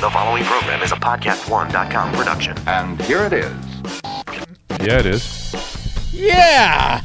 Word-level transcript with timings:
The 0.00 0.08
following 0.08 0.44
program 0.44 0.80
is 0.80 0.92
a 0.92 0.96
PodcastOne.com 0.96 2.12
production. 2.14 2.56
And 2.66 2.98
here 3.02 3.22
it 3.24 3.34
is. 3.34 3.52
Yeah, 4.80 4.98
it 4.98 5.04
is. 5.04 6.10
Yeah. 6.10 7.02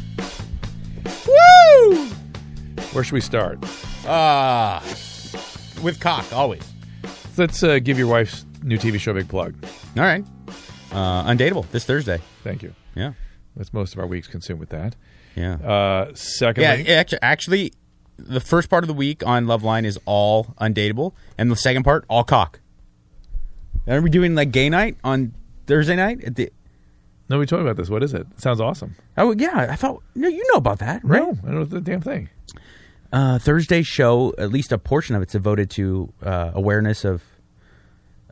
Woo! 1.27 2.05
Where 2.93 3.03
should 3.03 3.11
we 3.15 3.19
start? 3.19 3.59
Ah, 4.07 4.81
with 5.83 5.99
cock 5.99 6.31
always. 6.31 6.61
Let's 7.35 7.61
uh, 7.63 7.79
give 7.79 7.99
your 7.99 8.07
wife's 8.07 8.45
new 8.63 8.77
TV 8.77 8.97
show 8.97 9.11
a 9.11 9.15
big 9.15 9.27
plug. 9.27 9.55
All 9.97 10.03
right. 10.03 10.23
Uh, 10.93 11.25
undateable 11.25 11.69
this 11.71 11.83
Thursday. 11.83 12.21
Thank 12.45 12.63
you. 12.63 12.73
Yeah. 12.95 13.11
That's 13.57 13.73
most 13.73 13.91
of 13.91 13.99
our 13.99 14.07
weeks 14.07 14.27
consumed 14.27 14.61
with 14.61 14.69
that. 14.69 14.95
Yeah. 15.35 15.55
Uh, 15.55 16.05
yeah. 16.07 16.11
secondly, 16.13 16.87
Actually, 16.87 17.19
actually, 17.21 17.73
the 18.15 18.39
first 18.39 18.69
part 18.69 18.85
of 18.85 18.87
the 18.87 18.93
week 18.93 19.21
on 19.25 19.47
Loveline 19.47 19.83
is 19.83 19.99
all 20.05 20.55
undateable, 20.61 21.11
and 21.37 21.51
the 21.51 21.57
second 21.57 21.83
part 21.83 22.05
all 22.07 22.23
cock. 22.23 22.61
Are 23.87 24.01
we 24.01 24.09
doing 24.09 24.35
like 24.35 24.51
gay 24.51 24.69
night 24.69 24.97
on 25.03 25.33
Thursday 25.67 25.95
night? 25.95 26.23
At 26.23 26.35
the, 26.35 26.51
nobody 27.29 27.47
told 27.47 27.63
me 27.63 27.69
about 27.69 27.77
this. 27.77 27.89
What 27.89 28.03
is 28.03 28.13
it? 28.13 28.21
it 28.31 28.41
sounds 28.41 28.59
awesome. 28.61 28.95
oh 29.17 29.33
yeah, 29.37 29.67
I 29.69 29.75
thought 29.75 30.01
no, 30.15 30.27
you 30.27 30.43
know 30.51 30.57
about 30.57 30.79
that, 30.79 31.03
right? 31.03 31.21
No, 31.21 31.31
I 31.43 31.47
don't 31.51 31.55
know 31.55 31.63
the 31.65 31.81
damn 31.81 32.01
thing. 32.01 32.29
uh, 33.13 33.37
Thursday's 33.39 33.87
show, 33.87 34.33
at 34.37 34.49
least 34.51 34.71
a 34.71 34.77
portion 34.77 35.15
of 35.15 35.21
it's 35.21 35.33
devoted 35.33 35.69
to 35.71 36.11
uh, 36.23 36.51
awareness 36.53 37.05
of 37.05 37.23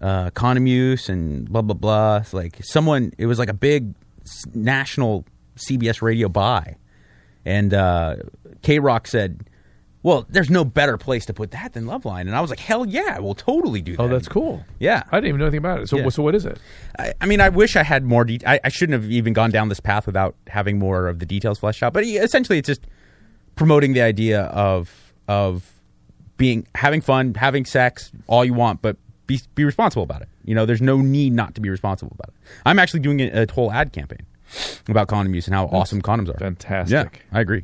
uh, 0.02 0.30
condom 0.32 0.68
use 0.68 1.08
and 1.10 1.50
blah 1.50 1.62
blah 1.62 1.76
blah. 1.76 2.18
It's 2.18 2.34
like 2.34 2.64
someone, 2.64 3.14
it 3.18 3.26
was 3.28 3.40
like 3.40 3.50
a 3.50 3.54
big 3.54 3.94
national 4.54 5.26
CBS 5.56 6.02
radio 6.02 6.30
buy, 6.30 6.78
and 7.46 7.74
uh, 7.74 8.16
KROQ 8.64 9.08
said, 9.08 9.48
"Well, 10.04 10.26
there's 10.30 10.50
no 10.50 10.64
better 10.64 10.98
place 10.98 11.26
to 11.26 11.34
put 11.34 11.52
that 11.52 11.74
than 11.74 11.86
Loveline," 11.86 12.22
and 12.22 12.36
I 12.36 12.42
was 12.42 12.50
like, 12.50 12.60
"Hell 12.60 12.86
yeah, 12.86 13.18
we'll 13.20 13.34
totally 13.34 13.82
do 13.82 13.94
oh, 13.94 13.96
that." 13.96 14.04
Oh, 14.04 14.08
that's 14.08 14.28
cool. 14.28 14.64
Yeah. 14.80 15.04
I 15.12 15.18
didn't 15.18 15.30
even 15.30 15.40
know 15.40 15.46
anything 15.46 15.60
about 15.60 15.80
it. 15.82 15.90
So, 15.90 15.98
Yeah. 15.98 16.10
so 16.10 16.22
what 16.22 16.36
is 16.36 16.46
it? 16.46 16.60
I, 17.00 17.14
I 17.22 17.26
mean, 17.26 17.42
I 17.42 17.50
wish 17.50 17.76
I 17.76 17.84
had 17.84 18.04
more. 18.04 18.24
De- 18.26 18.46
I, 18.46 18.60
I 18.64 18.70
shouldn't 18.70 19.02
have 19.02 19.10
even 19.10 19.34
gone 19.34 19.50
down 19.50 19.70
this 19.70 19.80
path 19.80 20.06
without 20.06 20.36
having 20.48 20.78
more 20.78 21.08
of 21.08 21.20
the 21.20 21.26
details 21.26 21.60
fleshed 21.60 21.82
out. 21.82 21.94
But 21.94 22.04
essentially, 22.04 22.60
it's 22.60 22.68
just 22.68 22.86
promoting 23.56 23.94
the 23.94 24.02
idea 24.02 24.44
of 24.44 25.14
of 25.28 25.74
being 26.38 26.68
having 26.76 27.02
fun, 27.02 27.34
having 27.36 27.66
sex, 27.66 28.12
all 28.28 28.44
you 28.44 28.54
want, 28.54 28.82
but 28.82 28.98
be 29.28 29.40
be 29.56 29.64
responsible 29.64 30.04
about 30.04 30.22
it. 30.22 30.30
You 30.44 30.56
know, 30.56 30.66
there's 30.66 30.82
no 30.82 30.98
need 30.98 31.34
not 31.34 31.56
to 31.56 31.62
be 31.62 31.70
responsible 31.70 32.12
about 32.20 32.30
it. 32.30 32.36
I'm 32.66 32.80
actually 32.80 33.00
doing 33.00 33.22
a, 33.22 33.44
a 33.44 33.52
whole 33.52 33.72
ad 33.72 33.94
campaign 33.94 34.26
about 34.88 35.08
condom 35.08 35.34
use 35.34 35.48
and 35.48 35.56
how 35.56 35.66
awesome 35.68 36.02
condoms 36.02 36.30
are. 36.30 36.38
fantastic. 36.38 36.92
Yeah, 36.92 37.38
I 37.38 37.42
agree. 37.42 37.64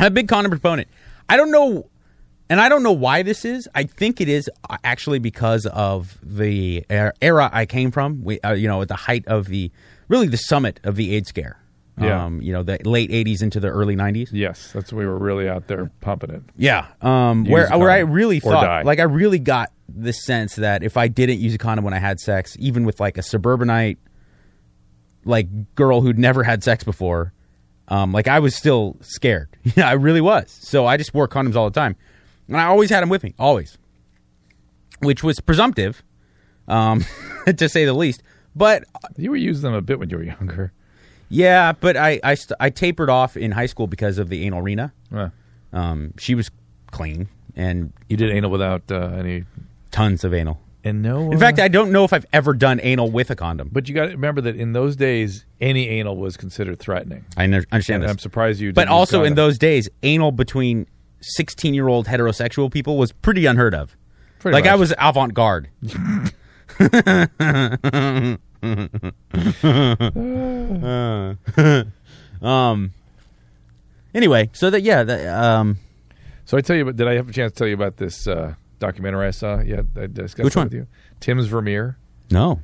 I'm 0.00 0.08
a 0.08 0.10
big 0.10 0.28
condom 0.28 0.50
proponent. 0.50 0.88
I 1.28 1.36
don't 1.36 1.50
know, 1.50 1.88
and 2.48 2.60
I 2.60 2.68
don't 2.68 2.82
know 2.82 2.92
why 2.92 3.22
this 3.22 3.44
is. 3.44 3.68
I 3.74 3.84
think 3.84 4.20
it 4.20 4.28
is 4.28 4.50
actually 4.82 5.18
because 5.18 5.66
of 5.66 6.18
the 6.22 6.84
er- 6.90 7.14
era 7.22 7.50
I 7.52 7.66
came 7.66 7.90
from. 7.90 8.22
We, 8.24 8.40
uh, 8.40 8.52
you 8.52 8.68
know, 8.68 8.82
at 8.82 8.88
the 8.88 8.96
height 8.96 9.26
of 9.26 9.46
the, 9.46 9.70
really 10.08 10.28
the 10.28 10.36
summit 10.36 10.80
of 10.84 10.96
the 10.96 11.14
AIDS 11.14 11.28
scare. 11.28 11.58
Yeah. 11.96 12.24
Um, 12.24 12.42
you 12.42 12.52
know, 12.52 12.64
the 12.64 12.78
late 12.84 13.10
'80s 13.10 13.40
into 13.40 13.60
the 13.60 13.68
early 13.68 13.94
'90s. 13.94 14.30
Yes, 14.32 14.72
that's 14.72 14.92
we 14.92 15.06
were 15.06 15.16
really 15.16 15.48
out 15.48 15.68
there 15.68 15.92
pumping 16.00 16.30
it. 16.30 16.42
Yeah. 16.56 16.88
Um, 17.00 17.44
where 17.44 17.68
where 17.78 17.90
I 17.90 17.98
really 17.98 18.40
thought, 18.40 18.84
like, 18.84 18.98
I 18.98 19.04
really 19.04 19.38
got 19.38 19.70
the 19.88 20.12
sense 20.12 20.56
that 20.56 20.82
if 20.82 20.96
I 20.96 21.06
didn't 21.06 21.38
use 21.38 21.54
a 21.54 21.58
condom 21.58 21.84
when 21.84 21.94
I 21.94 22.00
had 22.00 22.18
sex, 22.18 22.56
even 22.58 22.84
with 22.84 22.98
like 22.98 23.16
a 23.16 23.22
suburbanite, 23.22 23.98
like 25.24 25.74
girl 25.76 26.00
who'd 26.00 26.18
never 26.18 26.42
had 26.42 26.64
sex 26.64 26.82
before, 26.82 27.32
um, 27.88 28.12
like 28.12 28.28
I 28.28 28.38
was 28.38 28.54
still 28.56 28.96
scared. 29.00 29.48
I 29.76 29.92
really 29.92 30.20
was. 30.20 30.50
So 30.50 30.86
I 30.86 30.96
just 30.96 31.12
wore 31.14 31.28
condoms 31.28 31.54
all 31.56 31.68
the 31.70 31.78
time, 31.80 31.96
and 32.48 32.56
I 32.56 32.64
always 32.64 32.90
had 32.90 33.00
them 33.02 33.08
with 33.08 33.22
me, 33.24 33.34
always, 33.38 33.76
which 35.00 35.22
was 35.22 35.40
presumptive, 35.40 36.02
um, 36.68 37.04
to 37.56 37.68
say 37.68 37.84
the 37.84 37.92
least. 37.94 38.22
But 38.56 38.84
You 39.16 39.30
were 39.30 39.36
using 39.36 39.62
them 39.62 39.74
a 39.74 39.82
bit 39.82 39.98
when 39.98 40.10
you 40.10 40.16
were 40.16 40.22
younger. 40.24 40.72
yeah, 41.28 41.72
but 41.72 41.96
I 41.96 42.20
I, 42.22 42.34
st- 42.34 42.56
I 42.60 42.70
tapered 42.70 43.10
off 43.10 43.36
in 43.36 43.50
high 43.52 43.66
school 43.66 43.86
because 43.86 44.18
of 44.18 44.28
the 44.28 44.44
anal 44.46 44.62
rena. 44.62 44.92
Uh, 45.14 45.30
Um, 45.72 46.14
she 46.18 46.34
was 46.36 46.50
clean 46.92 47.28
and 47.56 47.92
you 48.08 48.16
did 48.16 48.30
anal 48.30 48.50
without 48.50 48.82
uh, 48.92 49.10
any. 49.18 49.44
tons 49.90 50.22
of 50.24 50.32
anal. 50.32 50.60
And 50.86 51.00
no. 51.02 51.32
In 51.32 51.38
fact, 51.38 51.58
I 51.58 51.68
don't 51.68 51.92
know 51.92 52.04
if 52.04 52.12
I've 52.12 52.26
ever 52.32 52.52
done 52.52 52.78
anal 52.82 53.10
with 53.10 53.30
a 53.30 53.36
condom. 53.36 53.70
but 53.72 53.88
you 53.88 53.94
got 53.94 54.04
to 54.06 54.10
remember 54.12 54.42
that 54.42 54.54
in 54.54 54.74
those 54.74 54.96
days, 54.96 55.46
any 55.60 55.88
anal 55.88 56.16
was 56.18 56.36
considered 56.36 56.78
threatening. 56.78 57.24
I 57.38 57.44
under- 57.44 57.64
understand 57.72 58.02
And 58.02 58.08
this. 58.08 58.12
I'm 58.12 58.18
surprised 58.18 58.60
you. 58.60 58.72
but 58.74 58.88
also 58.88 59.24
in 59.24 59.34
those 59.34 59.56
days, 59.58 59.88
anal 60.02 60.30
between 60.30 60.86
16 61.22 61.72
year 61.72 61.88
old 61.88 62.06
heterosexual 62.06 62.70
people 62.70 62.98
was 62.98 63.12
pretty 63.12 63.46
unheard 63.46 63.74
of. 63.74 63.96
Pretty 64.40 64.54
like 64.54 64.66
I 64.66 64.74
was 64.76 64.92
avant 64.98 65.32
garde. 65.32 65.70
um. 72.42 72.92
Anyway, 74.14 74.48
so 74.52 74.70
that 74.70 74.82
yeah, 74.82 75.02
that, 75.02 75.26
um, 75.44 75.78
So 76.44 76.56
I 76.56 76.60
tell 76.60 76.76
you, 76.76 76.82
about- 76.82 76.96
did 76.96 77.08
I 77.08 77.14
have 77.14 77.28
a 77.28 77.32
chance 77.32 77.52
to 77.52 77.58
tell 77.58 77.66
you 77.66 77.74
about 77.74 77.96
this 77.96 78.28
uh, 78.28 78.54
documentary 78.86 79.26
I 79.26 79.30
saw? 79.30 79.60
Yeah, 79.60 79.82
I 79.96 80.06
discussed 80.06 80.44
Which 80.44 80.56
one? 80.56 80.66
with 80.66 80.74
you. 80.74 80.86
Tim's 81.20 81.46
Vermeer. 81.46 81.96
no, 82.30 82.60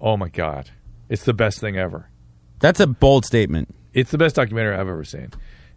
Oh 0.00 0.16
my 0.16 0.28
god, 0.28 0.70
it's 1.08 1.24
the 1.24 1.34
best 1.34 1.60
thing 1.60 1.76
ever. 1.76 2.08
that's 2.60 2.80
a 2.80 2.86
bold 2.86 3.24
statement. 3.24 3.74
It's 3.94 4.10
the 4.10 4.18
best 4.18 4.36
documentary 4.36 4.74
I've 4.74 4.88
ever 4.88 5.04
seen. 5.04 5.30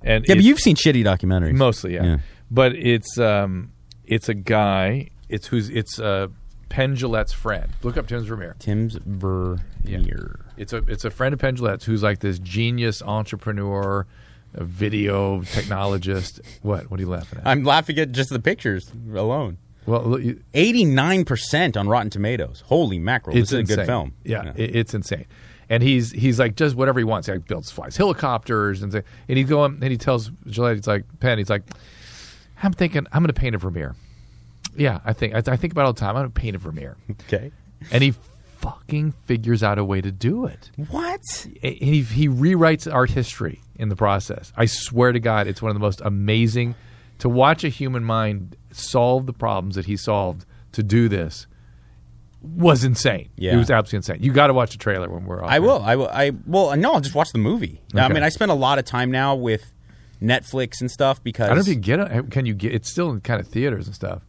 And 0.04 0.26
Yeah, 0.28 0.36
but 0.36 0.44
you've 0.44 0.60
seen 0.60 0.76
shitty 0.76 1.04
documentaries. 1.04 1.54
mostly, 1.56 1.94
yeah. 1.96 2.04
Yeah. 2.04 2.18
But 2.52 2.74
it's 2.76 3.18
um, 3.20 3.72
it's 4.06 4.30
a 4.30 4.34
guy. 4.34 5.10
It's 5.30 5.48
who's 5.48 5.70
it's 5.70 6.00
uh, 6.00 6.28
Penn 6.70 6.96
friend. 6.96 7.72
Look 7.84 7.98
up 7.98 8.08
Tim's 8.08 8.28
Vermeer. 8.28 8.56
Tim's 8.60 8.96
Vermeer. 9.06 10.40
It's 10.58 10.74
a 10.74 10.78
it's 10.88 11.06
a 11.06 11.10
friend 11.10 11.34
of 11.34 11.40
Penn 11.40 11.56
who's 11.56 12.04
like 12.04 12.20
this 12.20 12.40
genius 12.40 13.02
entrepreneur, 13.02 14.06
a 14.54 14.64
video 14.64 15.42
technologist. 15.42 16.40
What? 16.62 16.90
What 16.92 17.00
are 17.00 17.04
you 17.04 17.10
laughing 17.10 17.40
at? 17.40 17.48
I'm 17.48 17.64
laughing 17.64 17.98
at 18.00 18.12
just 18.12 18.30
the 18.30 18.40
pictures 18.40 18.92
alone. 19.14 19.58
Well, 19.86 20.18
Eighty 20.54 20.86
nine 20.86 21.26
percent 21.26 21.78
on 21.78 21.88
Rotten 21.88 22.10
Tomatoes. 22.10 22.64
Holy 22.66 23.00
mackerel! 23.00 23.38
it's 23.38 23.52
this 23.52 23.64
is 23.70 23.72
a 23.72 23.76
good 23.76 23.86
film. 23.86 24.14
Yeah, 24.24 24.52
It, 24.56 24.76
it's 24.76 24.94
insane. 24.94 25.26
And 25.70 25.82
he's 25.82 26.12
he's 26.12 26.40
like 26.40 26.56
just 26.56 26.76
whatever 26.76 27.00
he 27.00 27.04
wants. 27.04 27.28
He 27.28 27.34
like 27.34 27.48
builds 27.48 27.72
flies 27.72 27.98
helicopters 27.98 28.82
and 28.84 28.94
and 28.94 29.04
he's 29.38 29.50
going 29.50 29.80
and 29.82 29.92
he 29.92 29.98
tells 29.98 30.30
Jillette, 30.48 30.76
he's 30.76 30.88
like 30.88 31.06
Penn, 31.20 31.38
he's 31.38 31.50
like, 31.50 31.64
I'm 32.62 32.74
thinking 32.74 33.06
I'm 33.12 33.22
going 33.24 33.34
to 33.34 33.40
paint 33.40 33.56
a 33.56 33.58
Vermeer. 33.58 33.96
Yeah, 34.78 35.00
I 35.06 35.14
think 35.14 35.34
I, 35.34 35.40
I 35.52 35.56
think 35.56 35.74
about 35.74 35.84
it 35.84 35.86
all 35.86 35.94
the 35.94 36.00
time. 36.00 36.10
I'm 36.10 36.22
going 36.24 36.32
to 36.32 36.40
paint 36.40 36.56
a 36.56 36.60
Vermeer, 36.60 36.98
Okay. 37.24 37.52
and 37.92 38.04
he 38.04 38.14
fucking 38.58 39.12
figures 39.26 39.64
out 39.64 39.78
a 39.78 39.84
way 39.86 40.02
to 40.02 40.12
do 40.12 40.46
it. 40.46 40.70
What? 40.90 41.22
And 41.64 41.74
he 41.76 42.02
he 42.02 42.28
rewrites 42.28 42.92
art 42.92 43.10
history 43.12 43.62
in 43.78 43.90
the 43.90 43.96
process. 43.96 44.52
I 44.58 44.66
swear 44.66 45.12
to 45.12 45.20
God, 45.20 45.48
it's 45.48 45.62
one 45.62 45.70
of 45.70 45.76
the 45.76 45.80
most 45.82 46.02
amazing 46.04 46.76
to 47.20 47.30
watch 47.30 47.64
a 47.64 47.70
human 47.70 48.04
mind 48.04 48.56
solve 48.80 49.26
the 49.26 49.34
problems 49.34 49.76
that 49.76 49.86
he 49.86 49.98
solved 49.98 50.46
to 50.74 50.84
do 50.84 51.08
this. 51.08 51.48
Was 52.42 52.84
insane. 52.84 53.30
Yeah. 53.38 53.56
it 53.56 53.58
was 53.58 53.72
absolutely 53.72 54.14
insane. 54.14 54.24
You 54.24 54.32
got 54.32 54.48
to 54.48 54.54
watch 54.54 54.72
the 54.72 54.78
trailer 54.78 55.10
when 55.10 55.26
we're. 55.26 55.44
off 55.44 55.50
I 55.50 55.58
will. 55.58 55.82
I 55.82 55.96
will. 55.96 56.10
I 56.10 56.32
well. 56.46 56.76
No, 56.78 56.94
I'll 56.94 57.02
just 57.02 57.16
watch 57.16 57.32
the 57.32 57.40
movie. 57.40 57.82
I 57.96 58.08
mean, 58.08 58.22
I 58.22 58.30
spend 58.30 58.52
a 58.52 58.56
lot 58.56 58.78
of 58.78 58.86
time 58.86 59.10
now 59.10 59.34
with 59.34 59.74
Netflix 60.22 60.80
and 60.80 60.92
stuff 60.92 61.24
because 61.24 61.46
I 61.46 61.56
don't 61.56 61.58
know 61.58 61.62
if 61.62 61.68
you 61.68 61.76
get 61.76 62.00
it. 62.00 62.12
Eh, 62.12 62.22
can 62.30 62.46
you 62.46 62.54
get? 62.54 62.74
It's 62.74 62.90
still 62.90 63.10
in 63.10 63.22
kind 63.22 63.40
of 63.40 63.48
theaters 63.48 63.88
and 63.88 63.96
stuff. 63.96 64.22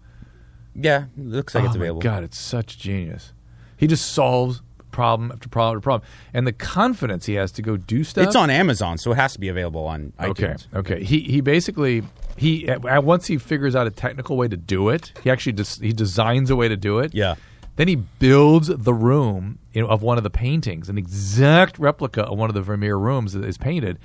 Yeah, 0.75 1.07
it 1.17 1.27
looks 1.27 1.55
like 1.55 1.65
oh 1.65 1.67
it's 1.67 1.77
available. 1.77 2.01
God, 2.01 2.23
it's 2.23 2.39
such 2.39 2.78
genius. 2.78 3.33
He 3.77 3.87
just 3.87 4.13
solves 4.13 4.63
problem 4.91 5.31
after 5.31 5.49
problem 5.49 5.77
after 5.77 5.83
problem, 5.84 6.09
and 6.33 6.47
the 6.47 6.53
confidence 6.53 7.27
he 7.27 7.34
has 7.34 7.53
to 7.53 7.63
go 7.63 7.77
do 7.77 8.05
stuff. 8.05 8.27
It's 8.27 8.37
on 8.37 8.51
Amazon, 8.51 8.99
so 8.99 9.13
it 9.13 9.17
has 9.17 9.33
to 9.34 9.41
be 9.41 9.49
available 9.49 9.87
on 9.87 10.13
Okay. 10.21 10.57
Okay. 10.75 11.03
He 11.05 11.21
he 11.21 11.41
basically 11.41 12.03
he 12.37 12.69
at, 12.69 13.05
once 13.05 13.27
he 13.27 13.39
figures 13.39 13.75
out 13.75 13.87
a 13.87 13.91
technical 13.91 14.37
way 14.37 14.49
to 14.49 14.57
do 14.57 14.89
it, 14.89 15.13
he 15.23 15.31
actually 15.31 15.53
des- 15.53 15.81
he 15.81 15.93
designs 15.93 16.51
a 16.51 16.57
way 16.57 16.69
to 16.69 16.77
do 16.77 16.99
it. 16.99 17.15
Yeah. 17.15 17.37
Then 17.77 17.89
he 17.89 17.97
builds 17.97 18.69
the 18.69 18.95
room 18.95 19.59
you 19.72 19.83
know, 19.83 19.89
of 19.89 20.03
one 20.03 20.16
of 20.16 20.25
the 20.25 20.31
paintings, 20.31 20.89
an 20.89 20.97
exact 20.97 21.78
replica 21.78 22.22
of 22.22 22.39
one 22.39 22.49
of 22.49 22.55
the 22.55 22.63
Vermeer 22.63 22.97
rooms 22.97 23.34
that 23.34 23.45
is 23.45 23.59
painted, 23.59 23.99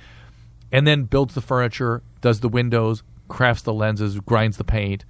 and 0.70 0.86
then 0.86 1.04
builds 1.04 1.34
the 1.34 1.40
furniture, 1.40 2.02
does 2.20 2.40
the 2.40 2.48
windows, 2.48 3.02
crafts 3.28 3.62
the 3.62 3.72
lenses, 3.72 4.18
grinds 4.20 4.58
the 4.58 4.64
paint, 4.64 5.06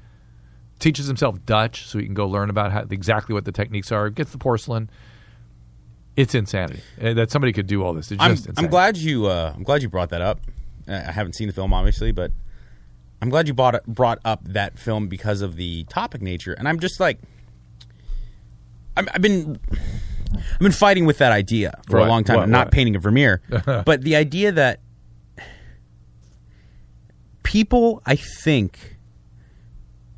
teaches 0.78 1.06
himself 1.06 1.44
Dutch 1.44 1.86
so 1.86 1.98
he 1.98 2.04
can 2.04 2.14
go 2.14 2.26
learn 2.26 2.50
about 2.50 2.70
how, 2.70 2.84
exactly 2.88 3.32
what 3.32 3.44
the 3.44 3.52
techniques 3.52 3.90
are, 3.90 4.10
gets 4.10 4.30
the 4.30 4.38
porcelain. 4.38 4.88
It's 6.14 6.34
insanity 6.34 6.82
Uh, 7.00 7.14
that 7.14 7.30
somebody 7.30 7.52
could 7.52 7.66
do 7.66 7.82
all 7.82 7.94
this. 7.94 8.12
It's 8.12 8.22
I'm, 8.22 8.32
insane. 8.32 8.54
I'm 8.58 8.68
glad 8.68 8.96
you. 8.96 9.26
Uh, 9.26 9.52
I'm 9.56 9.62
glad 9.62 9.82
you 9.82 9.88
brought 9.88 10.10
that 10.10 10.20
up. 10.20 10.40
I 10.86 10.98
haven't 10.98 11.34
seen 11.34 11.46
the 11.48 11.54
film, 11.54 11.72
obviously, 11.72 12.12
but 12.12 12.32
I'm 13.22 13.30
glad 13.30 13.46
you 13.48 13.54
brought 13.54 13.82
brought 13.86 14.18
up 14.24 14.40
that 14.44 14.78
film 14.78 15.06
because 15.08 15.40
of 15.42 15.54
the 15.56 15.84
topic 15.84 16.20
nature. 16.20 16.52
And 16.54 16.68
I'm 16.68 16.80
just 16.80 16.98
like, 17.00 17.18
I'm, 18.96 19.08
I've 19.14 19.22
been. 19.22 19.58
I've 20.34 20.58
been 20.60 20.72
fighting 20.72 21.04
with 21.04 21.18
that 21.18 21.30
idea 21.30 21.78
for 21.86 21.98
What? 21.98 22.06
a 22.06 22.08
long 22.08 22.24
time. 22.24 22.36
What? 22.36 22.42
I'm 22.44 22.50
not 22.50 22.66
What? 22.68 22.72
painting 22.72 22.96
a 22.96 22.98
Vermeer, 22.98 23.42
but 23.84 24.00
the 24.02 24.16
idea 24.16 24.50
that 24.52 24.80
people, 27.42 28.02
I 28.06 28.16
think, 28.16 28.96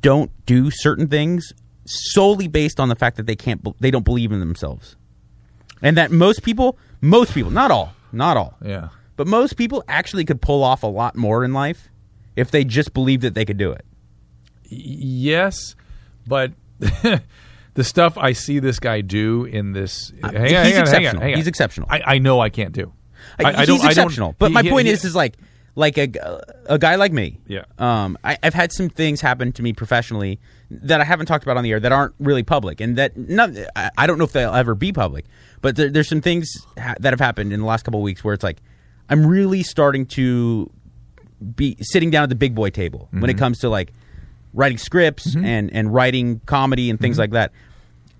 don't 0.01 0.31
do 0.45 0.71
certain 0.71 1.07
things 1.07 1.51
solely 1.85 2.47
based 2.47 2.79
on 2.79 2.89
the 2.89 2.95
fact 2.95 3.17
that 3.17 3.25
they 3.27 3.35
can't 3.35 3.61
they 3.81 3.91
don't 3.91 4.05
believe 4.05 4.31
in 4.31 4.39
themselves. 4.39 4.95
And 5.81 5.97
that 5.97 6.11
most 6.11 6.43
people, 6.43 6.79
most 7.01 7.33
people, 7.33 7.51
not 7.51 7.69
all, 7.69 7.93
not 8.11 8.37
all. 8.37 8.55
Yeah. 8.63 8.89
But 9.17 9.27
most 9.27 9.57
people 9.57 9.83
actually 9.87 10.25
could 10.25 10.41
pull 10.41 10.63
off 10.63 10.81
a 10.83 10.87
lot 10.87 11.15
more 11.15 11.43
in 11.43 11.53
life 11.53 11.89
if 12.35 12.51
they 12.51 12.63
just 12.63 12.93
believed 12.93 13.23
that 13.23 13.33
they 13.33 13.45
could 13.45 13.57
do 13.57 13.71
it. 13.71 13.85
Yes, 14.67 15.75
but 16.27 16.51
the 16.79 17.83
stuff 17.83 18.17
I 18.17 18.33
see 18.33 18.59
this 18.59 18.79
guy 18.79 19.01
do 19.01 19.45
in 19.45 19.73
this. 19.73 20.11
hang 20.21 20.23
on, 20.23 20.35
Uh, 20.35 20.41
he's 20.43 20.51
hang 20.51 20.55
on, 20.57 20.63
hang 20.65 20.75
on, 20.75 20.81
exceptional. 20.81 21.21
hang 21.21 21.31
on. 21.33 21.37
He's 21.37 21.47
exceptional. 21.47 21.87
I, 21.89 22.01
I 22.05 22.17
know 22.19 22.39
I 22.39 22.49
can't 22.49 22.71
do. 22.73 22.93
I, 23.39 23.43
I 23.45 23.53
he's 23.57 23.67
don't, 23.67 23.79
I 23.79 23.93
don't- 23.93 24.05
exceptional. 24.05 24.35
but 24.39 24.47
he- 24.49 24.53
my 24.53 24.61
he- 24.63 24.69
point 24.69 24.87
he- 24.87 24.93
is, 24.93 25.05
is 25.05 25.15
like, 25.15 25.35
like 25.75 25.97
a, 25.97 26.41
a 26.67 26.79
guy 26.79 26.95
like 26.95 27.11
me. 27.11 27.39
Yeah. 27.47 27.65
Um, 27.77 28.17
I, 28.23 28.37
I've 28.41 28.53
had 28.53 28.71
some 28.71 28.89
things 28.89 29.19
happen 29.21 29.51
to 29.53 29.61
me 29.63 29.73
professionally 29.73 30.39
that 30.71 31.01
I 31.01 31.03
haven't 31.03 31.25
talked 31.25 31.43
about 31.43 31.57
on 31.57 31.63
the 31.63 31.71
air 31.71 31.79
that 31.81 31.91
aren't 31.91 32.15
really 32.19 32.43
public, 32.43 32.79
and 32.81 32.97
that 32.97 33.15
not, 33.17 33.51
I, 33.75 33.89
I 33.97 34.07
don't 34.07 34.17
know 34.17 34.23
if 34.23 34.31
they'll 34.31 34.53
ever 34.53 34.73
be 34.73 34.91
public. 34.93 35.25
But 35.61 35.75
there, 35.75 35.89
there's 35.89 36.07
some 36.09 36.21
things 36.21 36.49
ha- 36.79 36.95
that 36.99 37.11
have 37.13 37.19
happened 37.19 37.51
in 37.53 37.59
the 37.59 37.65
last 37.65 37.83
couple 37.83 37.99
of 37.99 38.03
weeks 38.03 38.23
where 38.23 38.33
it's 38.33 38.43
like 38.43 38.61
I'm 39.09 39.25
really 39.27 39.63
starting 39.63 40.05
to 40.07 40.71
be 41.55 41.77
sitting 41.81 42.09
down 42.09 42.23
at 42.23 42.29
the 42.29 42.35
big 42.35 42.55
boy 42.55 42.69
table 42.69 43.07
when 43.11 43.21
Mm-hmm. 43.23 43.29
it 43.31 43.37
comes 43.37 43.59
to 43.59 43.69
like 43.69 43.93
writing 44.53 44.77
scripts 44.77 45.35
and 45.35 45.71
and 45.73 45.93
writing 45.93 46.39
comedy 46.45 46.89
and 46.89 46.97
Mm-hmm. 46.97 47.03
things 47.03 47.17
like 47.19 47.31
that. 47.31 47.51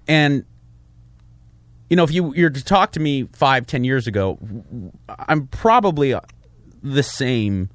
And 0.07 0.45
you 1.89 1.95
know, 1.95 2.03
if 2.03 2.11
you 2.11 2.33
you're 2.35 2.49
to 2.49 2.63
talk 2.63 2.91
to 2.93 2.99
me 2.99 3.23
five, 3.33 3.65
ten 3.67 3.83
years 3.83 4.07
ago, 4.07 4.37
I'm 5.19 5.47
probably 5.47 6.15
the 6.83 7.03
same 7.03 7.69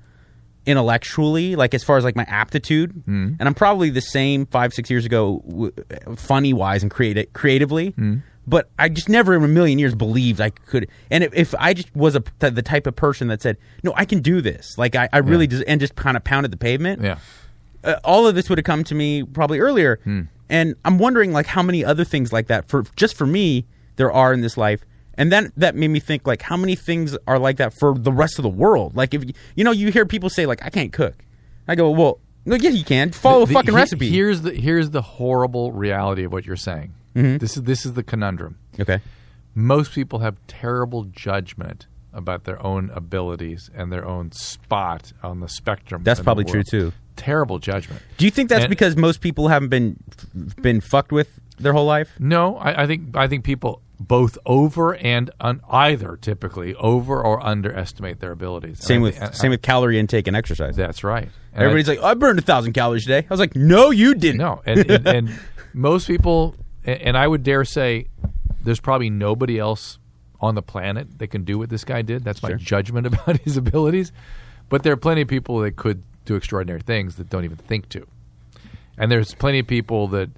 intellectually, 0.67 1.57
like 1.57 1.75
as 1.75 1.83
far 1.83 1.97
as 1.97 2.05
like 2.05 2.17
my 2.17 2.25
aptitude, 2.29 2.93
Mm-hmm. 2.93 3.35
and 3.39 3.43
I'm 3.43 3.55
probably 3.55 3.91
the 3.91 4.01
same 4.01 4.47
five, 4.47 4.75
six 4.75 4.91
years 4.91 5.05
ago, 5.05 5.43
w- 5.49 5.73
funny 6.17 6.53
wise 6.53 6.83
and 6.83 6.91
creative 6.91 7.33
creatively. 7.33 7.93
Mm-hmm. 7.93 8.19
But 8.51 8.69
I 8.79 8.89
just 8.89 9.09
never 9.09 9.35
in 9.37 9.45
a 9.45 9.49
million 9.49 9.79
years 9.79 9.95
believed 9.95 10.41
I 10.41 10.51
could. 10.51 10.89
And 11.11 11.23
if, 11.23 11.33
if 11.35 11.55
I 11.59 11.73
just 11.73 11.95
was 11.95 12.17
a 12.17 12.23
the 12.41 12.63
type 12.63 12.87
of 12.89 12.97
person 12.97 13.29
that 13.29 13.41
said, 13.41 13.57
"No, 13.85 13.93
I 13.97 14.05
can 14.05 14.21
do 14.21 14.41
this," 14.41 14.77
like 14.77 14.97
I, 14.97 15.09
I 15.13 15.19
really 15.19 15.47
just 15.47 15.63
and 15.69 15.81
just 15.81 15.95
kind 15.95 16.17
of 16.17 16.25
pounded 16.25 16.51
the 16.51 16.57
pavement, 16.57 17.01
Yeah. 17.01 17.19
uh, 17.85 17.95
all 18.05 18.27
of 18.27 18.35
this 18.35 18.49
would 18.49 18.59
have 18.59 18.65
come 18.65 18.83
to 18.85 18.95
me 18.95 19.23
probably 19.23 19.61
earlier. 19.61 20.01
Hmm. 20.05 20.23
And 20.49 20.75
I'm 20.85 20.99
wondering 20.99 21.33
like 21.33 21.47
how 21.47 21.63
many 21.63 21.85
other 21.85 22.05
things 22.05 22.33
like 22.33 22.49
that 22.49 22.69
for 22.69 22.83
just 22.97 23.17
for 23.17 23.25
me 23.27 23.67
there 23.97 24.11
are 24.13 24.33
in 24.33 24.41
this 24.41 24.57
life. 24.57 24.85
And 25.15 25.31
then 25.31 25.53
that 25.57 25.75
made 25.77 25.89
me 25.89 26.01
think 26.01 26.27
like 26.27 26.43
how 26.43 26.57
many 26.57 26.75
things 26.75 27.17
are 27.29 27.39
like 27.39 27.59
that 27.59 27.73
for 27.73 27.95
the 27.97 28.11
rest 28.13 28.39
of 28.39 28.43
the 28.43 28.49
world. 28.49 28.97
Like 28.97 29.15
if 29.15 29.25
you, 29.25 29.33
you 29.55 29.63
know 29.65 29.71
you 29.71 29.93
hear 29.93 30.05
people 30.07 30.29
say 30.29 30.47
like 30.47 30.61
I 30.65 30.71
can't 30.71 30.93
cook. 30.93 31.15
I 31.69 31.77
go, 31.77 31.91
"Well, 31.91 32.19
no, 32.47 32.57
yeah, 32.57 32.71
you 32.71 32.83
can. 32.85 33.13
Follow 33.13 33.45
The- 33.47 33.53
a 33.53 33.55
fucking 33.55 33.71
he- 33.75 33.77
recipe." 33.77 34.09
Here's 34.11 34.41
the 34.43 34.53
here's 34.55 34.91
the 34.91 35.03
horrible 35.03 35.71
reality 35.71 36.25
of 36.25 36.33
what 36.33 36.47
you're 36.47 36.57
saying. 36.57 36.95
Mm-hmm. 37.15 37.39
This 37.39 37.57
is 37.57 37.63
this 37.65 37.85
is 37.87 37.95
the 37.95 38.03
conundrum. 38.03 38.59
okay. 38.79 39.01
Most 39.55 39.93
people 39.93 40.21
have 40.21 40.37
terrible 40.47 41.05
judgment 41.05 41.87
about 42.13 42.45
their 42.45 42.61
own 42.65 42.91
abilities 42.95 43.69
and 43.75 43.93
their 43.93 44.05
own 44.07 44.31
spot 44.33 45.13
on 45.23 45.41
the 45.41 45.49
spectrum. 45.49 46.03
That's 46.05 46.21
probably 46.21 46.45
true, 46.45 46.63
too. 46.63 46.93
Terrible 47.17 47.59
judgment. 47.59 48.01
Do 48.17 48.25
you 48.25 48.31
think 48.31 48.49
that's 48.49 48.65
And- 48.65 48.71
because 48.71 48.97
most 48.97 49.21
people 49.21 49.49
haven't 49.49 49.69
been 49.69 49.97
been 50.63 50.81
fucked 50.81 51.13
with 51.13 51.41
their 51.59 51.73
whole 51.73 51.85
life? 51.87 52.11
No, 52.19 52.57
I, 52.57 52.85
I 52.85 52.87
think 52.87 53.17
I 53.17 53.27
think 53.29 53.45
people 53.45 53.83
both 53.99 54.39
over 54.47 54.95
and 54.97 55.31
un, 55.41 55.61
either 55.69 56.17
typically 56.17 56.75
over 56.77 57.21
or 57.23 57.45
underestimate 57.45 58.21
their 58.21 58.33
abilities. 58.33 58.79
Same 58.83 59.01
I 59.01 59.03
with 59.03 59.19
thi- 59.19 59.25
I- 59.27 59.31
same 59.33 59.51
with 59.51 59.63
calorie 59.63 59.99
intake 59.99 60.27
and 60.29 60.37
exercise. 60.37 60.77
That's 60.77 61.05
right. 61.05 61.29
And 61.53 61.63
I- 61.63 61.67
Everybody's 61.67 61.89
like, 61.89 62.03
"I 62.03 62.15
burned 62.15 62.39
a 62.39 62.43
thousand 62.43 62.73
calories 62.73 63.03
today." 63.03 63.27
I 63.29 63.33
was 63.35 63.41
like, 63.41 63.55
"No, 63.57 63.91
you 63.91 64.15
didn't." 64.15 64.39
No, 64.39 64.63
and, 64.65 64.89
and, 64.91 65.07
and 65.07 65.41
most 65.75 66.07
people, 66.07 66.55
and 66.85 67.01
and 67.03 67.17
I 67.17 67.27
would 67.27 67.43
dare 67.43 67.65
say, 67.65 68.07
there's 68.63 68.81
probably 68.81 69.11
nobody 69.11 69.59
else 69.59 69.99
on 70.41 70.55
the 70.55 70.63
planet 70.63 71.19
that 71.19 71.29
can 71.29 71.45
do 71.45 71.59
what 71.59 71.69
this 71.71 71.85
guy 71.85 72.03
did. 72.03 72.25
That's 72.25 72.43
my 72.43 72.51
Sure. 72.51 72.57
judgment 72.59 73.07
about 73.13 73.39
his 73.39 73.57
abilities. 73.57 74.13
But 74.69 74.83
there 74.83 74.93
are 74.93 74.97
plenty 74.97 75.21
of 75.23 75.29
people 75.29 75.59
that 75.61 75.77
could 75.77 76.03
do 76.25 76.37
extraordinary 76.37 76.81
things 76.81 77.17
that 77.17 77.29
don't 77.29 77.45
even 77.45 77.57
think 77.57 77.89
to. 77.91 78.07
And 78.97 79.11
there's 79.11 79.35
plenty 79.35 79.59
of 79.59 79.67
people 79.67 80.09
that, 80.09 80.31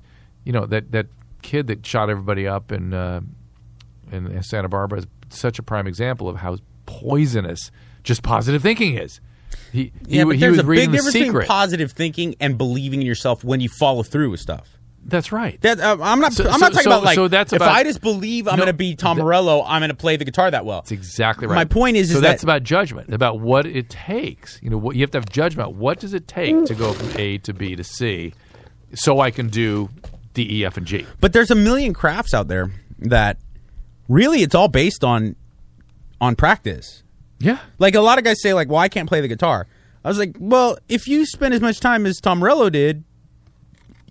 you 0.45 0.53
know, 0.53 0.67
that 0.67 0.93
that 0.93 1.07
kid 1.43 1.67
that 1.67 1.85
shot 1.87 2.09
everybody 2.11 2.47
up 2.47 2.73
in 2.73 2.95
uh, 2.95 3.21
in 4.11 4.43
Santa 4.43 4.69
Barbara 4.69 5.01
is 5.01 5.07
such 5.31 5.59
a 5.59 5.63
prime 5.63 5.87
example 5.87 6.29
of 6.29 6.37
how 6.37 6.59
poisonous 6.87 7.71
just 8.03 8.23
positive 8.23 8.63
thinking 8.63 8.97
is. 8.97 9.21
He 9.73 9.93
he, 10.09 10.19
Yeah, 10.19 10.25
but 10.25 10.35
he 10.37 10.41
there's 10.41 10.53
was 10.57 10.61
a 10.61 10.65
big 10.69 10.91
difference 10.93 11.13
secret. 11.13 11.33
between 11.33 11.47
positive 11.47 11.93
thinking 11.93 12.35
and 12.41 12.57
believing 12.59 13.01
in 13.01 13.07
yourself 13.07 13.43
when 13.45 13.61
you 13.61 13.69
follow 13.69 14.03
through 14.03 14.31
with 14.31 14.41
stuff. 14.41 14.72
That's 15.05 15.33
right. 15.33 15.61
That 15.63 15.81
uh, 15.81 15.97
I'm 16.01 16.21
not. 16.21 16.33
So- 16.33 16.45
I'm 16.45 16.53
so- 16.55 16.59
not 16.59 16.73
talking 16.73 16.85
so- 16.85 16.91
about 16.91 17.05
like. 17.05 17.15
so 17.17 17.29
that's 17.29 17.53
if 17.53 17.57
about- 17.57 17.73
I 17.73 17.83
just 17.83 18.01
believe 18.01 18.47
I'm 18.47 18.53
No, 18.57 18.63
going 18.65 18.67
to 18.69 18.73
be 18.73 18.95
Tom 18.95 19.19
Morello, 19.19 19.65
I'm 19.65 19.81
going 19.81 19.89
to 19.91 19.97
play 19.97 20.17
the 20.17 20.25
guitar 20.25 20.51
that 20.51 20.65
well. 20.65 20.81
That's 20.83 20.93
exactly 20.93 21.47
right. 21.49 21.57
My 21.57 21.65
point 21.65 21.97
is- 21.97 22.11
so 22.11 22.17
is 22.17 22.21
that's 22.23 22.43
that- 22.43 22.47
about 22.47 22.63
judgment, 22.63 23.13
about 23.13 23.41
what 23.41 23.67
it 23.67 23.91
takes. 23.91 24.61
You 24.63 24.71
know, 24.71 24.79
what, 24.79 24.95
you 24.97 25.03
have 25.03 25.11
to 25.11 25.19
have 25.19 25.29
judgment. 25.29 25.73
What 25.73 25.99
does 25.99 26.15
it 26.15 26.29
take 26.29 26.65
to 26.67 26.75
go 26.75 26.93
from 26.93 27.21
A 27.21 27.39
to 27.39 27.53
B 27.53 27.75
to 27.77 27.83
C, 27.85 28.33
so 28.95 29.19
I 29.21 29.31
can 29.33 29.49
do 29.49 29.91
D, 30.35 30.61
E, 30.61 30.65
F, 30.65 30.77
and 30.77 30.87
G? 30.87 31.05
But 31.21 31.33
there's 31.33 31.51
a 31.51 31.57
million 31.57 31.93
crafts 31.95 32.33
out 32.33 32.47
there 32.49 32.71
that 33.01 33.39
really 34.09 34.43
it's 34.43 34.55
all 34.55 34.69
based 34.69 35.03
on 35.05 35.35
on 36.21 36.37
practice. 36.37 37.03
Yeah, 37.41 37.59
Like 37.81 37.97
a 37.97 38.01
lot 38.01 38.19
of 38.19 38.25
guys 38.25 38.41
say, 38.41 38.55
like, 38.55 38.69
"Well, 38.69 38.79
I 38.79 38.89
can't 38.89 39.09
play 39.09 39.21
the 39.21 39.27
guitar." 39.27 39.67
I 40.05 40.09
was 40.09 40.17
like, 40.19 40.37
"Well, 40.39 40.79
if 40.89 41.09
you 41.09 41.27
spend 41.27 41.55
as 41.55 41.61
much 41.61 41.81
time 41.81 42.07
as 42.07 42.21
Tom 42.21 42.39
Morello 42.39 42.71
did, 42.71 43.03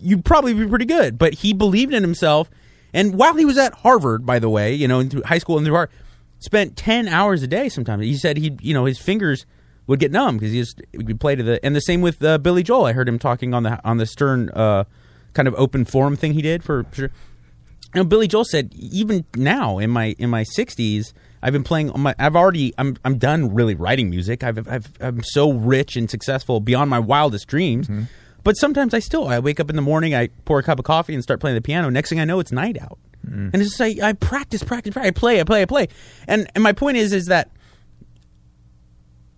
you'd 0.02 0.24
probably 0.24 0.54
be 0.54 0.66
pretty 0.66 0.84
good." 0.84 1.18
But 1.18 1.34
he 1.34 1.52
believed 1.52 1.94
in 1.94 2.02
himself, 2.02 2.50
and 2.92 3.14
while 3.16 3.34
he 3.34 3.44
was 3.44 3.58
at 3.58 3.74
Harvard, 3.74 4.26
by 4.26 4.38
the 4.38 4.48
way, 4.48 4.74
you 4.74 4.88
know, 4.88 5.00
in 5.00 5.22
high 5.22 5.38
school 5.38 5.56
and 5.56 5.66
through 5.66 5.74
Harvard, 5.74 5.94
spent 6.38 6.76
ten 6.76 7.08
hours 7.08 7.42
a 7.42 7.46
day. 7.46 7.68
Sometimes 7.68 8.04
he 8.04 8.16
said 8.16 8.36
he, 8.36 8.56
you 8.60 8.74
know, 8.74 8.84
his 8.84 8.98
fingers 8.98 9.46
would 9.86 9.98
get 9.98 10.12
numb 10.12 10.38
because 10.38 10.52
he 10.52 10.60
just 10.60 10.80
would 10.94 11.20
play 11.20 11.34
to 11.34 11.42
the. 11.42 11.64
And 11.64 11.74
the 11.74 11.80
same 11.80 12.00
with 12.00 12.22
uh, 12.22 12.38
Billy 12.38 12.62
Joel. 12.62 12.86
I 12.86 12.92
heard 12.92 13.08
him 13.08 13.18
talking 13.18 13.54
on 13.54 13.62
the 13.62 13.80
on 13.84 13.96
the 13.96 14.06
Stern 14.06 14.50
uh, 14.50 14.84
kind 15.34 15.48
of 15.48 15.54
open 15.56 15.84
forum 15.84 16.16
thing 16.16 16.34
he 16.34 16.42
did 16.42 16.62
for. 16.62 16.86
sure. 16.92 17.10
know, 17.94 18.04
Billy 18.04 18.28
Joel 18.28 18.44
said 18.44 18.72
even 18.74 19.24
now 19.36 19.78
in 19.78 19.90
my 19.90 20.14
in 20.18 20.30
my 20.30 20.42
sixties, 20.42 21.14
I've 21.42 21.52
been 21.52 21.64
playing. 21.64 21.92
My, 21.96 22.14
I've 22.18 22.36
already. 22.36 22.72
I'm 22.78 22.96
I'm 23.04 23.18
done 23.18 23.54
really 23.54 23.74
writing 23.74 24.10
music. 24.10 24.44
I've, 24.44 24.66
I've 24.68 24.90
I'm 25.00 25.22
so 25.22 25.52
rich 25.52 25.96
and 25.96 26.10
successful 26.10 26.60
beyond 26.60 26.90
my 26.90 26.98
wildest 26.98 27.48
dreams. 27.48 27.88
But 28.44 28.56
sometimes 28.56 28.94
I 28.94 28.98
still 28.98 29.28
I 29.28 29.38
wake 29.38 29.60
up 29.60 29.70
in 29.70 29.76
the 29.76 29.82
morning, 29.82 30.14
I 30.14 30.28
pour 30.44 30.58
a 30.58 30.62
cup 30.62 30.78
of 30.78 30.84
coffee 30.84 31.14
and 31.14 31.22
start 31.22 31.40
playing 31.40 31.54
the 31.54 31.62
piano. 31.62 31.90
Next 31.90 32.08
thing 32.08 32.20
I 32.20 32.24
know, 32.24 32.40
it's 32.40 32.52
night 32.52 32.80
out, 32.80 32.98
mm. 33.26 33.50
and 33.52 33.54
it's 33.54 33.70
just 33.76 33.80
like 33.80 34.00
I 34.00 34.12
practice, 34.14 34.62
practice, 34.62 34.92
practice. 34.92 35.08
I 35.08 35.12
play, 35.12 35.40
I 35.40 35.44
play, 35.44 35.62
I 35.62 35.66
play. 35.66 35.88
And 36.26 36.50
and 36.54 36.62
my 36.62 36.72
point 36.72 36.96
is 36.96 37.12
is 37.12 37.26
that 37.26 37.50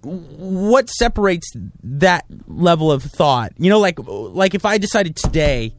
what 0.03 0.89
separates 0.91 1.51
that 1.83 2.25
level 2.47 2.91
of 2.91 3.03
thought? 3.03 3.53
You 3.59 3.71
know, 3.71 3.81
like 3.81 3.99
like 4.07 4.55
if 4.55 4.65
I 4.65 4.79
decided 4.79 5.17
today 5.17 5.75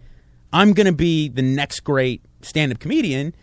I'm 0.56 0.72
going 0.72 0.86
to 0.86 0.94
be 0.94 1.28
the 1.28 1.42
next 1.42 1.82
great 1.82 2.22
stand-up 2.42 2.80
comedian. 2.80 3.36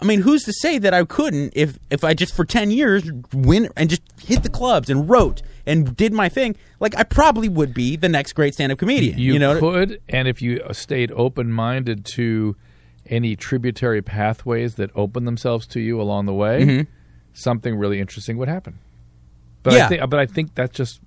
I 0.00 0.04
mean, 0.04 0.20
who's 0.20 0.44
to 0.44 0.52
say 0.52 0.78
that 0.78 0.94
I 0.94 1.04
couldn't 1.04 1.52
if 1.56 1.78
if 1.90 2.04
I 2.04 2.14
just 2.14 2.34
for 2.34 2.44
10 2.44 2.70
years 2.70 3.10
win 3.32 3.68
and 3.76 3.90
just 3.90 4.02
hit 4.20 4.42
the 4.42 4.48
clubs 4.48 4.88
and 4.88 5.08
wrote 5.08 5.42
and 5.66 5.96
did 5.96 6.12
my 6.12 6.28
thing, 6.28 6.56
like 6.80 6.96
I 6.96 7.02
probably 7.02 7.48
would 7.48 7.74
be 7.74 7.96
the 7.96 8.08
next 8.08 8.32
great 8.32 8.54
stand-up 8.54 8.78
comedian. 8.78 9.18
you, 9.18 9.38
know, 9.38 9.58
could, 9.58 10.00
and 10.08 10.28
if 10.28 10.40
you 10.40 10.60
uh, 10.62 10.72
stayed 10.72 11.10
open-minded 11.12 12.04
to 12.14 12.56
any 13.06 13.36
tributary 13.36 14.02
pathways 14.02 14.76
that 14.76 14.90
open 14.94 15.24
themselves 15.24 15.66
to 15.68 15.80
you 15.80 16.00
along 16.00 16.26
the 16.26 16.34
way, 16.34 16.64
mm-hmm. 16.64 16.90
something 17.32 17.76
really 17.76 18.00
interesting 18.00 18.36
would 18.38 18.48
happen. 18.48 18.78
But 19.62 19.74
Yeah. 19.74 19.86
I 19.86 19.88
think, 19.88 20.10
but 20.10 20.20
I 20.20 20.26
think 20.26 20.54
that's 20.54 20.76
just. 20.76 21.00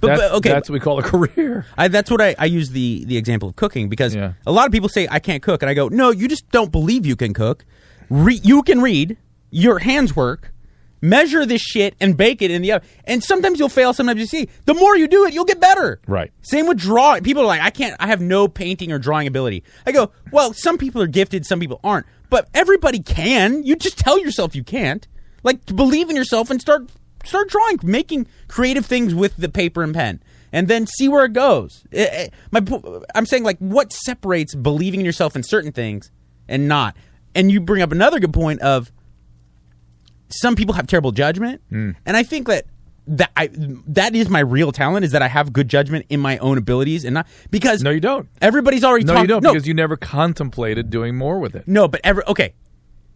But- 0.00 0.08
that's, 0.08 0.20
but, 0.20 0.32
okay, 0.32 0.48
that's 0.48 0.68
what 0.68 0.74
we 0.74 0.80
call 0.80 0.98
a 0.98 1.02
career. 1.36 1.66
I, 1.76 1.88
that's 1.88 2.10
what 2.10 2.20
I, 2.20 2.34
I 2.38 2.46
use 2.46 2.70
the 2.70 3.04
the 3.04 3.16
example 3.16 3.48
of 3.48 3.56
cooking 3.56 3.88
because 3.88 4.14
Yeah. 4.14 4.32
a 4.46 4.52
lot 4.52 4.66
of 4.66 4.72
people 4.72 4.88
say 4.88 5.06
I 5.10 5.20
can't 5.20 5.42
cook, 5.42 5.62
and 5.62 5.70
I 5.70 5.74
go, 5.74 5.88
no, 5.88 6.10
you 6.10 6.28
just 6.28 6.50
don't 6.50 6.72
believe 6.72 7.06
you 7.06 7.16
can 7.16 7.32
cook. 7.34 7.64
Re- 8.12 8.40
you 8.42 8.62
can 8.62 8.82
read, 8.82 9.16
your 9.50 9.78
hands 9.78 10.14
work, 10.14 10.52
measure 11.00 11.46
this 11.46 11.62
shit, 11.62 11.94
and 11.98 12.14
bake 12.14 12.42
it 12.42 12.50
in 12.50 12.60
the 12.60 12.72
oven. 12.72 12.88
And 13.04 13.24
sometimes 13.24 13.58
you'll 13.58 13.70
fail, 13.70 13.94
sometimes 13.94 14.20
you 14.20 14.26
see. 14.26 14.50
The 14.66 14.74
more 14.74 14.94
you 14.94 15.08
do 15.08 15.24
it, 15.24 15.32
you'll 15.32 15.46
get 15.46 15.60
better. 15.60 15.98
Right. 16.06 16.30
Same 16.42 16.66
with 16.66 16.76
drawing. 16.76 17.22
People 17.22 17.42
are 17.42 17.46
like, 17.46 17.62
I 17.62 17.70
can't. 17.70 17.96
I 17.98 18.08
have 18.08 18.20
no 18.20 18.48
painting 18.48 18.92
or 18.92 18.98
drawing 18.98 19.26
ability. 19.26 19.64
I 19.86 19.92
go, 19.92 20.12
well, 20.30 20.52
some 20.52 20.76
people 20.76 21.00
are 21.00 21.06
gifted, 21.06 21.46
some 21.46 21.58
people 21.58 21.80
aren't, 21.82 22.04
but 22.28 22.50
everybody 22.52 23.00
can. 23.00 23.62
You 23.62 23.76
just 23.76 23.98
tell 23.98 24.18
yourself 24.18 24.54
you 24.54 24.62
can't. 24.62 25.08
Like 25.42 25.64
believe 25.64 26.10
in 26.10 26.14
yourself 26.14 26.50
and 26.50 26.60
start 26.60 26.90
start 27.24 27.48
drawing, 27.48 27.78
making 27.82 28.26
creative 28.48 28.84
things 28.84 29.14
with 29.14 29.38
the 29.38 29.48
paper 29.48 29.82
and 29.82 29.94
pen, 29.94 30.22
and 30.52 30.68
then 30.68 30.86
see 30.86 31.08
where 31.08 31.24
it 31.24 31.32
goes. 31.32 31.82
Eh, 31.92 32.06
eh, 32.10 32.28
my, 32.50 32.60
I'm 33.14 33.24
saying 33.24 33.42
like, 33.42 33.58
what 33.58 33.90
separates 33.90 34.54
believing 34.54 35.00
in 35.00 35.06
yourself 35.06 35.34
in 35.34 35.42
certain 35.42 35.72
things 35.72 36.10
and 36.46 36.68
not? 36.68 36.94
And 37.34 37.50
you 37.50 37.60
bring 37.60 37.82
up 37.82 37.92
another 37.92 38.20
good 38.20 38.32
point 38.32 38.60
of 38.60 38.92
some 40.28 40.56
people 40.56 40.74
have 40.74 40.86
terrible 40.86 41.12
judgment, 41.12 41.60
mm. 41.70 41.94
and 42.06 42.16
I 42.16 42.22
think 42.22 42.46
that 42.48 42.64
that 43.06 43.30
I 43.36 43.50
that 43.88 44.14
is 44.14 44.28
my 44.28 44.40
real 44.40 44.70
talent 44.72 45.04
is 45.04 45.12
that 45.12 45.22
I 45.22 45.28
have 45.28 45.52
good 45.52 45.68
judgment 45.68 46.06
in 46.08 46.20
my 46.20 46.38
own 46.38 46.56
abilities 46.56 47.04
and 47.04 47.14
not 47.14 47.26
because 47.50 47.82
No, 47.82 47.90
you 47.90 48.00
don't. 48.00 48.28
Everybody's 48.40 48.84
already 48.84 49.04
No, 49.04 49.14
talked- 49.14 49.22
you 49.22 49.28
don't 49.28 49.42
no, 49.42 49.52
because 49.52 49.66
you 49.66 49.74
never 49.74 49.96
contemplated 49.96 50.88
doing 50.88 51.16
more 51.16 51.38
with 51.40 51.56
it. 51.56 51.66
no, 51.66 51.88
but 51.88 52.00
every 52.04 52.22
okay. 52.28 52.54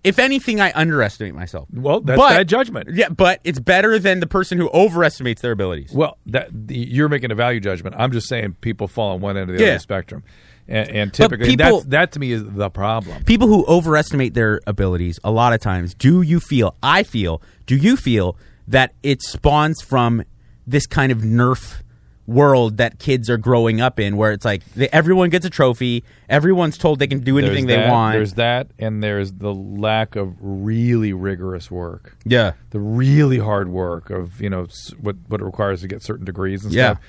If 0.04 0.20
anything, 0.20 0.60
I 0.60 0.70
underestimate 0.72 1.34
myself. 1.34 1.66
Well, 1.72 2.00
that's 2.00 2.16
But- 2.16 2.30
bad 2.30 2.48
judgment. 2.48 2.90
Yeah, 2.92 3.08
but 3.08 3.40
it's 3.42 3.58
better 3.58 3.98
than 3.98 4.20
the 4.20 4.28
person 4.28 4.56
who 4.56 4.68
overestimates 4.70 5.42
their 5.42 5.50
abilities. 5.50 5.90
Well, 5.92 6.18
that 6.26 6.50
you're 6.68 7.08
making 7.08 7.32
a 7.32 7.34
value 7.34 7.58
judgment. 7.58 7.96
I'm 7.98 8.12
just 8.12 8.28
saying 8.28 8.56
people 8.60 8.86
fall 8.86 9.14
on 9.14 9.20
one 9.20 9.36
end 9.36 9.50
of 9.50 9.56
the 9.56 9.64
Yeah. 9.64 9.70
other 9.70 9.78
spectrum, 9.80 10.22
and, 10.68 10.88
and 10.90 11.14
typically 11.14 11.46
people- 11.46 11.78
that's, 11.78 11.86
that 11.86 12.12
to 12.12 12.18
me 12.20 12.32
is 12.32 12.44
the 12.44 12.70
problem. 12.70 13.24
people 13.24 13.46
who 13.48 13.64
overestimate 13.66 14.34
their 14.34 14.60
abilities 14.66 15.18
a 15.24 15.30
lot 15.30 15.52
of 15.52 15.60
times 15.60 15.94
do 15.94 16.22
you 16.22 16.40
feel 16.40 16.74
i 16.82 17.02
feel 17.02 17.40
do 17.66 17.76
you 17.76 17.96
feel 17.96 18.36
that 18.68 18.92
it 19.02 19.22
spawns 19.22 19.80
from 19.82 20.22
this 20.66 20.86
kind 20.86 21.12
of 21.12 21.18
nerf 21.18 21.82
world 22.28 22.78
that 22.78 22.98
kids 22.98 23.30
are 23.30 23.36
growing 23.36 23.80
up 23.80 24.00
in 24.00 24.16
where 24.16 24.32
it's 24.32 24.44
like 24.44 24.64
they, 24.74 24.88
everyone 24.88 25.30
gets 25.30 25.46
a 25.46 25.50
trophy 25.50 26.02
everyone's 26.28 26.76
told 26.76 26.98
they 26.98 27.06
can 27.06 27.20
do 27.20 27.38
anything 27.38 27.66
There's 27.66 27.86
they 27.86 27.88
want 27.88 28.14
There's 28.14 28.32
that, 28.34 28.66
and 28.80 29.00
there's 29.00 29.30
the 29.30 29.54
lack 29.54 30.16
of 30.16 30.34
really 30.40 31.12
rigorous 31.12 31.70
work. 31.70 32.16
yeah 32.24 32.54
the 32.70 32.80
really 32.80 33.38
hard 33.38 33.68
work 33.68 34.10
of 34.10 34.40
you 34.40 34.50
know 34.50 34.66
what 35.00 35.14
what 35.28 35.40
it 35.40 35.44
requires 35.44 35.82
to 35.82 35.86
get 35.88 36.02
certain 36.02 36.24
degrees 36.24 36.64
and 36.64 36.74
Yeah. 36.74 36.94
stuff. 36.94 37.04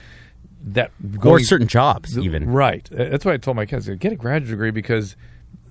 That 0.64 0.92
or 1.24 1.40
certain 1.40 1.68
jobs 1.68 2.18
even 2.18 2.50
right. 2.50 2.90
Uh, 2.92 3.06
That's 3.10 3.24
why 3.24 3.34
I 3.34 3.38
told 3.38 3.56
my 3.56 3.66
kids 3.66 3.88
get 3.88 4.12
a 4.12 4.16
graduate 4.16 4.50
degree 4.50 4.72
because 4.72 5.16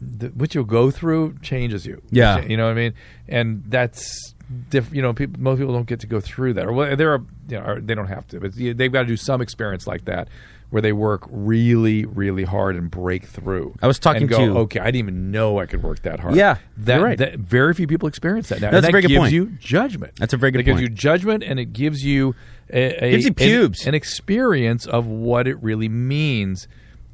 the, 0.01 0.29
what 0.29 0.55
you'll 0.55 0.65
go 0.65 0.91
through 0.91 1.39
changes 1.43 1.87
you. 1.87 2.03
Yeah. 2.11 2.41
you 2.41 2.57
know 2.57 2.65
what 2.65 2.73
I 2.73 2.75
mean. 2.75 2.95
And 3.29 3.65
that's 3.67 4.35
diff, 4.71 4.93
You 4.93 5.03
know, 5.03 5.13
people, 5.13 5.41
most 5.41 5.59
people 5.59 5.75
don't 5.75 5.87
get 5.87 6.01
to 6.01 6.07
go 6.07 6.21
through 6.21 6.55
that, 6.55 6.67
or 6.67 6.73
well, 6.73 6.97
there 6.97 7.13
are 7.13 7.23
you 7.49 7.61
know 7.61 7.79
they 7.81 7.95
don't 7.95 8.09
have 8.09 8.27
to, 8.29 8.41
but 8.41 8.55
they've 8.55 8.93
got 8.93 9.03
to 9.03 9.07
do 9.07 9.17
some 9.17 9.41
experience 9.41 9.87
like 9.87 10.05
that. 10.05 10.29
Where 10.71 10.83
they 10.83 10.93
work 10.93 11.23
really, 11.31 12.05
really 12.05 12.43
hard 12.43 12.75
and 12.75 12.91
break 12.91 13.25
through. 13.25 13.77
I 13.81 13.87
was 13.87 14.01
talking 14.01 14.23
and 14.23 14.29
go, 14.31 14.39
to- 14.47 14.59
okay, 14.61 14.81
I 14.81 14.87
didn't 14.87 14.97
even 14.97 15.31
know 15.31 15.59
I 15.61 15.67
could 15.67 15.83
work 15.83 16.03
that 16.03 16.19
hard. 16.19 16.35
Yeah, 16.35 16.57
that, 16.79 17.01
right. 17.01 17.17
that 17.19 17.39
very 17.39 17.73
few 17.73 17.87
people 17.87 18.09
experience 18.09 18.49
that 18.49 18.61
now. 18.61 18.73
That's 18.73 18.79
and 18.79 18.85
a 18.85 18.87
that 18.89 18.91
very 18.93 19.03
good 19.03 19.09
gives 19.09 19.19
point. 19.21 19.33
you 19.33 19.47
judgment. 19.61 20.15
That's 20.19 20.33
a 20.35 20.37
very 20.37 20.51
good 20.51 20.59
point. 20.67 20.69
It 20.69 20.73
gives 20.73 20.83
you 20.83 20.89
judgment, 20.89 21.45
and 21.45 21.61
it 21.61 21.67
gives 21.73 22.05
you 22.05 22.35
a, 22.73 23.05
a 23.05 23.11
Gives 23.13 23.25
you 23.25 23.29
an- 23.29 23.35
pubes. 23.35 23.87
an, 23.87 23.95
experience 23.95 24.87
of 24.87 25.07
what 25.07 25.47
it 25.47 25.63
really 25.63 25.89
means 25.89 26.67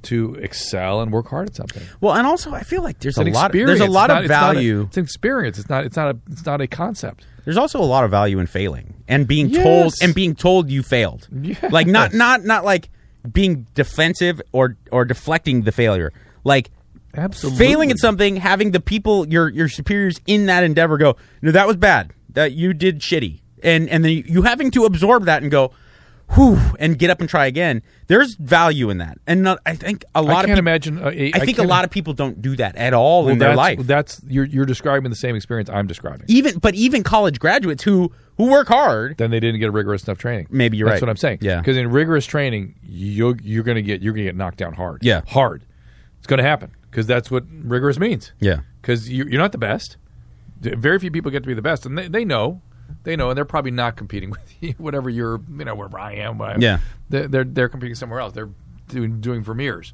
to 0.05 0.35
excel 0.37 1.01
and 1.03 1.13
work 1.13 1.29
hard 1.29 1.49
at 1.51 1.55
something. 1.55 1.83
well 2.01 2.15
and 2.15 2.27
also 2.27 2.53
i 2.53 2.63
feel 2.63 2.83
like 2.83 2.99
there's 2.99 3.17
It's 3.17 3.25
a 3.25 3.29
an 3.29 3.33
lot 3.35 3.47
experience. 3.51 3.79
there's 3.79 3.89
a 3.89 3.93
lot 3.93 4.09
not- 4.09 4.19
of 4.19 4.25
it's 4.25 4.31
a- 4.31 4.35
value 4.35 4.83
It's, 4.89 4.97
an 4.97 5.05
experience. 5.05 5.59
It's 5.61 5.69
not. 5.69 5.85
It's 5.85 5.97
not 5.97 6.15
a. 6.17 6.19
It's 6.31 6.45
not 6.45 6.61
a 6.61 6.67
concept. 6.67 7.25
There's 7.45 7.57
also 7.59 7.81
a 7.81 7.85
lot 7.85 8.03
of 8.05 8.11
value 8.11 8.39
in 8.41 8.47
failing 8.47 8.95
and 9.07 9.29
being 9.29 9.49
Yes. 9.51 9.63
told 9.63 9.95
and 10.03 10.15
being 10.15 10.35
told 10.35 10.71
you 10.71 10.83
failed. 10.83 11.29
Yes. 11.43 11.71
Like 11.71 11.87
not 11.87 12.15
not 12.15 12.45
not 12.45 12.65
like 12.65 12.89
being 13.31 13.67
defensive 13.75 14.41
or 14.53 14.77
or 14.91 15.05
deflecting 15.05 15.63
the 15.63 15.73
failure. 15.73 16.13
Like 16.45 16.71
Absolutely. 17.15 17.59
failing 17.59 17.91
at 17.91 17.99
something, 17.99 18.37
having 18.37 18.71
the 18.73 18.81
people 18.81 19.29
your 19.29 19.49
your 19.49 19.69
superiors 19.69 20.21
in 20.27 20.47
that 20.47 20.65
endeavor 20.65 20.97
go, 20.99 21.17
no, 21.41 21.53
that 21.53 21.67
was 21.67 21.77
bad. 21.77 22.13
That 22.31 22.53
you 22.53 22.73
did 22.73 23.01
shitty, 23.01 23.41
and 23.63 23.89
and 23.89 24.05
then 24.05 24.25
you 24.27 24.43
having 24.43 24.71
to 24.73 24.85
absorb 24.85 25.25
that 25.27 25.43
and 25.43 25.51
go. 25.51 25.73
Whew, 26.35 26.59
and 26.79 26.99
get 26.99 27.11
up 27.11 27.21
and 27.21 27.29
try 27.29 27.45
again. 27.45 27.83
There's 28.07 28.37
value 28.37 28.89
in 28.89 28.99
that, 28.99 29.19
and 29.27 29.43
not, 29.43 29.59
I 29.67 29.75
think 29.75 30.07
a 30.15 30.23
lot 30.23 30.31
I 30.31 30.41
of 30.41 30.47
can't 30.47 30.57
people, 30.57 30.59
imagine. 30.61 30.99
uh, 30.99 31.09
I 31.09 31.45
think 31.45 31.59
a 31.59 31.63
lot 31.63 31.85
of 31.85 31.91
people 31.91 32.15
don't 32.15 32.41
do 32.41 32.57
that 32.57 32.75
at 32.77 32.95
all 32.95 33.25
well, 33.25 33.33
in 33.33 33.39
their 33.39 33.51
that's, 33.51 33.57
life. 33.59 33.79
That's 33.81 34.23
you're 34.27 34.47
you're 34.47 34.65
describing 34.65 35.11
the 35.11 35.17
same 35.17 35.37
experience 35.37 35.69
I'm 35.69 35.87
describing. 35.87 36.25
even, 36.29 36.59
but 36.59 36.75
even 36.75 37.03
college 37.03 37.39
graduates 37.39 37.83
who 37.83 38.13
who 38.37 38.47
work 38.51 38.69
hard, 38.69 39.19
then 39.19 39.31
they 39.31 39.41
didn't 39.41 39.61
get 39.61 39.73
rigorous 39.73 40.05
enough 40.05 40.19
training. 40.19 40.47
Maybe 40.51 40.77
you're 40.77 40.87
That's 40.87 40.95
right. 40.95 40.95
That's 40.97 41.03
what 41.03 41.11
I'm 41.11 41.17
saying. 41.17 41.39
Yeah. 41.43 41.59
because 41.61 41.77
in 41.77 41.91
rigorous 41.91 42.27
training, 42.27 42.75
you're 42.83 43.37
you're 43.43 43.63
going 43.65 43.77
to 43.77 43.83
get 43.83 44.03
you're 44.03 44.15
to 44.15 44.23
get 44.23 44.37
knocked 44.37 44.59
down 44.59 44.75
hard. 44.75 45.03
Yeah. 45.05 45.23
hard. 45.29 45.65
It's 46.19 46.27
going 46.27 46.39
to 46.39 46.45
happen 46.45 46.73
because 46.91 47.07
that's 47.07 47.31
what 47.31 47.45
rigorous 47.51 47.99
means. 47.99 48.33
Yeah. 48.41 48.61
because 48.81 49.11
you, 49.11 49.25
you're 49.25 49.41
not 49.41 49.53
the 49.53 49.59
best. 49.59 49.97
Very 50.61 50.99
few 50.99 51.11
people 51.11 51.31
get 51.33 51.43
to 51.43 51.47
be 51.49 51.55
the 51.55 51.63
best, 51.63 51.85
and 51.87 51.99
they, 51.99 52.07
they 52.07 52.25
know, 52.25 52.63
they 53.03 53.17
know, 53.17 53.31
and 53.31 53.37
they're 53.37 53.45
probably 53.45 53.73
not 53.73 53.97
competing 53.97 54.31
with 54.31 54.55
you. 54.63 54.75
Whatever 54.79 55.11
you're, 55.11 55.41
you 55.59 55.65
know, 55.65 55.75
wherever 55.75 55.99
I 55.99 56.15
am. 56.15 56.39
whatever. 56.39 56.61
Yeah. 56.61 56.79
they're, 57.09 57.27
they're 57.29 57.45
they're 57.45 57.69
competing 57.69 57.97
somewhere 57.97 58.21
else. 58.21 58.33
They're 58.33 58.51
doing 58.89 59.21
doing 59.21 59.43
Vermeers. 59.43 59.93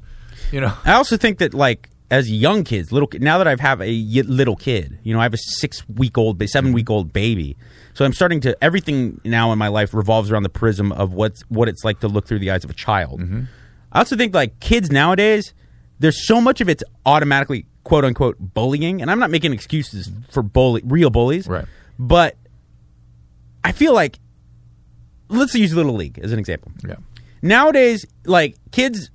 You 0.51 0.61
know, 0.61 0.73
I 0.85 0.93
also 0.93 1.17
think 1.17 1.39
that 1.39 1.53
like 1.53 1.89
as 2.11 2.31
young 2.31 2.63
kids, 2.63 2.91
little 2.91 3.09
now 3.13 3.37
that 3.37 3.47
I've 3.47 3.59
have 3.59 3.81
a 3.81 3.91
little 4.23 4.55
kid, 4.55 4.99
you 5.03 5.13
know, 5.13 5.19
I 5.19 5.23
have 5.23 5.33
a 5.33 5.37
six 5.37 5.87
week 5.89 6.17
old, 6.17 6.41
seven 6.49 6.73
week 6.73 6.89
old 6.89 7.13
baby. 7.13 7.55
So 7.93 8.05
I'm 8.05 8.13
starting 8.13 8.39
to 8.41 8.63
everything 8.63 9.19
now 9.23 9.51
in 9.51 9.59
my 9.59 9.67
life 9.67 9.93
revolves 9.93 10.31
around 10.31 10.43
the 10.43 10.49
prism 10.49 10.91
of 10.91 11.13
what's 11.13 11.41
what 11.49 11.69
it's 11.69 11.83
like 11.83 11.99
to 11.99 12.07
look 12.07 12.25
through 12.25 12.39
the 12.39 12.51
eyes 12.51 12.63
of 12.63 12.69
a 12.69 12.73
child. 12.73 13.21
Mm-hmm. 13.21 13.43
I 13.91 13.99
also 13.99 14.15
think 14.15 14.33
like 14.33 14.59
kids 14.59 14.91
nowadays, 14.91 15.53
there's 15.99 16.25
so 16.25 16.41
much 16.41 16.61
of 16.61 16.69
it's 16.69 16.83
automatically 17.05 17.65
quote 17.83 18.05
unquote 18.05 18.37
bullying, 18.39 19.01
and 19.01 19.11
I'm 19.11 19.19
not 19.19 19.29
making 19.29 19.53
excuses 19.53 20.09
for 20.31 20.41
bully 20.41 20.81
real 20.85 21.09
bullies, 21.09 21.47
Right. 21.47 21.65
But 21.97 22.37
I 23.63 23.71
feel 23.71 23.93
like 23.93 24.19
let's 25.27 25.53
use 25.53 25.75
little 25.75 25.93
league 25.93 26.17
as 26.19 26.31
an 26.31 26.39
example 26.39 26.71
yeah. 26.87 26.95
nowadays, 27.41 28.05
like 28.25 28.55
kids 28.71 29.11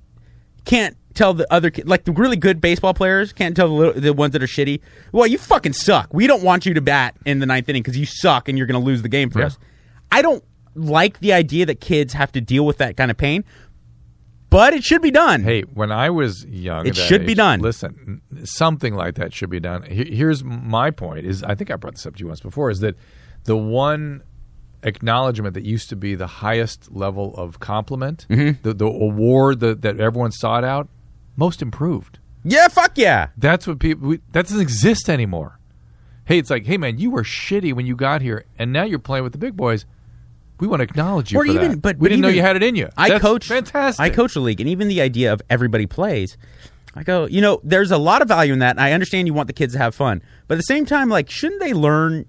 can't 0.65 0.95
tell 1.15 1.33
the 1.33 1.51
other 1.51 1.71
like 1.85 2.03
the 2.03 2.11
really 2.11 2.37
good 2.37 2.61
baseball 2.61 2.93
players 2.93 3.33
can't 3.33 3.55
tell 3.55 3.67
the, 3.67 3.73
little, 3.73 4.01
the 4.01 4.13
ones 4.13 4.33
that 4.33 4.43
are 4.43 4.47
shitty. 4.47 4.81
Well, 5.11 5.25
you 5.27 5.37
fucking 5.37 5.73
suck. 5.73 6.13
We 6.13 6.27
don't 6.27 6.43
want 6.43 6.65
you 6.65 6.73
to 6.75 6.81
bat 6.81 7.15
in 7.25 7.39
the 7.39 7.45
ninth 7.45 7.67
inning 7.69 7.81
because 7.81 7.97
you 7.97 8.05
suck 8.05 8.47
and 8.49 8.57
you're 8.57 8.67
going 8.67 8.79
to 8.79 8.85
lose 8.85 9.01
the 9.01 9.09
game 9.09 9.29
for 9.29 9.39
Yeah. 9.39 9.47
us. 9.47 9.57
I 10.11 10.21
don't 10.21 10.43
like 10.75 11.19
the 11.19 11.33
idea 11.33 11.65
that 11.65 11.79
kids 11.81 12.13
have 12.13 12.31
to 12.33 12.41
deal 12.41 12.65
with 12.65 12.77
that 12.77 12.97
kind 12.97 13.09
of 13.09 13.17
pain, 13.17 13.43
but 14.49 14.73
it 14.73 14.83
should 14.83 15.01
be 15.01 15.11
done. 15.11 15.43
Hey, 15.43 15.61
when 15.61 15.91
I 15.91 16.09
was 16.09 16.45
young, 16.45 16.85
It 16.85 16.95
should 16.95 17.25
be 17.25 17.33
done. 17.33 17.59
Listen, 17.61 18.21
something 18.43 18.93
like 18.93 19.15
that 19.15 19.33
should 19.33 19.49
be 19.49 19.59
done. 19.59 19.83
Here's 19.83 20.43
my 20.43 20.91
point: 20.91 21.25
is 21.25 21.43
I 21.43 21.55
think 21.55 21.71
I 21.71 21.75
brought 21.77 21.95
this 21.95 22.05
up 22.05 22.15
to 22.15 22.19
you 22.19 22.27
once 22.27 22.41
before. 22.41 22.69
Is 22.69 22.79
that 22.79 22.95
the 23.45 23.57
one 23.57 24.21
acknowledgement 24.83 25.53
that 25.55 25.63
used 25.63 25.89
to 25.89 25.95
be 25.95 26.13
the 26.15 26.27
highest 26.27 26.91
level 26.91 27.33
of 27.35 27.59
compliment, 27.59 28.25
Mm-hmm. 28.29 28.61
the, 28.61 28.73
the 28.73 28.85
award 28.85 29.59
that, 29.61 29.81
that 29.81 29.99
everyone 29.99 30.31
sought 30.31 30.63
out, 30.63 30.87
most 31.35 31.61
improved. 31.61 32.19
Yeah, 32.43 32.67
fuck 32.67 32.97
yeah. 32.97 33.29
That's 33.37 33.65
what 33.67 33.79
people. 33.79 34.09
We, 34.09 34.17
that 34.31 34.43
doesn't 34.47 34.61
exist 34.61 35.09
anymore. 35.09 35.59
Hey, 36.25 36.37
it's 36.37 36.49
like, 36.49 36.65
hey 36.65 36.77
man, 36.77 36.97
you 36.97 37.11
were 37.11 37.23
shitty 37.23 37.73
when 37.73 37.85
you 37.85 37.95
got 37.95 38.21
here, 38.21 38.45
and 38.57 38.71
now 38.73 38.83
you're 38.83 38.99
playing 38.99 39.23
with 39.23 39.33
the 39.33 39.39
big 39.39 39.55
boys. 39.55 39.85
We 40.59 40.67
want 40.67 40.79
to 40.79 40.83
acknowledge 40.85 41.31
you 41.31 41.39
Or 41.39 41.45
for 41.45 41.51
even, 41.51 41.71
that. 41.71 41.81
but 41.81 41.97
we 41.97 42.05
but 42.05 42.09
didn't 42.09 42.21
know 42.21 42.29
you 42.29 42.41
had 42.41 42.55
it 42.55 42.63
in 42.63 42.75
you. 42.75 42.89
I 42.95 43.09
That's 43.09 43.21
coach 43.21 43.47
fantastic. 43.47 44.01
I 44.01 44.09
coach 44.09 44.35
the 44.35 44.39
league, 44.39 44.61
and 44.61 44.69
even 44.69 44.87
the 44.87 45.01
idea 45.01 45.33
of 45.33 45.41
everybody 45.49 45.85
plays. 45.85 46.37
I 46.95 47.03
go, 47.03 47.25
you 47.27 47.41
know, 47.41 47.59
there's 47.61 47.91
a 47.91 47.97
lot 47.97 48.21
of 48.21 48.29
value 48.29 48.53
in 48.53 48.59
that. 48.59 48.71
And 48.71 48.79
I 48.79 48.93
understand 48.93 49.27
you 49.27 49.33
want 49.33 49.47
the 49.47 49.53
kids 49.53 49.73
to 49.73 49.79
have 49.79 49.93
fun, 49.93 50.21
but 50.47 50.53
at 50.55 50.57
the 50.59 50.63
same 50.63 50.85
time, 50.85 51.09
like, 51.09 51.29
shouldn't 51.29 51.59
they 51.59 51.73
learn 51.73 52.25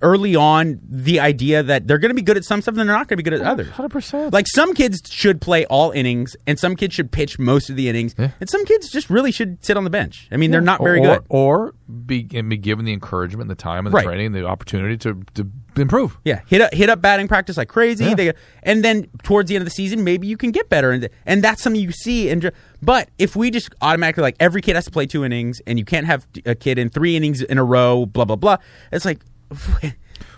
early 0.00 0.36
on 0.36 0.80
the 0.88 1.18
idea 1.20 1.62
that 1.62 1.86
they're 1.86 1.98
going 1.98 2.10
to 2.10 2.14
be 2.14 2.22
good 2.22 2.36
at 2.36 2.44
some 2.44 2.62
stuff 2.62 2.72
and 2.72 2.78
they're 2.78 2.96
not 2.96 3.08
going 3.08 3.16
to 3.18 3.22
be 3.22 3.22
good 3.22 3.40
at 3.40 3.46
oh, 3.46 3.50
others? 3.50 3.68
Hundred 3.70 3.90
percent. 3.90 4.32
Like 4.32 4.46
some 4.48 4.74
kids 4.74 5.00
should 5.10 5.40
play 5.40 5.66
all 5.66 5.90
innings, 5.90 6.36
and 6.46 6.58
some 6.58 6.76
kids 6.76 6.94
should 6.94 7.10
pitch 7.10 7.38
most 7.38 7.70
of 7.70 7.76
the 7.76 7.88
innings, 7.88 8.14
Yeah. 8.18 8.30
and 8.40 8.48
some 8.48 8.64
kids 8.64 8.90
just 8.90 9.10
really 9.10 9.32
should 9.32 9.64
sit 9.64 9.76
on 9.76 9.84
the 9.84 9.90
bench. 9.90 10.28
I 10.30 10.36
mean, 10.36 10.50
they're 10.50 10.60
not 10.60 10.82
very 10.82 11.00
or, 11.00 11.02
good. 11.02 11.26
Or 11.28 11.74
be, 12.06 12.28
and 12.34 12.48
be 12.48 12.56
given 12.56 12.84
the 12.84 12.92
encouragement, 12.92 13.48
the 13.48 13.54
time, 13.54 13.86
and 13.86 13.92
the 13.92 13.96
Right. 13.96 14.04
training, 14.04 14.26
and 14.26 14.34
the 14.34 14.44
opportunity 14.46 14.96
to, 14.98 15.22
to 15.34 15.50
improve. 15.76 16.18
Yeah, 16.24 16.40
hit 16.46 16.60
up 16.60 16.72
hit 16.74 16.90
up 16.90 17.00
batting 17.00 17.28
practice 17.28 17.56
like 17.56 17.68
crazy. 17.68 18.04
Yeah. 18.04 18.14
They, 18.14 18.32
and 18.62 18.84
then 18.84 19.08
towards 19.22 19.48
the 19.48 19.56
end 19.56 19.62
of 19.62 19.66
the 19.66 19.72
season, 19.74 20.04
maybe 20.04 20.26
you 20.26 20.36
can 20.36 20.50
get 20.50 20.68
better, 20.68 20.90
and 20.90 21.08
and 21.26 21.42
that's 21.42 21.62
something 21.62 21.80
you 21.80 21.92
see. 21.92 22.30
And 22.30 22.50
but 22.82 23.08
if 23.18 23.34
we 23.34 23.50
just 23.50 23.74
automatically 23.80 24.22
like 24.22 24.36
every 24.38 24.60
kid 24.60 24.76
has 24.76 24.84
to 24.84 24.90
play 24.90 25.06
two 25.06 25.24
innings, 25.24 25.60
and 25.66 25.78
you 25.78 25.84
can't 25.84 26.06
have 26.06 26.26
a 26.46 26.54
kid 26.54 26.78
in 26.78 26.88
three 26.88 27.16
innings 27.16 27.42
in 27.42 27.58
a 27.58 27.64
row, 27.64 28.06
blah 28.06 28.24
blah 28.24 28.36
blah. 28.36 28.58
It's 28.92 29.04
like, 29.04 29.20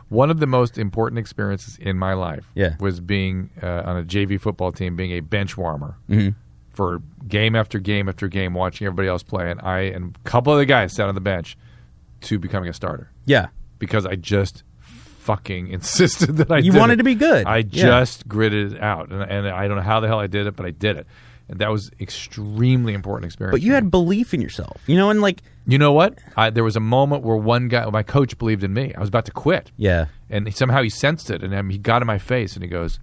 One 0.08 0.28
of 0.30 0.40
the 0.40 0.46
most 0.46 0.76
important 0.76 1.18
experiences 1.20 1.78
in 1.80 1.96
my 1.96 2.14
life 2.14 2.44
Yeah. 2.54 2.74
was 2.80 3.00
being 3.00 3.50
uh, 3.62 3.82
on 3.84 3.96
a 3.98 4.02
JV 4.02 4.40
football 4.40 4.72
team, 4.72 4.96
being 4.96 5.12
a 5.12 5.20
bench 5.20 5.56
warmer 5.56 5.96
Mm-hmm. 6.08 6.30
for 6.72 7.00
game 7.28 7.54
after 7.54 7.78
game 7.78 8.08
after 8.08 8.26
game, 8.26 8.54
watching 8.54 8.86
everybody 8.86 9.08
else 9.08 9.22
play, 9.22 9.50
and 9.50 9.60
I 9.60 9.80
and 9.82 10.16
a 10.16 10.28
couple 10.28 10.52
of 10.52 10.58
the 10.58 10.66
guys 10.66 10.92
sat 10.92 11.08
on 11.08 11.14
the 11.14 11.20
bench 11.20 11.56
to 12.22 12.38
becoming 12.38 12.68
a 12.68 12.72
starter 12.72 13.10
yeah, 13.24 13.48
because 13.78 14.04
I 14.04 14.16
just 14.16 14.64
fucking 14.80 15.68
insisted 15.76 16.36
that 16.38 16.50
I 16.50 16.58
You 16.58 16.72
did 16.72 16.78
wanted 16.78 16.94
it. 16.94 16.96
to 16.98 17.04
be 17.04 17.14
good. 17.14 17.46
I 17.46 17.58
Yeah. 17.58 17.64
just 18.00 18.26
gritted 18.26 18.72
it 18.74 18.82
out, 18.82 19.10
and, 19.10 19.22
and 19.22 19.46
I 19.48 19.68
don't 19.68 19.76
know 19.76 19.82
how 19.82 20.00
the 20.00 20.08
hell 20.08 20.18
I 20.18 20.26
did 20.26 20.46
it, 20.48 20.56
but 20.56 20.66
I 20.66 20.70
did 20.70 20.96
it, 20.96 21.06
that 21.58 21.70
was 21.70 21.90
extremely 22.00 22.94
important 22.94 23.26
experience. 23.26 23.52
but 23.54 23.62
you 23.62 23.72
had 23.74 23.90
belief 23.90 24.32
in 24.34 24.40
yourself, 24.40 24.80
you 24.86 24.96
know, 24.96 25.10
and 25.10 25.20
like, 25.20 25.42
you 25.66 25.78
know 25.78 25.92
what? 25.92 26.18
I, 26.36 26.50
there 26.50 26.64
was 26.64 26.76
a 26.76 26.80
moment 26.80 27.22
where 27.22 27.36
one 27.36 27.68
guy, 27.68 27.88
my 27.90 28.02
coach, 28.02 28.36
believed 28.38 28.64
in 28.64 28.72
me. 28.72 28.94
I 28.94 29.00
was 29.00 29.08
about 29.08 29.24
to 29.26 29.32
quit, 29.32 29.70
yeah, 29.76 30.06
and 30.28 30.46
he- 30.46 30.52
somehow 30.52 30.82
he 30.82 30.90
sensed 30.90 31.30
it, 31.30 31.42
and 31.42 31.54
um, 31.54 31.70
he 31.70 31.78
got 31.78 32.02
in 32.02 32.06
my 32.06 32.18
face, 32.18 32.54
and 32.54 32.62
he 32.62 32.68
goes, 32.68 32.98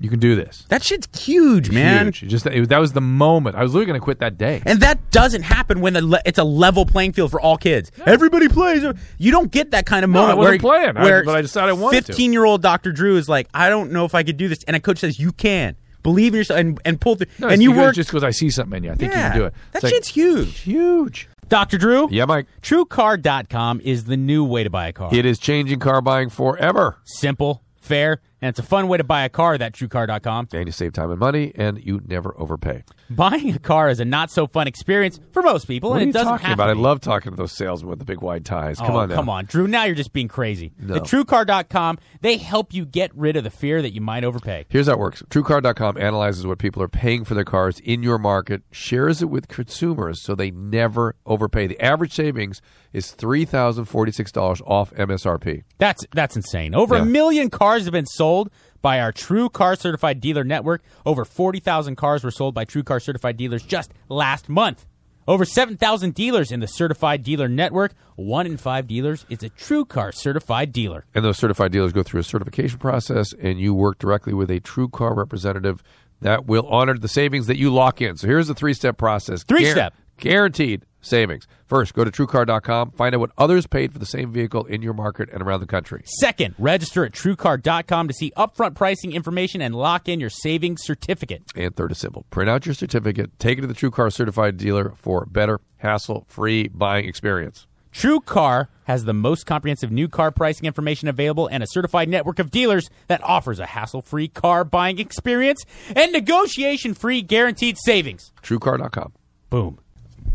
You 0.00 0.08
can 0.10 0.18
do 0.18 0.34
this. 0.34 0.64
That 0.68 0.82
shit's 0.82 1.06
huge, 1.20 1.70
man. 1.70 2.06
Huge. 2.06 2.22
It 2.24 2.26
Just 2.28 2.46
it, 2.46 2.68
that 2.70 2.78
was 2.78 2.92
the 2.92 3.00
moment. 3.00 3.56
I 3.56 3.62
was 3.62 3.72
literally 3.74 3.86
going 3.86 4.00
to 4.00 4.04
quit 4.04 4.18
that 4.20 4.38
day. 4.38 4.62
And 4.66 4.80
that 4.80 5.10
doesn't 5.10 5.42
happen 5.42 5.80
when 5.80 5.92
the 5.92 6.00
le- 6.04 6.22
it's 6.24 6.38
a 6.38 6.44
level 6.44 6.86
playing 6.86 7.12
field 7.12 7.30
for 7.30 7.40
all 7.40 7.56
kids. 7.58 7.92
Everybody 8.06 8.48
plays. 8.48 8.82
You 9.18 9.30
don't 9.30 9.50
get 9.52 9.70
that 9.72 9.84
kind 9.86 10.02
of 10.04 10.10
moment 10.10 10.32
I 10.32 10.34
wasn't 10.34 10.62
where, 10.62 10.80
playing, 10.80 10.96
I- 10.96 11.02
where 11.04 11.24
but 11.24 11.36
I 11.36 11.42
decided 11.42 11.68
I 11.70 11.72
wanted 11.74 12.06
to. 12.06 12.12
15 12.12 12.32
year 12.32 12.44
old 12.44 12.62
Dr. 12.62 12.90
Drew 12.90 13.16
is 13.16 13.28
like, 13.28 13.48
I 13.54 13.68
don't 13.68 13.92
know 13.92 14.04
if 14.04 14.14
I 14.14 14.22
could 14.22 14.38
do 14.38 14.48
this, 14.48 14.64
and 14.64 14.74
a 14.74 14.80
coach 14.80 14.98
says 14.98 15.20
you 15.20 15.30
can 15.32 15.76
believe 16.02 16.34
in 16.34 16.38
yourself 16.38 16.60
and, 16.60 16.80
and 16.84 17.00
pull 17.00 17.16
through. 17.16 17.26
No, 17.38 17.48
and 17.48 17.62
you 17.62 17.70
because- 17.70 17.82
work. 17.86 17.94
just 17.94 18.10
because 18.10 18.24
I 18.24 18.30
see 18.30 18.50
something 18.50 18.78
in 18.78 18.84
you. 18.84 18.90
I 18.92 18.94
think 18.94 19.12
yeah, 19.12 19.26
you 19.26 19.30
can 19.32 19.38
do 19.40 19.46
it. 19.46 19.54
That 19.72 19.78
It's 19.78 19.84
like, 19.84 19.92
shit's 19.94 20.08
huge. 20.08 20.58
huge. 20.60 21.28
Dr. 21.48 21.76
Drew? 21.78 22.08
Yeah, 22.10 22.24
Mike. 22.24 22.46
TrueCar.com 22.62 23.80
is 23.84 24.04
the 24.04 24.16
new 24.16 24.44
way 24.44 24.64
to 24.64 24.70
buy 24.70 24.88
a 24.88 24.92
car. 24.92 25.10
It 25.12 25.26
is 25.26 25.38
changing 25.38 25.80
car 25.80 26.00
buying 26.00 26.30
forever. 26.30 26.98
Simple, 27.04 27.62
fair, 27.80 28.20
and 28.42 28.50
it's 28.50 28.58
a 28.58 28.62
fun 28.62 28.88
way 28.88 28.98
to 28.98 29.04
buy 29.04 29.22
a 29.24 29.28
car, 29.28 29.56
that 29.56 29.72
TrueCar.com. 29.72 30.48
And 30.52 30.66
you 30.66 30.72
save 30.72 30.92
time 30.92 31.10
and 31.10 31.20
money, 31.20 31.52
and 31.54 31.82
you 31.82 32.02
never 32.06 32.34
overpay. 32.38 32.82
Buying 33.08 33.54
a 33.54 33.58
car 33.58 33.88
is 33.88 34.00
a 34.00 34.04
not 34.04 34.30
so 34.30 34.46
fun 34.46 34.66
experience 34.66 35.20
for 35.32 35.42
most 35.42 35.66
people, 35.66 35.90
What 35.90 36.02
and 36.02 36.10
it 36.10 36.12
doesn't 36.12 36.28
talking 36.28 36.46
have 36.46 36.58
about? 36.58 36.68
I 36.70 36.72
love 36.72 37.00
talking 37.00 37.30
to 37.32 37.36
those 37.36 37.52
salesmen 37.52 37.90
with 37.90 38.00
the 38.00 38.04
big 38.04 38.20
wide 38.20 38.44
ties. 38.44 38.78
Come 38.78 38.90
oh, 38.90 38.98
on 38.98 39.08
now. 39.10 39.14
Come 39.14 39.28
on, 39.28 39.44
Drew. 39.44 39.68
Now 39.68 39.84
you're 39.84 39.94
just 39.94 40.12
being 40.12 40.28
crazy. 40.28 40.72
No. 40.78 40.96
At 40.96 41.02
TrueCar.com, 41.04 41.98
they 42.20 42.36
help 42.36 42.74
you 42.74 42.84
get 42.84 43.14
rid 43.14 43.36
of 43.36 43.44
the 43.44 43.50
fear 43.50 43.80
that 43.80 43.94
you 43.94 44.00
might 44.00 44.24
overpay. 44.24 44.66
Here's 44.68 44.88
how 44.88 44.94
it 44.94 44.98
works. 44.98 45.22
TrueCar.com 45.30 45.96
analyzes 45.98 46.46
what 46.46 46.58
people 46.58 46.82
are 46.82 46.88
paying 46.88 47.24
for 47.24 47.34
their 47.34 47.44
cars 47.44 47.78
in 47.80 48.02
your 48.02 48.18
market, 48.18 48.62
shares 48.72 49.22
it 49.22 49.26
with 49.30 49.46
consumers 49.46 50.20
so 50.20 50.34
they 50.34 50.50
never 50.50 51.14
overpay. 51.26 51.68
The 51.68 51.80
average 51.80 52.12
savings 52.12 52.60
is 52.92 53.12
$3,046 53.12 54.60
off 54.66 54.92
MSRP. 54.94 55.62
That's 55.78 56.04
that's 56.12 56.36
insane. 56.36 56.74
Over 56.74 56.96
Yeah. 56.96 57.02
a 57.02 57.04
million 57.04 57.48
cars 57.50 57.84
have 57.84 57.92
been 57.92 58.06
sold 58.06 58.31
by 58.80 59.00
our 59.00 59.12
TrueCar 59.12 59.78
Certified 59.78 60.20
Dealer 60.20 60.44
Network. 60.44 60.82
Over 61.06 61.24
40,000 61.24 61.96
cars 61.96 62.24
were 62.24 62.30
sold 62.30 62.54
by 62.54 62.64
TrueCar 62.64 63.00
Certified 63.00 63.36
Dealers 63.36 63.62
just 63.62 63.92
last 64.08 64.48
month. 64.48 64.86
Over 65.28 65.44
7,000 65.44 66.14
dealers 66.14 66.50
in 66.50 66.58
the 66.58 66.66
Certified 66.66 67.22
Dealer 67.22 67.48
Network. 67.48 67.92
One 68.16 68.44
in 68.44 68.56
five 68.56 68.88
dealers 68.88 69.24
is 69.28 69.42
a 69.44 69.50
TrueCar 69.50 70.12
Certified 70.14 70.72
Dealer. 70.72 71.04
And 71.14 71.24
those 71.24 71.38
certified 71.38 71.70
dealers 71.70 71.92
go 71.92 72.02
through 72.02 72.20
a 72.20 72.24
certification 72.24 72.78
process, 72.80 73.32
and 73.40 73.60
you 73.60 73.72
work 73.72 73.98
directly 73.98 74.34
with 74.34 74.50
a 74.50 74.58
true 74.58 74.88
car 74.88 75.14
representative 75.14 75.82
that 76.22 76.46
will 76.46 76.66
honor 76.66 76.98
the 76.98 77.08
savings 77.08 77.46
that 77.46 77.56
you 77.56 77.72
lock 77.72 78.00
in. 78.00 78.16
So 78.16 78.26
here's 78.26 78.48
the 78.48 78.54
three 78.54 78.74
step 78.74 78.96
process. 78.96 79.44
Three 79.44 79.64
step. 79.66 79.94
Guaranteed 80.18 80.84
savings. 81.02 81.46
First, 81.66 81.94
go 81.94 82.04
to 82.04 82.10
truecar.com, 82.10 82.92
find 82.92 83.14
out 83.14 83.20
what 83.20 83.32
others 83.36 83.66
paid 83.66 83.92
for 83.92 83.98
the 83.98 84.06
same 84.06 84.32
vehicle 84.32 84.64
in 84.66 84.82
your 84.82 84.94
market 84.94 85.28
and 85.32 85.42
around 85.42 85.60
the 85.60 85.66
country. 85.66 86.02
Second, 86.04 86.54
register 86.58 87.04
at 87.04 87.12
TrueCar.com 87.12 88.08
to 88.08 88.14
see 88.14 88.32
upfront 88.36 88.74
pricing 88.74 89.12
information 89.12 89.60
and 89.60 89.74
lock 89.74 90.08
in 90.08 90.20
your 90.20 90.30
savings 90.30 90.82
certificate. 90.82 91.42
And 91.54 91.74
third 91.76 91.92
is 91.92 91.98
simple. 91.98 92.24
Print 92.30 92.48
out 92.48 92.66
your 92.66 92.74
certificate, 92.74 93.38
take 93.38 93.58
it 93.58 93.62
to 93.62 93.66
the 93.66 93.74
TrueCar 93.74 94.12
certified 94.12 94.56
dealer 94.56 94.94
for 94.96 95.24
a 95.24 95.26
better, 95.26 95.60
hassle 95.78 96.24
free 96.28 96.68
buying 96.68 97.06
experience. 97.08 97.66
TrueCar 97.92 98.68
has 98.84 99.04
the 99.04 99.12
most 99.12 99.44
comprehensive 99.44 99.92
new 99.92 100.08
car 100.08 100.30
pricing 100.30 100.66
information 100.66 101.08
available 101.08 101.46
and 101.46 101.62
a 101.62 101.66
certified 101.66 102.08
network 102.08 102.38
of 102.38 102.50
dealers 102.50 102.88
that 103.08 103.22
offers 103.22 103.58
a 103.58 103.66
hassle-free 103.66 104.28
car 104.28 104.64
buying 104.64 104.98
experience 104.98 105.64
and 105.94 106.10
negotiation-free 106.12 107.22
guaranteed 107.22 107.76
savings. 107.84 108.32
TrueCar.com. 108.42 109.12
Boom. 109.50 109.78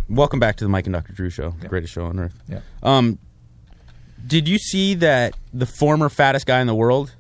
Welcome 0.10 0.40
back 0.40 0.56
to 0.58 0.66
the 0.66 0.70
Mike 0.70 0.86
and 0.86 0.94
Dr. 0.94 1.14
Drew 1.14 1.30
show, 1.30 1.54
the 1.60 1.68
greatest 1.68 1.94
show 1.94 2.06
on 2.06 2.20
earth. 2.20 2.34
Yeah. 2.48 2.62
Um, 2.82 3.20
did 4.26 4.48
you 4.48 4.58
see 4.58 4.96
that 4.96 5.36
the 5.54 5.66
former 5.66 6.10
fattest 6.10 6.46
guy 6.46 6.62
in 6.62 6.68
the 6.68 6.76
world 6.76 7.14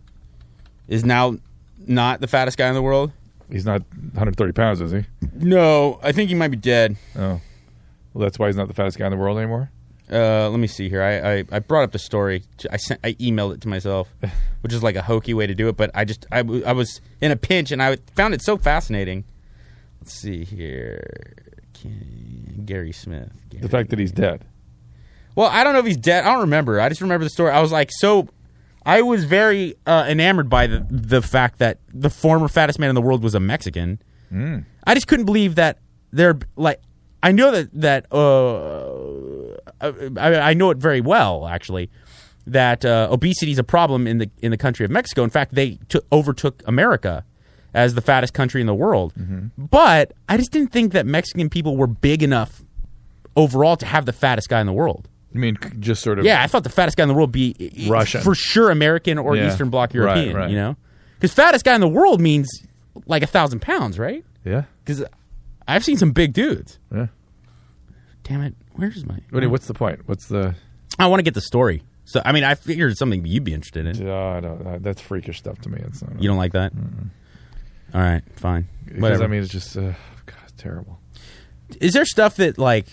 is 0.87 1.03
now 1.03 1.37
not 1.85 2.21
the 2.21 2.27
fattest 2.27 2.57
guy 2.57 2.67
in 2.67 2.73
the 2.73 2.81
world? 2.81 3.11
He's 3.49 3.65
not 3.65 3.81
130 3.81 4.51
pounds, 4.53 4.81
is 4.81 4.91
he? 4.91 5.05
No, 5.33 5.99
I 6.03 6.11
think 6.11 6.29
he 6.29 6.35
might 6.35 6.49
be 6.49 6.57
dead. 6.57 6.97
Oh. 7.15 7.41
Well, 8.13 8.23
that's 8.23 8.39
why 8.39 8.47
he's 8.47 8.57
not 8.57 8.67
the 8.67 8.73
fattest 8.73 8.97
guy 8.97 9.05
in 9.05 9.11
the 9.11 9.17
world 9.17 9.37
anymore? 9.37 9.69
Uh, 10.11 10.49
let 10.49 10.59
me 10.59 10.67
see 10.67 10.89
here. 10.89 11.01
I, 11.01 11.39
I, 11.39 11.43
I 11.51 11.59
brought 11.59 11.83
up 11.83 11.91
the 11.91 11.99
story. 11.99 12.43
I 12.71 12.77
sent 12.77 12.99
I 13.03 13.13
emailed 13.13 13.53
it 13.53 13.61
to 13.61 13.67
myself, 13.67 14.09
which 14.61 14.73
is 14.73 14.81
like 14.81 14.95
a 14.95 15.01
hokey 15.01 15.33
way 15.33 15.47
to 15.47 15.53
do 15.53 15.67
it. 15.67 15.75
But 15.77 15.91
I 15.93 16.05
just 16.05 16.25
I, 16.31 16.39
I 16.39 16.71
was 16.71 17.01
in 17.19 17.31
a 17.31 17.35
pinch 17.35 17.71
and 17.71 17.83
I 17.83 17.97
found 18.15 18.33
it 18.33 18.41
so 18.41 18.57
fascinating. 18.57 19.25
Let's 19.99 20.13
see 20.13 20.45
here. 20.45 21.33
Gary 22.65 22.91
Smith. 22.91 23.31
Gary. 23.49 23.61
The 23.61 23.69
fact 23.69 23.89
that 23.89 23.99
he's 23.99 24.11
dead. 24.11 24.45
Well, 25.35 25.49
I 25.51 25.63
don't 25.63 25.73
know 25.73 25.79
if 25.79 25.85
he's 25.85 25.97
dead. 25.97 26.23
I 26.23 26.31
don't 26.31 26.41
remember. 26.41 26.81
I 26.81 26.89
just 26.89 27.01
remember 27.01 27.23
the 27.23 27.29
story. 27.29 27.51
I 27.51 27.61
was 27.61 27.71
like 27.71 27.91
so. 27.91 28.27
I 28.85 29.01
was 29.01 29.25
very 29.25 29.75
uh, 29.85 30.05
enamored 30.07 30.49
by 30.49 30.67
the 30.67 30.85
the 30.89 31.21
fact 31.21 31.59
that 31.59 31.79
the 31.93 32.09
former 32.09 32.47
fattest 32.47 32.79
man 32.79 32.89
in 32.89 32.95
the 32.95 33.01
world 33.01 33.23
was 33.23 33.35
a 33.35 33.39
Mexican. 33.39 34.01
I 34.85 34.93
just 34.93 35.07
couldn't 35.07 35.25
believe 35.25 35.55
that 35.55 35.79
they're 36.11 36.37
like. 36.55 36.81
I 37.23 37.31
know 37.31 37.51
that 37.51 37.69
that 37.73 38.05
uh, 38.11 40.19
I, 40.19 40.49
I 40.49 40.53
know 40.53 40.69
it 40.69 40.77
very 40.77 41.01
well 41.01 41.47
actually 41.47 41.89
that 42.47 42.85
uh, 42.85 43.09
obesity 43.11 43.51
is 43.51 43.59
a 43.59 43.63
problem 43.63 44.07
in 44.07 44.17
the 44.17 44.31
in 44.41 44.51
the 44.51 44.57
country 44.57 44.85
of 44.85 44.91
Mexico. 44.91 45.23
In 45.23 45.29
fact, 45.29 45.53
they 45.53 45.77
took, 45.89 46.05
overtook 46.11 46.63
America 46.65 47.25
as 47.77 47.93
the 47.93 48.01
fattest 48.01 48.33
country 48.33 48.59
in 48.59 48.67
the 48.67 48.73
world. 48.75 49.13
But 49.57 50.11
I 50.27 50.35
just 50.37 50.51
didn't 50.51 50.71
think 50.73 50.91
that 50.93 51.05
Mexican 51.05 51.49
people 51.49 51.77
were 51.77 51.87
big 51.87 52.23
enough 52.23 52.61
overall 53.35 53.77
to 53.77 53.85
have 53.85 54.05
the 54.05 54.13
fattest 54.13 54.49
guy 54.49 54.59
in 54.59 54.65
the 54.67 54.73
world. 54.73 55.07
I 55.35 55.37
mean, 55.37 55.57
just 55.79 56.01
sort 56.01 56.17
of. 56.19 56.25
Yeah, 56.25 56.41
I 56.41 56.47
thought 56.47 56.63
the 56.63 56.69
fattest 56.69 56.97
guy 56.97 57.03
in 57.03 57.09
the 57.09 57.13
world 57.13 57.29
would 57.29 57.33
be 57.33 57.87
Russian. 57.87 58.21
for 58.21 58.33
sure, 58.33 58.71
American 58.71 59.17
or 59.19 59.35
Yeah. 59.35 59.47
Eastern 59.51 59.69
Bloc 59.69 59.93
European. 59.93 60.35
right. 60.35 60.49
You 60.49 60.55
know, 60.55 60.75
because 61.15 61.31
fattest 61.33 61.63
guy 61.63 61.75
in 61.75 61.81
the 61.81 61.87
world 61.87 62.19
means 62.19 62.49
like 63.05 63.21
a 63.23 63.27
thousand 63.27 63.61
pounds, 63.61 63.99
right? 63.99 64.25
Yeah. 64.43 64.63
Because 64.83 65.03
I've 65.67 65.83
seen 65.83 65.97
some 65.97 66.11
big 66.11 66.33
dudes. 66.33 66.79
Yeah. 66.93 67.07
Damn 68.23 68.41
it, 68.41 68.55
where's 68.75 69.05
my? 69.05 69.19
Do 69.31 69.49
what's 69.49 69.67
the 69.67 69.73
point? 69.73 70.01
What's 70.07 70.27
the. 70.27 70.55
I 70.97 71.07
want 71.07 71.19
to 71.19 71.23
get 71.23 71.33
the 71.35 71.41
story. 71.41 71.83
So 72.05 72.21
I 72.25 72.31
mean, 72.31 72.43
I 72.45 72.55
figured 72.55 72.97
something 72.97 73.25
you'd 73.25 73.43
be 73.43 73.53
interested 73.53 73.85
in. 73.85 74.09
I 74.09 74.39
don't, 74.39 74.65
uh, 74.65 74.77
that's 74.81 75.01
freakish 75.01 75.37
stuff 75.39 75.59
to 75.61 75.69
me. 75.69 75.79
It's 75.85 76.01
not, 76.01 76.21
You 76.21 76.29
don't 76.29 76.37
like 76.37 76.53
that? 76.53 76.71
All 77.93 78.01
right, 78.01 78.21
fine. 78.35 78.67
Because, 78.85 79.01
Whatever. 79.01 79.23
I 79.23 79.27
mean, 79.27 79.41
it's 79.43 79.51
just. 79.51 79.75
Uh, 79.77 79.93
God, 80.25 80.37
it's 80.43 80.53
terrible. 80.57 80.99
is 81.81 81.93
there 81.93 82.05
stuff 82.05 82.35
that 82.37 82.57
like 82.57 82.87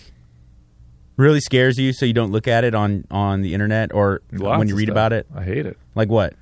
really 1.17 1.39
scares 1.39 1.77
you, 1.77 1.93
so 1.93 2.05
you 2.05 2.13
don't 2.13 2.31
look 2.31 2.47
at 2.47 2.63
it 2.63 2.75
on 2.75 3.05
on 3.11 3.41
the 3.41 3.53
internet 3.53 3.93
or 3.93 4.21
Lots 4.31 4.59
when 4.59 4.67
you 4.67 4.73
of 4.73 4.77
read 4.79 4.85
stuff. 4.87 4.93
about 4.93 5.13
it? 5.13 5.27
I 5.35 5.43
hate 5.43 5.65
it. 5.65 5.77
Like 5.95 6.09
what? 6.09 6.33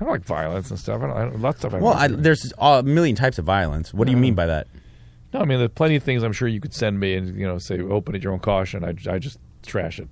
I 0.00 0.04
don't 0.04 0.12
like 0.12 0.24
violence 0.24 0.70
and 0.70 0.78
stuff. 0.78 1.02
I 1.02 1.06
don't, 1.08 1.16
I 1.16 1.20
don't, 1.26 1.40
lots 1.42 1.56
of 1.56 1.70
stuff. 1.70 1.74
I 1.74 1.82
Well, 1.82 1.92
don't 1.92 2.02
I, 2.02 2.06
like. 2.06 2.22
there's 2.22 2.52
a 2.58 2.82
million 2.82 3.16
types 3.16 3.38
of 3.38 3.44
violence. 3.44 3.92
What 3.92 4.06
do 4.06 4.12
you 4.12 4.16
mean 4.16 4.34
by 4.34 4.46
that? 4.46 4.66
No, 5.34 5.40
I 5.40 5.44
mean, 5.44 5.58
there's 5.58 5.70
plenty 5.72 5.94
of 5.96 6.02
things 6.02 6.22
I'm 6.22 6.32
sure 6.32 6.48
you 6.48 6.58
could 6.58 6.72
send 6.72 6.98
me 6.98 7.14
and, 7.14 7.38
you 7.38 7.46
know, 7.46 7.58
say, 7.58 7.80
open 7.80 8.14
at 8.14 8.22
your 8.22 8.32
own 8.32 8.38
caution. 8.38 8.82
I, 8.82 8.94
I 9.12 9.18
just 9.18 9.38
trash 9.62 10.00
it. 10.00 10.08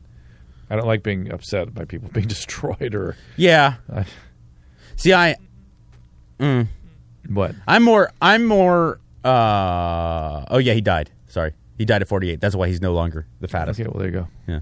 I 0.68 0.76
don't 0.76 0.86
like 0.86 1.02
being 1.02 1.32
upset 1.32 1.72
by 1.74 1.86
people 1.86 2.08
being 2.12 2.26
destroyed 2.28 2.94
or. 2.94 3.16
Yeah. 3.36 3.76
I- 3.90 4.04
See, 4.96 5.14
I 5.14 5.36
What? 7.28 7.54
I'm 7.66 7.82
more 7.82 8.10
I'm 8.20 8.44
more 8.44 9.00
uh 9.24 10.44
oh 10.50 10.58
yeah, 10.58 10.72
he 10.74 10.80
died. 10.80 11.10
Sorry. 11.28 11.52
He 11.76 11.84
died 11.84 12.02
at 12.02 12.08
48. 12.08 12.40
That's 12.40 12.56
why 12.56 12.68
he's 12.68 12.80
no 12.80 12.92
longer 12.92 13.26
the 13.40 13.48
fattest. 13.48 13.78
Okay, 13.80 13.88
well, 13.88 13.98
there 14.00 14.08
you 14.08 14.12
go. 14.12 14.28
Yeah. 14.48 14.60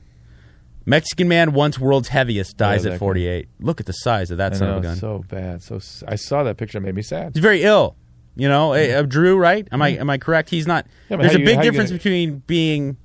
Mexican 0.85 1.29
man 1.29 1.53
once 1.53 1.79
world's 1.79 2.09
heaviest 2.09 2.57
dies 2.57 2.85
Yeah, 2.85 2.91
at 2.91 2.93
that 2.95 2.99
48. 2.99 3.49
Look 3.61 3.81
at 3.81 3.87
the 3.87 3.93
size 3.93 4.31
of 4.31 4.39
that 4.39 4.53
I 4.53 4.57
son 4.57 4.69
know, 4.69 4.75
of 4.77 4.85
a 4.85 4.87
gun. 4.89 4.97
so 4.97 5.25
bad. 5.29 5.63
So 5.63 5.81
I 6.07 6.15
saw 6.17 6.43
that 6.45 6.57
picture. 6.59 6.79
It 6.79 6.83
made 6.83 6.95
me 6.95 7.03
sad. 7.03 7.33
he's 7.35 7.43
very 7.43 7.63
ill. 7.63 7.97
You 8.37 8.49
know, 8.49 8.73
eh, 8.75 8.93
uh, 8.95 9.03
Drew, 9.03 9.39
right? 9.39 9.67
Am 9.73 9.81
I 9.81 9.91
am 9.91 10.11
I 10.11 10.19
correct? 10.19 10.51
He's 10.51 10.67
not. 10.67 10.87
Yeah, 11.09 11.17
there's 11.17 11.35
a 11.35 11.39
you- 11.41 11.45
big 11.47 11.63
difference 11.63 11.91
gonna- 11.91 11.99
between 11.99 12.43
being 12.47 12.99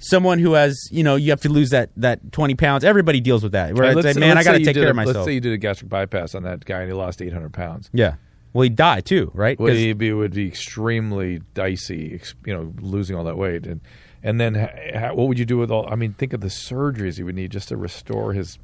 someone 0.00 0.38
who 0.40 0.52
has, 0.54 0.76
you 0.90 1.02
know, 1.04 1.14
you 1.16 1.30
have 1.30 1.40
to 1.42 1.48
lose 1.48 1.70
that 1.70 1.90
that 1.96 2.32
20 2.32 2.54
pounds. 2.56 2.82
Everybody 2.84 3.20
deals 3.20 3.42
with 3.44 3.52
that. 3.52 3.78
Right, 3.78 3.94
let's- 3.94 4.04
like, 4.04 4.16
man, 4.16 4.32
I 4.32 4.34
let's 4.34 4.46
got 4.46 4.52
to 4.54 4.64
take 4.64 4.74
care 4.74 4.88
a- 4.88 4.90
of 4.90 4.96
myself. 4.96 5.16
Let's 5.16 5.26
say 5.26 5.34
you 5.34 5.40
did 5.40 5.52
a 5.52 5.56
gastric 5.58 5.88
bypass 5.88 6.34
on 6.34 6.42
that 6.42 6.64
guy 6.64 6.80
and 6.80 6.88
he 6.88 6.92
lost 6.94 7.22
800 7.22 7.52
pounds. 7.52 7.88
yeah. 7.92 8.14
Well, 8.56 8.62
he'd 8.62 8.74
die 8.76 9.00
too, 9.02 9.30
right? 9.34 9.58
Well, 9.60 9.68
'Cause- 9.72 9.78
it'd 9.82 9.98
be, 9.98 10.08
it 10.08 10.14
would 10.14 10.32
be 10.34 10.46
extremely 10.48 11.42
dicey, 11.54 12.18
you 12.46 12.54
know, 12.54 12.72
losing 12.80 13.14
all 13.14 13.24
that 13.24 13.36
weight, 13.36 13.66
and 13.66 13.80
and 14.22 14.40
then 14.40 14.54
ha, 14.54 15.12
what 15.12 15.28
would 15.28 15.38
you 15.38 15.44
do 15.44 15.58
with 15.58 15.70
all? 15.70 15.86
I 15.92 15.94
mean, 15.94 16.14
think 16.14 16.32
of 16.32 16.40
the 16.40 16.48
surgeries 16.48 17.16
he 17.18 17.22
would 17.22 17.34
need 17.34 17.50
just 17.52 17.68
to 17.68 17.76
restore 17.76 18.32
his 18.32 18.58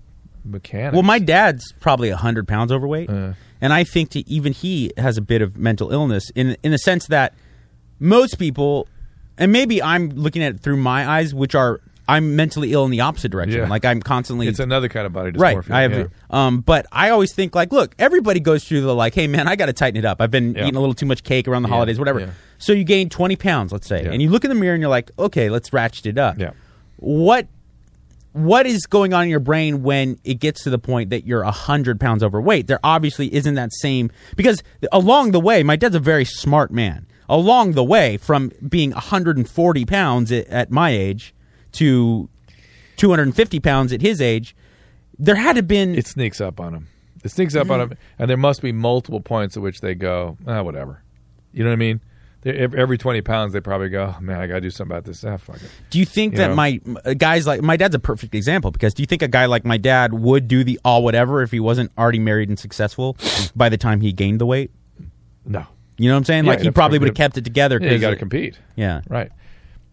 mechanics. 0.45 0.95
Well, 0.95 1.03
my 1.03 1.19
dad's 1.19 1.73
probably 1.79 2.09
hundred 2.11 2.49
pounds 2.49 2.73
overweight, 2.73 3.11
Uh. 3.11 3.35
and 3.61 3.73
I 3.73 3.85
think 3.85 4.09
to 4.11 4.29
even 4.29 4.53
he 4.55 4.91
has 4.97 5.19
a 5.19 5.23
bit 5.23 5.43
of 5.43 5.57
mental 5.59 5.93
illness 5.93 6.31
in 6.35 6.57
in 6.63 6.73
the 6.73 6.79
sense 6.79 7.07
that 7.09 7.35
most 8.01 8.39
people, 8.39 8.89
and 9.39 9.53
maybe 9.53 9.83
I'm 9.83 10.09
looking 10.11 10.43
at 10.43 10.55
it 10.55 10.61
through 10.61 10.79
my 10.79 11.07
eyes, 11.09 11.35
which 11.35 11.55
are 11.55 11.81
I'm 12.09 12.35
mentally 12.37 12.73
ill 12.73 12.85
in 12.85 12.91
the 12.91 13.01
opposite 13.01 13.31
direction. 13.31 13.61
Yeah. 13.61 13.69
Like 13.69 13.85
I'm 13.85 14.01
constantly 14.03 14.49
it's 14.49 14.59
another 14.59 14.89
kind 14.89 15.07
of 15.07 15.13
body 15.13 15.31
dysmorphia. 15.33 15.41
right. 15.69 15.71
I 15.71 15.83
have, 15.83 15.93
yeah. 15.93 16.07
um, 16.31 16.61
but 16.61 16.87
I 16.91 17.11
always 17.11 17.33
think 17.33 17.55
like, 17.55 17.73
look, 17.73 17.95
everybody 17.99 18.41
goes 18.41 18.65
through 18.65 18.81
the 18.83 18.95
like, 18.95 19.15
hey 19.15 19.29
man, 19.29 19.47
I 19.47 19.57
got 19.57 19.67
to 19.67 19.73
tighten 19.73 19.99
it 19.99 20.05
up. 20.05 20.21
I've 20.21 20.31
been 20.31 20.55
Yeah. 20.55 20.63
eating 20.65 20.77
a 20.77 20.81
little 20.81 20.95
too 20.95 21.07
much 21.07 21.23
cake 21.23 21.47
around 21.47 21.63
the 21.63 21.69
holidays, 21.69 21.99
whatever. 21.99 22.35
So 22.59 22.73
you 22.73 22.85
gain 22.85 23.09
20 23.09 23.37
pounds, 23.37 23.73
let's 23.73 23.87
say, 23.87 24.05
and 24.07 24.21
you 24.21 24.31
look 24.31 24.45
in 24.45 24.49
the 24.49 24.55
mirror 24.55 24.75
and 24.75 24.81
you're 24.81 24.91
like, 24.91 25.11
okay, 25.19 25.49
let's 25.51 25.73
ratchet 25.73 26.07
it 26.07 26.19
up. 26.19 26.39
Yeah. 26.39 26.51
What 26.97 27.47
what 28.33 28.67
is 28.67 28.87
going 28.87 29.13
on 29.13 29.25
in 29.25 29.29
your 29.29 29.41
brain 29.41 29.83
when 29.83 30.19
it 30.25 30.35
gets 30.41 30.65
to 30.65 30.71
the 30.71 30.79
point 30.79 31.11
that 31.11 31.27
you're 31.27 31.45
100 31.45 32.01
pounds 32.01 32.23
overweight? 32.23 32.67
There 32.67 32.81
obviously 32.83 33.33
isn't 33.35 33.55
that 33.57 33.73
same. 33.75 34.11
Because 34.37 34.63
along 34.91 35.33
the 35.33 35.41
way, 35.41 35.63
my 35.63 35.77
dad's 35.77 35.95
a 35.95 36.01
very 36.01 36.25
smart 36.25 36.71
man. 36.71 37.07
Along 37.29 37.73
the 37.73 37.85
way, 37.85 38.17
from 38.17 38.51
being 38.67 38.91
140 38.93 39.85
pounds 39.85 40.33
at, 40.33 40.47
at 40.49 40.71
my 40.71 40.91
age 40.91 41.35
to 41.73 42.29
250 42.97 43.61
pounds 43.61 43.93
at 43.93 44.01
his 44.01 44.21
age, 44.21 44.55
there 45.19 45.37
had 45.37 45.57
to 45.57 45.63
been. 45.63 45.95
It 45.95 46.07
sneaks 46.07 46.41
up 46.41 46.61
on 46.61 46.75
him. 46.75 46.89
It 47.25 47.31
sneaks 47.31 47.55
up 47.55 47.71
on 47.71 47.81
him, 47.81 47.93
and 48.19 48.29
there 48.29 48.37
must 48.37 48.63
be 48.63 48.73
multiple 48.73 49.21
points 49.21 49.57
at 49.57 49.63
which 49.63 49.81
they 49.81 49.95
go, 49.95 50.37
ah, 50.47 50.63
whatever. 50.63 51.03
You 51.53 51.63
know 51.63 51.71
what 51.71 51.75
I 51.75 51.77
mean? 51.77 52.01
Every 52.45 52.99
twenty 52.99 53.21
pounds, 53.23 53.53
they 53.53 53.61
probably 53.61 53.89
go, 53.89 54.13
oh, 54.17 54.21
man, 54.21 54.41
I 54.41 54.49
got 54.49 54.55
to 54.55 54.61
do 54.63 54.71
something 54.71 54.91
about 54.97 55.05
this. 55.05 55.23
Ah, 55.25 55.37
fuck 55.37 55.57
it. 55.57 55.71
Do 55.91 56.01
you 56.01 56.05
think 56.05 56.33
You 56.33 56.39
that 56.39 56.49
know? 56.49 56.55
my 56.57 56.81
uh, 57.05 57.15
guys 57.15 57.47
like 57.47 57.63
my 57.63 57.77
dad's 57.77 57.95
a 57.95 58.01
perfect 58.01 58.35
example 58.35 58.73
because 58.73 58.95
do 58.95 59.03
you 59.05 59.07
think 59.07 59.23
a 59.23 59.29
guy 59.29 59.47
like 59.47 59.65
my 59.65 59.77
dad 59.77 60.13
would 60.13 60.49
do 60.49 60.65
the 60.65 60.81
all 60.85 61.05
whatever 61.05 61.43
if 61.43 61.53
he 61.53 61.61
wasn't 61.61 61.93
already 61.97 62.19
married 62.19 62.49
and 62.49 62.59
successful 62.59 63.17
by 63.55 63.69
the 63.69 63.79
time 63.79 64.01
he 64.01 64.13
gained 64.13 64.41
the 64.41 64.47
weight? 64.47 64.73
No, 65.47 65.65
You 65.99 66.09
know 66.09 66.15
what 66.15 66.19
I'm 66.19 66.25
saying? 66.25 66.45
Yeah, 66.47 66.51
like 66.51 66.61
he 66.63 66.71
probably 66.73 66.99
would 66.99 67.09
have 67.09 67.17
kept 67.17 67.37
it 67.39 67.45
together. 67.45 67.79
yeah, 67.81 67.87
you 67.91 67.95
'cause 67.95 68.01
got 68.01 68.09
to 68.11 68.17
it- 68.17 68.19
compete. 68.19 68.59
Yeah. 68.75 69.03
Right. 69.09 69.31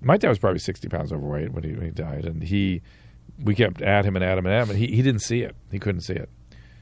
My 0.01 0.17
dad 0.17 0.29
was 0.29 0.39
probably 0.39 0.59
sixty 0.59 0.87
pounds 0.87 1.11
overweight 1.11 1.51
when 1.51 1.63
he 1.63 1.73
when 1.73 1.85
he 1.85 1.91
died, 1.91 2.25
and 2.25 2.43
he 2.43 2.81
we 3.43 3.55
kept 3.55 3.81
at 3.81 4.05
him 4.05 4.15
and 4.15 4.23
at 4.23 4.37
him 4.37 4.45
and 4.45 4.53
at 4.55 4.63
him, 4.63 4.69
and 4.71 4.79
he, 4.79 4.87
he 4.87 5.01
didn't 5.01 5.21
see 5.21 5.41
it. 5.41 5.55
He 5.71 5.79
couldn't 5.79 6.01
see 6.01 6.13
it. 6.13 6.29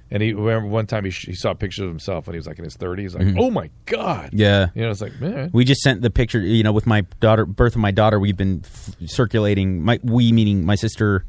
And 0.09 0.23
he 0.23 0.31
remember 0.33 0.69
one 0.69 0.87
time 0.87 1.03
he, 1.03 1.11
sh- 1.11 1.25
he 1.27 1.33
saw 1.35 1.53
pictures 1.53 1.83
of 1.83 1.89
himself 1.89 2.27
when 2.27 2.33
he 2.33 2.37
was 2.37 2.47
like 2.47 2.57
in 2.57 2.63
his 2.63 2.75
thirties. 2.75 3.13
Like, 3.13 3.35
oh 3.37 3.51
my 3.51 3.69
god. 3.85 4.27
Mm-hmm. 4.27 4.37
Yeah. 4.39 4.67
You 4.73 4.83
know, 4.83 4.91
it's 4.91 5.01
like 5.01 5.19
man. 5.19 5.49
We 5.51 5.65
just 5.65 5.81
sent 5.81 6.01
the 6.01 6.09
picture, 6.09 6.39
you 6.39 6.63
know, 6.63 6.71
with 6.71 6.87
my 6.87 7.01
daughter, 7.19 7.45
birth 7.45 7.75
of 7.75 7.81
my 7.81 7.91
daughter. 7.91 8.17
We've 8.19 8.37
been 8.37 8.61
f- 8.63 8.95
circulating. 9.05 9.81
My 9.83 9.99
we 10.03 10.31
meaning 10.31 10.65
my 10.65 10.75
sister, 10.75 11.25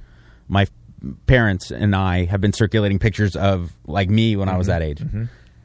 my 0.47 0.67
parents, 1.27 1.71
and 1.71 1.95
I 1.97 2.27
have 2.27 2.41
been 2.41 2.53
circulating 2.53 2.99
pictures 2.99 3.35
of 3.35 3.73
like 3.87 4.11
me 4.11 4.37
when 4.37 4.49
I 4.49 4.57
was 4.57 4.69
that 4.69 4.83
age. 4.83 5.03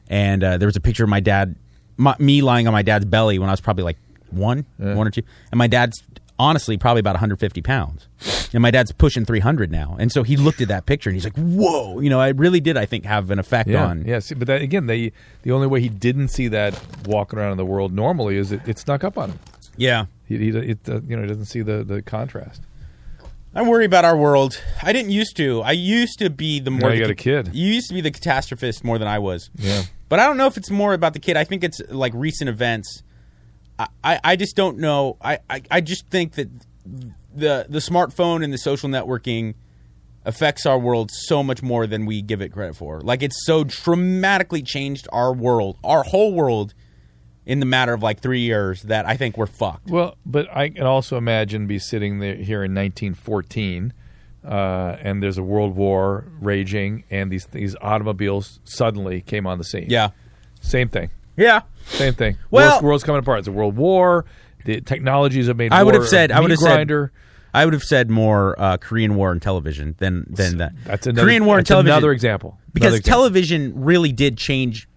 And 0.08 0.44
uh, 0.44 0.58
there 0.58 0.66
was 0.66 0.76
a 0.76 0.80
picture 0.80 1.04
of 1.04 1.10
my 1.10 1.20
dad, 1.20 1.56
my, 1.96 2.14
me 2.18 2.42
lying 2.42 2.66
on 2.66 2.72
my 2.72 2.82
dad's 2.82 3.04
belly 3.04 3.38
when 3.38 3.48
I 3.48 3.52
was 3.52 3.60
probably 3.60 3.84
like 3.84 3.96
one, 4.30 4.66
one 4.78 5.06
or 5.06 5.10
two, 5.10 5.22
and 5.52 5.58
my 5.58 5.66
dad's 5.68 6.02
honestly 6.38 6.76
probably 6.76 7.00
about 7.00 7.14
150 7.14 7.62
pounds, 7.62 8.08
and 8.52 8.60
my 8.62 8.70
dad's 8.70 8.92
pushing 8.92 9.24
300 9.24 9.70
now. 9.70 9.96
And 9.98 10.10
so 10.12 10.22
he 10.22 10.36
looked 10.36 10.60
at 10.60 10.68
that 10.68 10.86
picture 10.86 11.10
and 11.10 11.14
he's 11.16 11.24
like, 11.24 11.36
"Whoa!" 11.36 12.00
You 12.00 12.10
know, 12.10 12.20
I 12.20 12.28
really 12.28 12.60
did. 12.60 12.76
I 12.76 12.86
think 12.86 13.04
have 13.04 13.30
an 13.30 13.38
effect 13.38 13.68
Yeah, 13.68 13.84
on. 13.86 14.04
yeah. 14.06 14.18
See, 14.18 14.34
but 14.34 14.46
that, 14.48 14.62
again, 14.62 14.86
they 14.86 15.12
the 15.42 15.52
only 15.52 15.66
way 15.66 15.80
he 15.80 15.88
didn't 15.88 16.28
see 16.28 16.48
that 16.48 16.78
walking 17.06 17.38
around 17.38 17.52
in 17.52 17.58
the 17.58 17.64
world 17.66 17.92
normally 17.92 18.36
is 18.36 18.52
it, 18.52 18.60
it 18.66 18.78
snuck 18.78 19.04
up 19.04 19.16
on 19.18 19.30
him. 19.30 19.38
yeah. 19.76 20.06
He, 20.26 20.38
he 20.38 20.48
it, 20.50 20.78
uh, 20.88 21.00
you 21.02 21.16
know 21.16 21.22
he 21.22 21.28
doesn't 21.28 21.44
see 21.46 21.60
the 21.62 21.84
the 21.84 22.00
contrast. 22.02 22.62
I 23.56 23.62
worry 23.62 23.84
about 23.84 24.04
our 24.04 24.16
world. 24.16 24.60
I 24.82 24.92
didn't 24.92 25.12
used 25.12 25.36
to. 25.36 25.60
I 25.62 25.72
used 25.72 26.18
to 26.18 26.28
be 26.30 26.58
the 26.58 26.70
more. 26.72 26.88
Now 26.90 26.94
you 26.96 27.00
got 27.02 27.10
a 27.10 27.14
kid. 27.14 27.50
You 27.54 27.68
used 27.72 27.88
to 27.88 27.94
be 27.94 28.00
the 28.00 28.10
catastrophist 28.10 28.82
more 28.82 28.98
than 28.98 29.06
I 29.06 29.18
was. 29.20 29.50
Yeah. 29.56 29.82
But 30.08 30.18
I 30.18 30.26
don't 30.26 30.36
know 30.36 30.46
if 30.48 30.56
it's 30.56 30.70
more 30.70 30.92
about 30.92 31.12
the 31.12 31.18
kid. 31.20 31.36
I 31.36 31.44
think 31.44 31.62
it's 31.62 31.80
like 31.88 32.12
recent 32.14 32.48
events. 32.48 33.02
I, 33.78 34.20
I, 34.22 34.36
just 34.36 34.54
don't 34.54 34.78
know. 34.78 35.16
I, 35.20 35.38
I, 35.50 35.62
I 35.70 35.80
just 35.80 36.06
think 36.08 36.34
that 36.34 36.48
the 37.34 37.66
the 37.68 37.80
smartphone 37.80 38.44
and 38.44 38.52
the 38.52 38.58
social 38.58 38.88
networking 38.88 39.54
affects 40.24 40.64
our 40.64 40.78
world 40.78 41.10
so 41.10 41.42
much 41.42 41.62
more 41.62 41.86
than 41.86 42.06
we 42.06 42.22
give 42.22 42.40
it 42.40 42.50
credit 42.50 42.76
for. 42.76 43.00
Like 43.00 43.22
it's 43.22 43.44
so 43.44 43.64
dramatically 43.64 44.62
changed 44.62 45.08
our 45.12 45.32
world, 45.32 45.76
our 45.84 46.02
whole 46.02 46.32
world, 46.32 46.74
in 47.46 47.60
the 47.60 47.66
matter 47.66 47.92
of 47.92 48.02
like 48.02 48.20
three 48.20 48.40
years 48.40 48.82
that 48.82 49.06
I 49.06 49.16
think 49.16 49.36
we're 49.36 49.46
fucked. 49.46 49.90
Well, 49.90 50.16
but 50.24 50.54
I 50.54 50.70
can 50.70 50.84
also 50.84 51.16
imagine 51.16 51.66
be 51.66 51.78
sitting 51.78 52.18
there 52.18 52.36
here 52.36 52.64
in 52.64 52.74
1914, 52.74 53.92
uh, 54.44 54.96
and 55.00 55.22
there's 55.22 55.38
a 55.38 55.42
world 55.42 55.76
war 55.76 56.26
raging, 56.40 57.04
and 57.10 57.30
these 57.30 57.46
these 57.46 57.76
automobiles 57.80 58.60
suddenly 58.64 59.20
came 59.20 59.46
on 59.46 59.58
the 59.58 59.64
scene. 59.64 59.86
Yeah. 59.88 60.10
same 60.60 60.88
thing, 60.88 61.10
Yeah. 61.36 61.62
Same 61.86 62.14
thing. 62.14 62.38
Well- 62.50 62.68
world's, 62.70 62.82
world's 62.84 63.04
coming 63.04 63.20
apart. 63.20 63.40
It's 63.40 63.48
a 63.48 63.52
world 63.52 63.76
war. 63.76 64.24
The 64.64 64.80
technologies 64.80 65.46
have 65.48 65.56
made. 65.56 65.72
I 65.72 65.82
would 65.82 65.94
have 65.94 66.08
said. 66.08 66.30
I 66.32 66.40
would 66.40 66.50
have 66.50 66.58
said. 66.60 67.10
I 67.52 67.64
would 67.64 67.74
have 67.74 67.84
said 67.84 68.10
more 68.10 68.60
uh, 68.60 68.76
Korean 68.78 69.14
War 69.14 69.30
and 69.30 69.40
television 69.40 69.94
than 69.98 70.26
than 70.28 70.56
that. 70.58 70.72
That's 70.84 71.06
another, 71.06 71.26
Korean 71.26 71.44
War 71.44 71.58
and 71.58 71.66
television. 71.66 71.92
Another 71.92 72.10
example. 72.12 72.58
because 72.72 72.86
Another 72.88 72.96
example. 72.98 73.18
television 73.20 73.72
really 73.84 74.10
did 74.12 74.36
change 74.38 74.88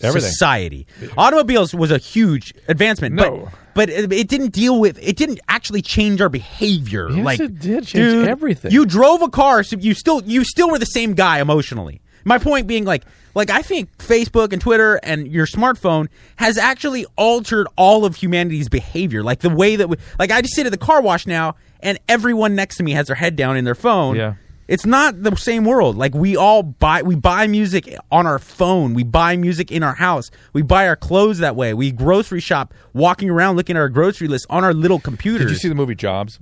Everything. 0.00 0.30
society. 0.30 0.86
Automobiles 1.18 1.74
was 1.74 1.90
a 1.90 1.98
huge 1.98 2.54
advancement, 2.68 3.16
No. 3.16 3.50
but 3.50 3.52
but 3.74 3.90
it, 3.90 4.12
it 4.12 4.28
didn't 4.28 4.52
deal 4.52 4.78
with 4.78 4.98
it. 5.02 5.16
Didn't 5.16 5.40
actually 5.48 5.82
change 5.82 6.20
our 6.20 6.28
behavior. 6.28 7.10
Yes, 7.10 7.24
like 7.24 7.40
it 7.40 7.58
did 7.58 7.84
change 7.86 8.12
dude, 8.12 8.28
everything. 8.28 8.70
You 8.70 8.86
drove 8.86 9.22
a 9.22 9.28
car, 9.28 9.62
so 9.64 9.76
you 9.76 9.92
still 9.94 10.22
you 10.24 10.44
still 10.44 10.70
were 10.70 10.78
the 10.78 10.86
same 10.86 11.14
guy 11.14 11.40
emotionally. 11.40 12.00
My 12.24 12.38
point 12.38 12.66
being, 12.66 12.84
like, 12.84 13.04
like 13.34 13.50
I 13.50 13.62
think 13.62 13.96
Facebook 13.98 14.52
and 14.52 14.60
Twitter 14.60 14.96
and 15.02 15.26
your 15.28 15.46
smartphone 15.46 16.08
has 16.36 16.58
actually 16.58 17.06
altered 17.16 17.66
all 17.76 18.04
of 18.04 18.16
humanity's 18.16 18.68
behavior. 18.68 19.22
Like 19.22 19.40
the 19.40 19.50
way 19.50 19.76
that 19.76 19.88
we, 19.88 19.96
like, 20.18 20.30
I 20.30 20.40
just 20.42 20.54
sit 20.54 20.66
at 20.66 20.72
the 20.72 20.78
car 20.78 21.00
wash 21.00 21.26
now, 21.26 21.54
and 21.80 21.98
everyone 22.08 22.54
next 22.54 22.76
to 22.78 22.82
me 22.82 22.92
has 22.92 23.06
their 23.06 23.16
head 23.16 23.36
down 23.36 23.56
in 23.56 23.64
their 23.64 23.74
phone. 23.74 24.16
Yeah. 24.16 24.34
It's 24.66 24.84
not 24.84 25.22
the 25.22 25.34
same 25.34 25.64
world. 25.64 25.96
Like 25.96 26.14
we 26.14 26.36
all 26.36 26.62
buy 26.62 27.00
we 27.00 27.14
buy 27.14 27.46
music 27.46 27.96
on 28.12 28.26
our 28.26 28.38
phone. 28.38 28.92
We 28.92 29.02
buy 29.02 29.34
music 29.34 29.72
in 29.72 29.82
our 29.82 29.94
house. 29.94 30.30
We 30.52 30.60
buy 30.60 30.86
our 30.86 30.96
clothes 30.96 31.38
that 31.38 31.56
way. 31.56 31.72
We 31.72 31.90
grocery 31.90 32.40
shop 32.40 32.74
walking 32.92 33.30
around 33.30 33.56
looking 33.56 33.76
at 33.76 33.80
our 33.80 33.88
grocery 33.88 34.28
list 34.28 34.44
on 34.50 34.64
our 34.64 34.74
little 34.74 35.00
computers. 35.00 35.46
Did 35.46 35.52
you 35.52 35.56
see 35.56 35.68
the 35.68 35.74
movie 35.74 35.94
Jobs? 35.94 36.38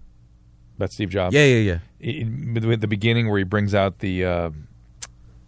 About 0.77 0.93
Steve 0.93 1.09
Jobs. 1.11 1.37
Yeah, 1.37 1.45
yeah, 1.45 1.79
yeah. 2.01 2.11
In- 2.11 2.73
At 2.73 2.81
the 2.81 2.89
beginning, 2.89 3.29
where 3.31 3.39
he 3.39 3.45
brings 3.45 3.77
out 3.77 4.01
the. 4.01 4.25
Uh. 4.25 4.51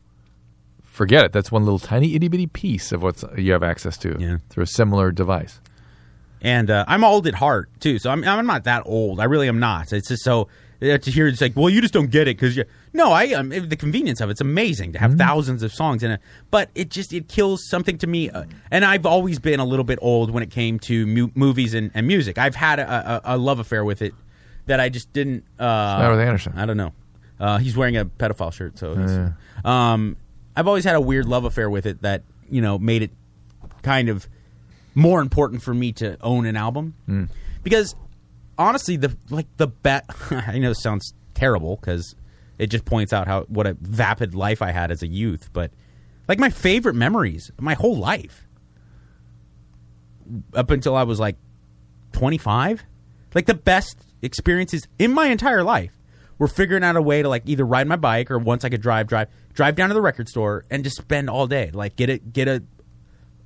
forget 0.96 1.26
it. 1.26 1.32
That's 1.34 1.52
one 1.52 1.64
little 1.64 1.80
tiny 1.80 2.16
itty 2.16 2.28
bitty 2.28 2.48
piece 2.48 2.92
of 2.92 3.04
what 3.04 3.24
you 3.38 3.52
have 3.52 3.64
access 3.64 3.98
to 4.00 4.16
Yeah. 4.20 4.38
through 4.50 4.64
a 4.64 4.68
similar 4.68 5.12
device. 5.12 5.60
And 6.42 6.70
uh, 6.70 6.86
I'm 6.88 7.04
old 7.04 7.28
at 7.28 7.36
heart 7.36 7.70
too, 7.80 7.98
so 8.00 8.10
I'm 8.12 8.24
I'm 8.24 8.46
not 8.46 8.64
that 8.66 8.84
old. 8.86 9.20
I 9.20 9.24
really 9.26 9.48
am 9.48 9.60
not. 9.60 9.92
It's 9.94 10.10
just 10.10 10.24
so 10.24 10.48
uh, 10.82 10.98
to 10.98 11.10
hear 11.12 11.28
it's 11.28 11.42
like, 11.42 11.56
well, 11.56 11.70
you 11.70 11.82
just 11.82 11.94
don't 11.94 12.12
get 12.12 12.28
it 12.28 12.38
because 12.38 12.56
you. 12.56 12.66
No, 12.94 13.12
I 13.12 13.34
um, 13.34 13.50
the 13.50 13.76
convenience 13.76 14.22
of 14.22 14.30
it, 14.30 14.34
it's 14.34 14.42
amazing 14.42 14.94
to 14.94 15.00
have 15.00 15.12
Mm-hmm. 15.12 15.20
thousands 15.20 15.64
of 15.64 15.74
songs 15.74 16.04
in 16.04 16.12
it, 16.12 16.20
but 16.52 16.70
it 16.76 16.90
just 16.90 17.14
it 17.14 17.28
kills 17.30 17.68
something 17.68 17.98
to 18.00 18.08
me. 18.08 18.30
Uh, 18.30 18.44
and 18.70 18.86
I've 18.86 19.06
always 19.06 19.40
been 19.40 19.60
a 19.60 19.66
little 19.66 19.86
bit 19.86 19.98
old 20.02 20.30
when 20.32 20.44
it 20.44 20.52
came 20.52 20.78
to 20.80 21.08
mu- 21.08 21.32
movies 21.36 21.74
and, 21.74 21.90
and 21.96 22.06
music. 22.06 22.38
I've 22.38 22.56
had 22.56 22.80
a, 22.80 23.22
a, 23.26 23.36
a 23.36 23.38
love 23.38 23.60
affair 23.60 23.84
with 23.84 24.02
it 24.02 24.14
that 24.68 24.80
I 24.80 24.90
just 24.90 25.12
didn't. 25.14 25.46
Uh, 25.58 26.08
with 26.12 26.20
Anderson? 26.20 26.54
I 26.58 26.66
don't 26.66 26.78
know. 26.78 26.94
Uh, 27.40 27.58
he's 27.58 27.76
wearing 27.76 27.98
a 27.98 28.06
pedophile 28.06 28.54
shirt, 28.54 28.78
so. 28.78 28.96
He's, 28.96 29.66
um, 29.66 30.16
I've 30.56 30.68
always 30.68 30.84
had 30.84 30.96
a 30.96 31.02
weird 31.02 31.26
love 31.26 31.46
affair 31.46 31.70
with 31.70 31.86
it 31.86 32.02
that 32.02 32.24
you 32.50 32.62
know 32.62 32.78
made 32.78 33.02
it 33.02 33.12
kind 33.82 34.10
of 34.10 34.28
more 34.94 35.22
important 35.22 35.62
for 35.62 35.74
me 35.74 35.92
to 35.94 36.18
own 36.22 36.46
an 36.46 36.56
album. 36.56 36.94
Hmm. 37.06 37.26
Because 37.64 37.96
honestly 38.58 38.96
the 38.96 39.16
like 39.30 39.48
the 39.58 39.68
bet 39.68 40.06
I 40.32 40.60
know 40.60 40.74
sounds 40.74 41.14
terrible 41.34 41.76
because 41.76 42.16
it 42.58 42.68
just 42.68 42.86
points 42.86 43.14
out 43.14 43.28
how 43.28 43.44
what 43.44 43.68
a 43.68 43.74
vapid 43.80 44.34
life 44.36 44.62
I 44.62 44.72
had 44.72 44.92
as 44.92 45.04
a 45.04 45.08
youth 45.08 45.50
but 45.54 45.72
like 46.28 46.40
my 46.40 46.50
favorite 46.50 46.96
memories 46.96 47.52
of 47.58 47.64
my 47.64 47.74
whole 47.74 47.98
life 47.98 48.48
up 50.54 50.72
until 50.72 50.96
I 50.96 51.04
was 51.04 51.20
like 51.20 51.36
25 52.14 52.84
like 53.34 53.46
the 53.46 53.54
best 53.54 53.98
experiences 54.22 54.88
in 54.98 55.12
my 55.12 55.28
entire 55.28 55.64
life 55.64 55.95
were 56.38 56.48
figuring 56.48 56.84
out 56.84 56.96
a 56.96 57.02
way 57.02 57.22
to 57.22 57.30
like 57.30 57.44
either 57.46 57.66
ride 57.66 57.88
my 57.88 57.96
bike 57.96 58.30
or 58.30 58.38
once 58.38 58.64
I 58.66 58.70
could 58.70 58.82
drive, 58.82 59.08
drive, 59.08 59.30
drive 59.54 59.76
down 59.76 59.90
to 59.90 59.94
the 59.94 60.02
record 60.02 60.28
store 60.30 60.66
and 60.70 60.84
just 60.84 60.98
spend 60.98 61.30
all 61.30 61.48
day. 61.48 61.72
Like 61.74 61.96
get 61.96 62.10
it, 62.10 62.34
get 62.34 62.48
a 62.48 62.64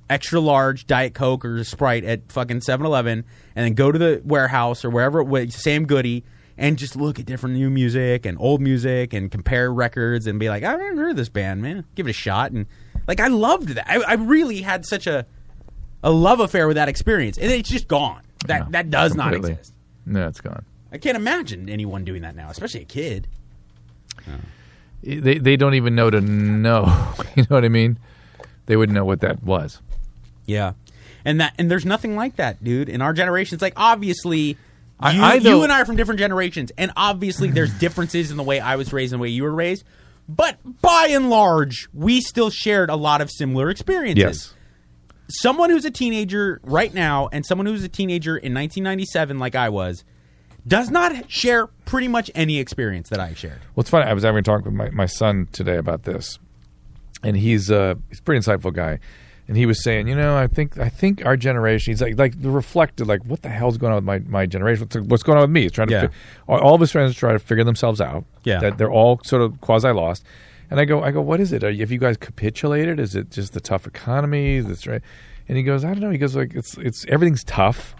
extra 0.08 0.40
large 0.40 0.86
diet 0.86 1.14
coke 1.14 1.44
or 1.44 1.62
sprite 1.62 2.04
at 2.04 2.32
fucking 2.32 2.60
7-Eleven, 2.60 3.24
and 3.54 3.64
then 3.64 3.74
go 3.74 3.92
to 3.92 3.98
the 3.98 4.20
warehouse 4.24 4.84
or 4.84 4.90
wherever 4.90 5.20
it 5.20 5.24
was, 5.28 5.54
Sam 5.54 5.86
Goody, 5.86 6.24
and 6.58 6.76
just 6.76 6.96
look 6.96 7.20
at 7.20 7.26
different 7.26 7.54
new 7.54 7.70
music 7.70 8.26
and 8.26 8.36
old 8.40 8.60
music 8.60 9.12
and 9.12 9.30
compare 9.30 9.72
records 9.72 10.26
and 10.26 10.40
be 10.40 10.48
like, 10.48 10.64
I 10.64 10.72
haven't 10.72 10.98
heard 10.98 11.10
of 11.10 11.16
this 11.16 11.28
band, 11.28 11.62
man. 11.62 11.84
Give 11.94 12.06
it 12.06 12.10
a 12.10 12.14
shot. 12.14 12.50
And 12.50 12.66
like 13.06 13.20
I 13.20 13.28
loved 13.28 13.68
that. 13.70 13.88
I, 13.88 14.00
I 14.02 14.14
really 14.14 14.62
had 14.62 14.84
such 14.84 15.06
a 15.06 15.26
a 16.02 16.10
love 16.10 16.40
affair 16.40 16.66
with 16.66 16.76
that 16.76 16.88
experience, 16.88 17.38
and 17.38 17.50
it's 17.50 17.68
just 17.68 17.86
gone. 17.86 18.22
That 18.46 18.64
No, 18.64 18.70
that 18.70 18.90
does 18.90 19.14
not 19.14 19.34
exist. 19.34 19.74
No, 20.06 20.26
it's 20.26 20.40
gone. 20.40 20.64
I 20.92 20.98
can't 20.98 21.16
imagine 21.16 21.68
anyone 21.68 22.04
doing 22.04 22.22
that 22.22 22.34
now, 22.34 22.50
especially 22.50 22.82
a 22.82 22.86
kid. 22.86 23.28
They 25.02 25.38
they 25.38 25.56
don't 25.56 25.74
even 25.74 25.94
know 25.94 26.10
to 26.10 26.20
know. 26.20 26.84
you 27.36 27.42
know 27.44 27.56
what 27.56 27.64
I 27.64 27.68
mean? 27.68 27.98
They 28.66 28.76
wouldn't 28.76 28.94
know 28.94 29.04
what 29.04 29.20
that 29.22 29.42
was. 29.42 29.80
Yeah, 30.44 30.72
and 31.24 31.40
that 31.40 31.54
and 31.58 31.70
there's 31.70 31.86
nothing 31.86 32.16
like 32.16 32.36
that, 32.36 32.62
dude. 32.62 32.88
In 32.88 33.00
our 33.00 33.12
generation, 33.12 33.54
it's 33.56 33.62
like 33.62 33.74
obviously. 33.76 34.56
I- 35.02 35.12
you, 35.12 35.22
I 35.22 35.34
you 35.36 35.62
and 35.62 35.72
I 35.72 35.80
are 35.80 35.86
from 35.86 35.96
different 35.96 36.18
generations, 36.18 36.72
and 36.76 36.92
obviously 36.94 37.50
there's 37.50 37.72
differences 37.78 38.30
in 38.30 38.36
the 38.36 38.42
way 38.42 38.60
I 38.60 38.76
was 38.76 38.92
raised 38.92 39.14
and 39.14 39.20
the 39.20 39.22
way 39.22 39.28
you 39.30 39.44
were 39.44 39.54
raised. 39.54 39.82
But 40.28 40.58
by 40.82 41.08
and 41.10 41.30
large, 41.30 41.88
we 41.94 42.20
still 42.20 42.50
shared 42.50 42.90
a 42.90 42.96
lot 42.96 43.22
of 43.22 43.30
similar 43.30 43.70
experiences. 43.70 44.18
Yes. 44.22 44.54
Someone 45.28 45.70
who's 45.70 45.86
a 45.86 45.90
teenager 45.90 46.60
right 46.62 46.92
now 46.92 47.28
and 47.32 47.46
someone 47.46 47.64
who's 47.66 47.82
a 47.82 47.88
teenager 47.88 48.36
in 48.36 48.52
1997, 48.52 49.38
like 49.38 49.54
I 49.54 49.70
was, 49.70 50.04
does 50.66 50.90
not 50.90 51.30
share 51.30 51.66
pretty 51.86 52.08
much 52.08 52.30
any 52.34 52.58
experience 52.58 53.08
that 53.08 53.20
I 53.20 53.34
shared. 53.34 53.60
Well, 53.74 53.82
it's 53.82 53.90
funny. 53.90 54.06
I 54.06 54.12
was 54.12 54.22
having 54.24 54.38
a 54.40 54.42
talk 54.42 54.64
with 54.64 54.74
my, 54.74 54.90
my 54.90 55.06
son 55.06 55.48
today 55.52 55.76
about 55.76 56.04
this, 56.04 56.38
and 57.22 57.36
he's 57.36 57.70
uh, 57.70 57.94
he's 58.08 58.18
a 58.20 58.22
pretty 58.22 58.40
insightful 58.44 58.72
guy, 58.72 58.98
and 59.48 59.56
he 59.56 59.66
was 59.66 59.82
saying, 59.82 60.08
you 60.08 60.14
know, 60.14 60.36
I 60.36 60.46
think 60.46 60.78
I 60.78 60.88
think 60.88 61.24
our 61.24 61.36
generation. 61.36 61.92
He's 61.92 62.00
like 62.02 62.18
like 62.18 62.40
the 62.40 62.50
reflected, 62.50 63.06
like 63.06 63.24
what 63.24 63.42
the 63.42 63.48
hell's 63.48 63.78
going 63.78 63.92
on 63.92 63.96
with 63.96 64.04
my, 64.04 64.18
my 64.20 64.46
generation? 64.46 64.84
What's, 64.92 65.08
what's 65.08 65.22
going 65.22 65.38
on 65.38 65.42
with 65.42 65.50
me? 65.50 65.62
He's 65.62 65.72
trying 65.72 65.88
to 65.88 65.94
Yeah. 65.94 66.06
fi- 66.08 66.12
all, 66.48 66.58
all 66.60 66.74
of 66.74 66.80
his 66.80 66.92
friends 66.92 67.14
try 67.16 67.32
to 67.32 67.38
figure 67.38 67.64
themselves 67.64 68.00
out. 68.00 68.24
Yeah. 68.44 68.60
that 68.60 68.78
they're 68.78 68.90
all 68.92 69.20
sort 69.24 69.42
of 69.42 69.60
quasi 69.60 69.90
lost. 69.90 70.24
And 70.70 70.78
I 70.78 70.84
go, 70.84 71.02
I 71.02 71.10
go, 71.10 71.20
what 71.20 71.40
is 71.40 71.52
it? 71.52 71.64
Are 71.64 71.70
you, 71.70 71.80
have 71.80 71.90
you 71.90 71.98
guys 71.98 72.16
capitulated? 72.16 73.00
Is 73.00 73.16
it 73.16 73.30
just 73.32 73.54
the 73.54 73.60
tough 73.60 73.88
economy? 73.88 74.60
That's 74.60 74.86
right. 74.86 75.02
And 75.48 75.56
he 75.56 75.64
goes, 75.64 75.84
I 75.84 75.88
don't 75.88 75.98
know. 76.00 76.10
He 76.10 76.18
goes 76.18 76.36
like 76.36 76.54
it's 76.54 76.78
it's 76.78 77.04
everything's 77.08 77.42
tough. 77.42 77.96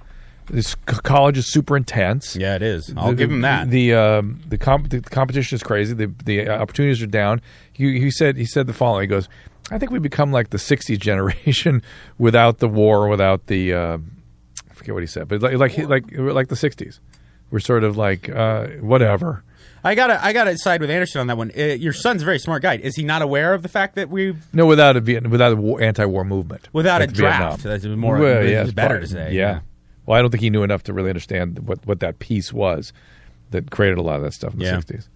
This 0.51 0.75
college 0.75 1.39
is 1.39 1.51
super 1.53 1.77
intense. 1.77 2.35
Yeah, 2.37 2.57
it 2.57 2.63
is. 2.63 2.93
I'll 2.97 3.11
The- 3.11 3.15
give 3.17 3.31
him 3.31 3.41
that. 3.43 3.71
The 3.71 3.95
um, 3.95 4.41
the, 4.49 4.59
comp- 4.59 4.91
the 4.91 5.01
competition 5.01 5.57
is 5.57 5.63
crazy. 5.63 5.95
The 5.95 6.11
the 6.25 6.49
opportunities 6.49 7.03
are 7.03 7.07
down. 7.07 7.41
He, 7.73 7.99
he 8.01 8.11
said 8.11 8.37
he 8.37 8.45
said 8.45 8.67
the 8.67 8.73
following. 8.73 9.03
He 9.03 9.07
goes, 9.07 9.29
I 9.71 9.79
think 9.79 9.91
we 9.93 9.99
become 9.99 10.33
like 10.33 10.51
the 10.51 10.59
'60s 10.59 10.99
generation 11.11 11.83
without 12.19 12.59
the 12.59 12.69
war, 12.69 13.09
without 13.09 13.47
the 13.47 13.73
uh, 13.75 13.99
I 14.71 14.75
forget 14.75 14.95
what 14.95 15.03
he 15.03 15.07
said, 15.07 15.29
but 15.29 15.41
like 15.43 15.57
like 15.59 15.79
like, 15.89 16.05
like 16.13 16.49
the 16.49 16.55
'60s. 16.57 16.99
We're 17.51 17.59
sort 17.61 17.83
of 17.85 17.97
like 17.97 18.29
uh, 18.29 18.67
whatever. 18.81 19.43
I 19.83 19.95
gotta, 19.95 20.23
I 20.23 20.33
gotta 20.35 20.59
side 20.59 20.83
with 20.83 20.91
Anderson 20.91 21.23
on 21.23 21.27
that 21.29 21.37
one. 21.39 21.51
Uh, 21.59 21.63
your 21.63 21.95
son's 21.95 22.21
a 22.21 22.25
very 22.27 22.39
smart 22.39 22.61
guy. 22.63 22.77
Is 22.77 22.97
he 22.97 23.03
not 23.03 23.23
aware 23.23 23.55
of 23.55 23.63
the 23.63 23.69
fact 23.69 23.95
that 23.95 24.11
we've 24.11 24.37
No, 24.53 24.67
without 24.67 24.95
a 24.97 25.01
Viet- 25.01 25.27
without 25.29 25.53
a 25.53 25.57
war, 25.57 25.81
anti-war 25.81 26.23
movement, 26.23 26.69
Without 26.75 27.01
a 27.01 27.07
Like 27.07 27.15
draft. 27.15 27.63
Vietnam. 27.63 27.81
That's 27.81 27.99
more- 27.99 28.19
Well, 28.19 28.45
yeah, 28.47 28.65
better 28.73 29.01
to 29.01 29.07
say, 29.07 29.33
Yeah. 29.33 29.51
yeah. 29.53 29.61
Well, 30.11 30.19
I 30.19 30.23
don't 30.23 30.31
think 30.33 30.43
he 30.43 30.51
knew 30.51 30.65
enough 30.65 30.83
to 30.85 30.93
really 30.93 31.09
understand 31.09 31.61
what 31.69 31.87
what 31.87 32.01
that 32.01 32.19
piece 32.19 32.53
was 32.53 32.93
that 33.53 33.71
created 33.71 33.97
a 33.97 34.03
lot 34.03 34.17
of 34.17 34.23
that 34.23 34.33
stuff 34.33 34.53
in 34.55 34.59
the 34.59 34.65
Yeah. 34.65 34.77
'60s. 34.79 35.07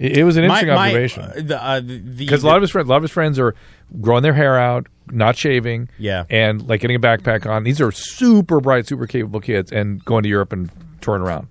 It, 0.00 0.18
it 0.18 0.24
was 0.24 0.36
an 0.36 0.42
interesting 0.42 0.70
my, 0.70 0.88
observation. 0.88 1.22
uh, 1.22 1.32
the, 1.36 1.64
uh, 1.64 1.80
because 2.16 2.42
a 2.42 2.46
lot 2.48 2.56
of 2.56 2.62
his 2.62 2.72
friends, 2.72 2.88
a 2.88 2.90
lot 2.90 2.96
of 2.96 3.02
his 3.04 3.12
friends 3.12 3.38
are 3.38 3.54
growing 4.00 4.24
their 4.24 4.32
hair 4.32 4.58
out, 4.58 4.88
not 5.12 5.36
shaving, 5.36 5.88
Yeah. 5.98 6.24
and 6.30 6.66
like 6.68 6.80
getting 6.80 6.96
a 6.96 7.00
backpack 7.00 7.48
on. 7.48 7.62
These 7.62 7.80
are 7.80 7.92
super 7.92 8.60
bright, 8.60 8.88
super 8.88 9.06
capable 9.06 9.38
kids, 9.40 9.70
and 9.70 10.04
going 10.04 10.24
to 10.24 10.28
Europe 10.28 10.52
and 10.52 10.68
touring 11.00 11.22
around, 11.22 11.46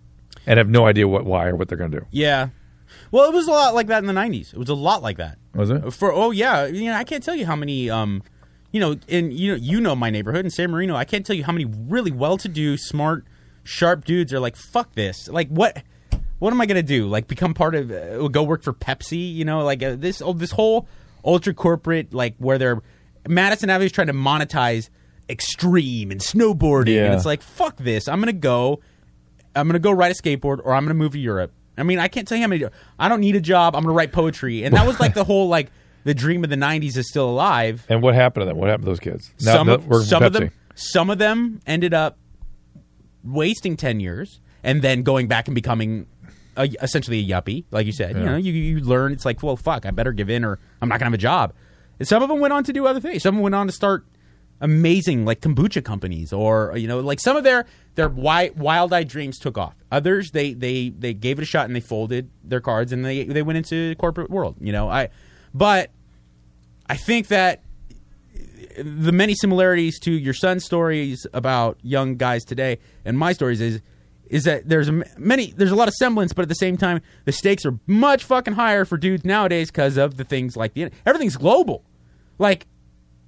and 0.46 0.58
have 0.58 0.68
no 0.70 0.86
idea 0.88 1.08
what, 1.08 1.24
why, 1.24 1.48
or 1.48 1.56
what 1.56 1.70
they're 1.70 1.78
going 1.78 1.92
to 1.92 2.00
do. 2.02 2.06
yeah. 2.12 2.50
Well, 3.12 3.30
it 3.30 3.34
was 3.34 3.48
a 3.48 3.52
lot 3.52 3.74
like 3.74 3.88
that 3.88 4.00
in 4.04 4.08
the 4.08 4.14
'90s. 4.14 4.54
It 4.54 4.58
was 4.60 4.68
a 4.70 4.74
lot 4.76 5.02
like 5.02 5.16
that. 5.18 5.38
Was 5.56 5.70
it? 5.70 5.94
For 5.94 6.12
oh 6.12 6.32
yeah, 6.32 6.66
you 6.66 6.86
know 6.92 6.96
I 6.98 7.06
can't 7.06 7.24
tell 7.24 7.36
you 7.36 7.46
how 7.46 7.56
many 7.56 7.90
um, 7.90 8.22
you 8.72 8.80
know, 8.80 8.96
and 9.10 9.34
you 9.34 9.52
know 9.52 9.58
you 9.58 9.82
know 9.82 9.96
my 9.96 10.10
neighborhood 10.10 10.46
in 10.46 10.52
San 10.52 10.72
Marino. 10.72 10.96
I 10.96 11.06
can't 11.06 11.26
tell 11.26 11.36
you 11.36 11.44
how 11.44 11.52
many 11.52 11.66
really 11.66 12.12
well-to-do, 12.12 12.78
smart, 12.78 13.26
sharp 13.64 14.06
dudes 14.06 14.34
are 14.34 14.40
like 14.40 14.56
fuck 14.56 14.94
this. 14.94 15.28
Like 15.28 15.50
what? 15.50 15.84
What 16.40 16.54
am 16.54 16.60
I 16.60 16.66
gonna 16.66 16.82
do? 16.82 17.08
Like 17.08 17.28
become 17.28 17.54
part 17.54 17.76
of? 17.76 17.92
Uh, 17.92 18.28
go 18.28 18.44
work 18.44 18.64
for 18.64 18.74
Pepsi? 18.74 19.34
You 19.34 19.46
know, 19.46 19.64
like 19.64 19.84
uh, 19.84 19.96
this 19.96 20.22
oh, 20.22 20.34
this 20.34 20.52
whole 20.52 20.88
ultra 21.24 21.54
corporate 21.54 22.14
like 22.14 22.36
where 22.38 22.58
they're 22.58 22.82
Madison 23.28 23.70
Avenue's 23.70 23.92
trying 23.92 24.08
to 24.08 24.14
monetize 24.14 24.90
extreme 25.30 26.12
and 26.12 26.20
snowboarding, 26.20 27.06
and 27.06 27.14
it's 27.14 27.26
like 27.26 27.42
fuck 27.42 27.78
this. 27.78 28.08
I'm 28.08 28.20
gonna 28.20 28.34
go. 28.34 28.80
I'm 29.56 29.68
gonna 29.68 29.80
go 29.80 29.92
ride 29.92 30.12
a 30.12 30.16
skateboard, 30.16 30.62
or 30.64 30.74
I'm 30.74 30.84
gonna 30.84 30.94
move 30.96 31.12
to 31.12 31.20
Europe. 31.20 31.52
I 31.78 31.84
mean, 31.84 32.00
I 32.00 32.08
can't 32.08 32.28
tell 32.28 32.38
you 32.38 32.44
how 32.44 32.48
many. 32.48 32.66
I 32.98 33.10
don't 33.10 33.22
need 33.22 33.36
a 33.36 33.42
job. 33.42 33.76
I'm 33.76 33.84
gonna 33.84 33.94
write 33.94 34.12
poetry, 34.12 34.64
and 34.64 34.76
that 34.76 34.88
was 34.88 35.00
like 35.00 35.14
the 35.14 35.24
whole 35.24 35.48
like 35.48 35.72
the 36.04 36.14
dream 36.14 36.44
of 36.44 36.50
the 36.50 36.56
'90s 36.56 36.98
is 36.98 37.08
still 37.10 37.30
alive. 37.30 37.86
And 37.90 38.02
what 38.02 38.16
happened 38.16 38.42
to 38.42 38.46
them? 38.46 38.58
What 38.58 38.70
happened 38.70 38.86
to 38.86 38.92
those 38.92 39.00
kids? 39.00 39.32
Now- 39.42 39.54
some 39.56 39.70
of, 39.70 39.86
some 40.06 40.24
of 40.24 40.34
them, 40.34 40.52
some 40.76 41.10
of 41.10 41.18
them 41.18 41.62
ended 41.66 41.94
up 41.94 42.18
wasting 43.24 43.78
ten 43.78 44.00
years 44.00 44.40
and 44.64 44.82
then 44.82 45.04
going 45.04 45.28
back 45.28 45.48
and 45.48 45.56
becoming 45.56 46.08
a, 46.58 46.70
essentially 46.82 47.20
a 47.20 47.28
yuppie, 47.28 47.66
like 47.72 47.86
you 47.86 47.94
said. 47.94 48.16
You 48.16 48.24
know, 48.26 48.36
you 48.38 48.52
you 48.54 48.80
learn. 48.80 49.12
It's 49.12 49.26
like, 49.26 49.42
well, 49.44 49.56
fuck, 49.56 49.86
I 49.86 49.92
better 49.92 50.12
give 50.12 50.30
in, 50.30 50.44
or 50.44 50.60
I'm 50.82 50.90
not 50.90 51.00
gonna 51.00 51.08
have 51.08 51.14
a 51.14 51.18
job. 51.18 51.54
And 52.00 52.08
some 52.08 52.24
of 52.24 52.30
them 52.30 52.40
went 52.40 52.54
on 52.54 52.64
to 52.66 52.74
do 52.74 52.88
other 52.88 53.00
things. 53.00 53.24
Some 53.24 53.40
went 53.40 53.56
on 53.56 53.68
to 53.68 53.74
start 53.74 54.06
amazing 54.64 55.26
like 55.26 55.42
kombucha 55.42 55.84
companies 55.84 56.32
or 56.32 56.78
you 56.78 56.88
know 56.88 57.00
like 57.00 57.20
some 57.20 57.36
of 57.36 57.44
their 57.44 57.66
their 57.96 58.08
wild-eyed 58.08 59.08
dreams 59.08 59.40
took 59.40 59.58
off 59.58 59.74
others 59.92 60.30
they 60.32 60.54
they 60.54 60.90
they 60.90 61.16
gave 61.16 61.40
it 61.40 61.42
a 61.42 61.46
shot 61.46 61.66
and 61.66 61.76
they 61.76 61.80
folded 61.80 62.30
their 62.44 62.62
cards 62.62 62.92
and 62.92 63.04
they 63.04 63.24
they 63.24 63.42
went 63.42 63.58
into 63.58 63.96
corporate 63.96 64.30
world 64.30 64.56
you 64.62 64.72
know 64.72 64.88
i 64.88 65.10
but 65.54 65.90
i 66.88 66.96
think 66.96 67.28
that 67.28 67.64
the 68.78 69.12
many 69.12 69.36
similarities 69.36 70.00
to 70.00 70.12
your 70.12 70.34
son's 70.34 70.64
stories 70.64 71.28
about 71.34 71.78
young 71.82 72.16
guys 72.16 72.44
today 72.44 72.80
and 73.06 73.18
my 73.18 73.34
stories 73.34 73.62
is 73.62 73.82
is 74.30 74.46
that 74.46 74.68
there's 74.70 74.90
many 75.18 75.52
there's 75.58 75.72
a 75.72 75.76
lot 75.76 75.88
of 75.88 75.94
semblance 75.96 76.32
but 76.34 76.44
at 76.44 76.50
the 76.50 76.56
same 76.56 76.78
time 76.78 77.02
the 77.26 77.32
stakes 77.32 77.66
are 77.66 77.78
much 77.86 78.24
fucking 78.24 78.54
higher 78.54 78.86
for 78.86 78.98
dudes 78.98 79.26
nowadays 79.26 79.70
because 79.70 79.98
of 79.98 80.18
the 80.18 80.24
things 80.24 80.56
like 80.56 80.74
the 80.74 80.90
everything's 81.06 81.36
global 81.36 81.84
like 82.40 82.66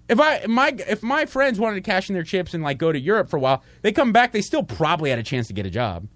if 0.10 0.20
I 0.20 0.46
my 0.48 0.76
if 0.88 1.04
my 1.04 1.26
friends 1.26 1.60
wanted 1.60 1.76
to 1.76 1.82
cash 1.82 2.10
in 2.10 2.14
their 2.14 2.24
chips 2.24 2.54
and 2.54 2.64
like 2.64 2.78
go 2.78 2.92
to 2.92 3.00
Europe 3.00 3.30
for 3.30 3.38
a 3.38 3.40
while, 3.40 3.64
they 3.82 3.92
come 3.92 4.12
back, 4.12 4.32
they 4.32 4.42
still 4.42 4.64
probably 4.64 5.10
had 5.10 5.20
a 5.20 5.24
chance 5.24 5.48
to 5.48 5.54
get 5.54 5.66
a 5.66 5.70
job. 5.70 6.08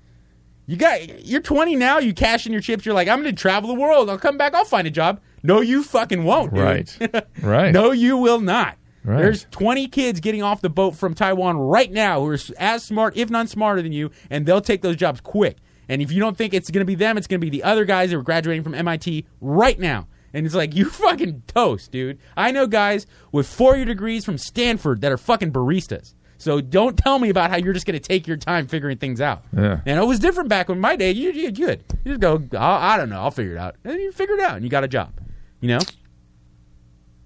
You 0.65 0.75
got 0.75 1.25
you're 1.25 1.41
20 1.41 1.75
now, 1.75 1.99
you 1.99 2.13
cash 2.13 2.45
in 2.45 2.51
your 2.51 2.61
chips, 2.61 2.85
you're 2.85 2.95
like, 2.95 3.07
I'm 3.07 3.21
going 3.21 3.33
to 3.33 3.41
travel 3.41 3.67
the 3.67 3.79
world. 3.79 4.09
I'll 4.09 4.17
come 4.17 4.37
back, 4.37 4.53
I'll 4.53 4.65
find 4.65 4.87
a 4.87 4.91
job. 4.91 5.21
No, 5.47 5.61
you 5.61 5.81
fucking 5.81 6.25
won't. 6.25 6.53
dude. 6.53 6.63
Right. 6.63 7.25
Right. 7.41 7.71
no, 7.71 7.91
you 7.91 8.17
will 8.17 8.41
not. 8.41 8.77
Right. 9.05 9.19
There's 9.19 9.45
20 9.51 9.87
kids 9.87 10.19
getting 10.19 10.43
off 10.43 10.59
the 10.59 10.69
boat 10.69 10.95
from 10.95 11.13
Taiwan 11.13 11.55
right 11.57 11.89
now 11.89 12.19
who 12.19 12.27
are 12.27 12.37
as 12.59 12.83
smart, 12.83 13.15
if 13.15 13.29
not 13.29 13.47
smarter 13.47 13.81
than 13.81 13.93
you, 13.93 14.11
and 14.29 14.45
they'll 14.45 14.59
take 14.59 14.81
those 14.81 14.97
jobs 14.97 15.21
quick. 15.21 15.57
And 15.87 16.01
if 16.01 16.11
you 16.11 16.19
don't 16.19 16.35
think 16.37 16.53
it's 16.53 16.69
going 16.69 16.81
to 16.81 16.85
be 16.85 16.95
them, 16.95 17.17
it's 17.17 17.27
going 17.27 17.39
to 17.39 17.45
be 17.45 17.49
the 17.49 17.63
other 17.63 17.85
guys 17.85 18.09
that 18.09 18.17
are 18.17 18.21
graduating 18.21 18.63
from 18.63 18.75
MIT 18.75 19.25
right 19.39 19.79
now. 19.79 20.07
And 20.33 20.45
it's 20.45 20.53
like, 20.53 20.75
you 20.75 20.89
fucking 20.89 21.43
toast, 21.47 21.91
dude. 21.91 22.19
I 22.35 22.51
know 22.51 22.67
guys 22.67 23.07
with 23.31 23.47
four 23.47 23.77
year 23.77 23.85
degrees 23.85 24.25
from 24.25 24.37
Stanford 24.37 24.99
that 24.99 25.13
are 25.13 25.17
fucking 25.17 25.53
baristas. 25.53 26.13
So 26.37 26.59
don't 26.59 26.97
tell 26.97 27.17
me 27.17 27.29
about 27.29 27.49
how 27.49 27.55
you're 27.57 27.73
just 27.73 27.85
going 27.85 27.99
to 27.99 28.05
take 28.05 28.27
your 28.27 28.37
time 28.37 28.67
figuring 28.67 28.97
things 28.97 29.21
out. 29.21 29.45
Yeah. 29.55 29.79
And 29.85 29.97
it 29.97 30.05
was 30.05 30.19
different 30.19 30.49
back 30.49 30.67
when 30.67 30.79
my 30.81 30.97
day. 30.97 31.11
You, 31.11 31.31
you 31.31 31.51
good. 31.51 31.83
You 32.03 32.11
just 32.11 32.19
go, 32.19 32.43
I, 32.57 32.95
I 32.95 32.97
don't 32.97 33.09
know, 33.09 33.21
I'll 33.21 33.31
figure 33.31 33.53
it 33.53 33.57
out. 33.57 33.77
And 33.85 33.95
you 34.01 34.11
figure 34.11 34.35
it 34.35 34.41
out 34.41 34.55
and 34.55 34.63
you 34.65 34.69
got 34.69 34.83
a 34.83 34.87
job. 34.89 35.13
You 35.61 35.67
know? 35.69 35.79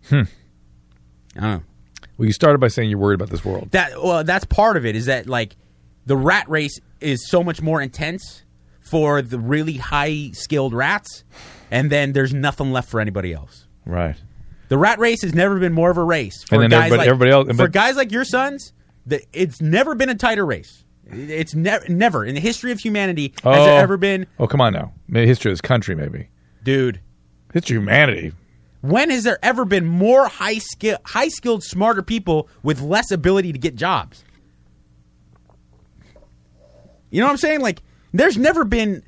Hmm. 0.10 0.22
I 1.36 1.40
don't 1.40 1.44
know 1.52 1.64
Well, 2.18 2.26
you 2.26 2.34
started 2.34 2.58
by 2.60 2.68
saying 2.70 2.90
you're 2.90 3.00
worried 3.00 3.16
about 3.16 3.30
this 3.30 3.46
world. 3.46 3.72
that 3.72 4.02
well 4.02 4.24
that's 4.24 4.46
part 4.46 4.78
of 4.78 4.86
it 4.86 4.96
is 4.96 5.06
that 5.06 5.28
like 5.28 5.56
the 6.06 6.18
rat 6.18 6.50
race 6.50 6.80
is 7.00 7.28
so 7.30 7.44
much 7.44 7.62
more 7.62 7.82
intense 7.82 8.44
for 8.80 9.22
the 9.22 9.40
really 9.40 9.74
high 9.78 10.32
skilled 10.34 10.74
rats 10.74 11.24
and 11.70 11.90
then 11.90 12.14
there's 12.14 12.34
nothing 12.34 12.72
left 12.72 12.90
for 12.90 13.00
anybody 13.00 13.34
else 13.34 13.68
Right. 13.86 14.16
the 14.70 14.78
rat 14.78 15.00
race 15.00 15.22
has 15.22 15.34
never 15.34 15.60
been 15.60 15.74
more 15.74 15.92
of 15.92 15.98
a 15.98 16.04
race 16.04 16.44
for 16.44 16.58
guys 16.58 16.74
everybody- 16.74 16.98
like 16.98 17.08
everybody 17.08 17.32
else- 17.32 17.56
for 17.58 17.68
guys 17.68 17.96
like 17.96 18.12
your 18.12 18.26
sons 18.26 18.74
the, 19.06 19.22
it's 19.34 19.62
never 19.62 19.96
been 19.96 20.10
a 20.10 20.16
tighter 20.16 20.46
race 20.46 20.84
it's 21.12 21.54
never 21.56 21.88
never 21.90 22.26
in 22.26 22.36
the 22.36 22.42
history 22.42 22.72
of 22.72 22.80
humanity 22.80 23.34
has 23.44 23.58
Oh. 23.58 23.66
there 23.66 23.82
ever 23.82 23.98
been 23.98 24.28
Oh, 24.40 24.48
come 24.48 24.62
on 24.62 24.74
now. 24.74 24.94
Maybe 25.08 25.28
history 25.28 25.52
of 25.52 25.54
this 25.54 25.62
country, 25.62 25.94
maybe. 25.96 26.30
dude 26.64 27.00
Of 27.54 27.66
humanity. 27.66 28.34
when 28.82 29.10
has 29.10 29.24
there 29.24 29.40
ever 29.44 29.66
been 29.66 29.86
more 29.86 30.28
high 30.28 30.58
skill 30.58 30.98
high 31.06 31.28
skilled 31.28 31.64
smarter 31.64 32.02
people 32.02 32.50
with 32.64 32.82
less 32.82 33.12
ability 33.12 33.52
to 33.54 33.60
get 33.60 33.76
jobs 33.76 34.24
you 37.10 37.20
know 37.20 37.26
what 37.28 37.32
i'm 37.32 37.38
saying 37.38 37.62
like 37.62 37.82
there's 38.14 38.38
never 38.38 38.64
been 38.66 39.04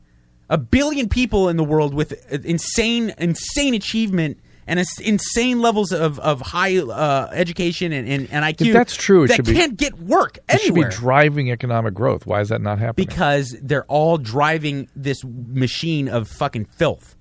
a 0.49 0.58
billion 0.58 1.10
people 1.10 1.49
in 1.49 1.58
the 1.58 1.63
world 1.63 1.93
with 1.93 2.13
uh, 2.32 2.38
insane, 2.43 3.13
insane 3.17 3.73
achievement 3.73 4.39
and 4.67 4.79
ins- 4.79 4.99
insane 4.99 5.62
levels 5.62 5.91
of 5.91 6.19
of 6.19 6.41
high 6.41 6.77
uh, 6.77 7.29
education 7.34 7.91
and, 7.91 8.08
and, 8.08 8.29
and 8.32 8.45
IQ. 8.45 8.67
If 8.67 8.73
that's 8.73 8.95
true, 8.95 9.23
it 9.23 9.27
that 9.29 9.45
can't 9.45 9.75
get 9.75 9.99
work 9.99 10.39
It 10.47 10.62
should 10.62 10.75
be 10.75 10.84
driving 10.86 11.49
economic 11.51 11.93
growth. 11.93 12.25
Why 12.25 12.41
is 12.41 12.49
that 12.49 12.62
not 12.62 12.79
happening? 12.79 13.08
because 13.08 13.56
they're 13.62 13.86
all 13.86 14.17
driving 14.17 14.89
this 14.95 15.23
machine 15.25 16.08
of 16.08 16.27
fucking 16.27 16.65
filth. 16.65 17.12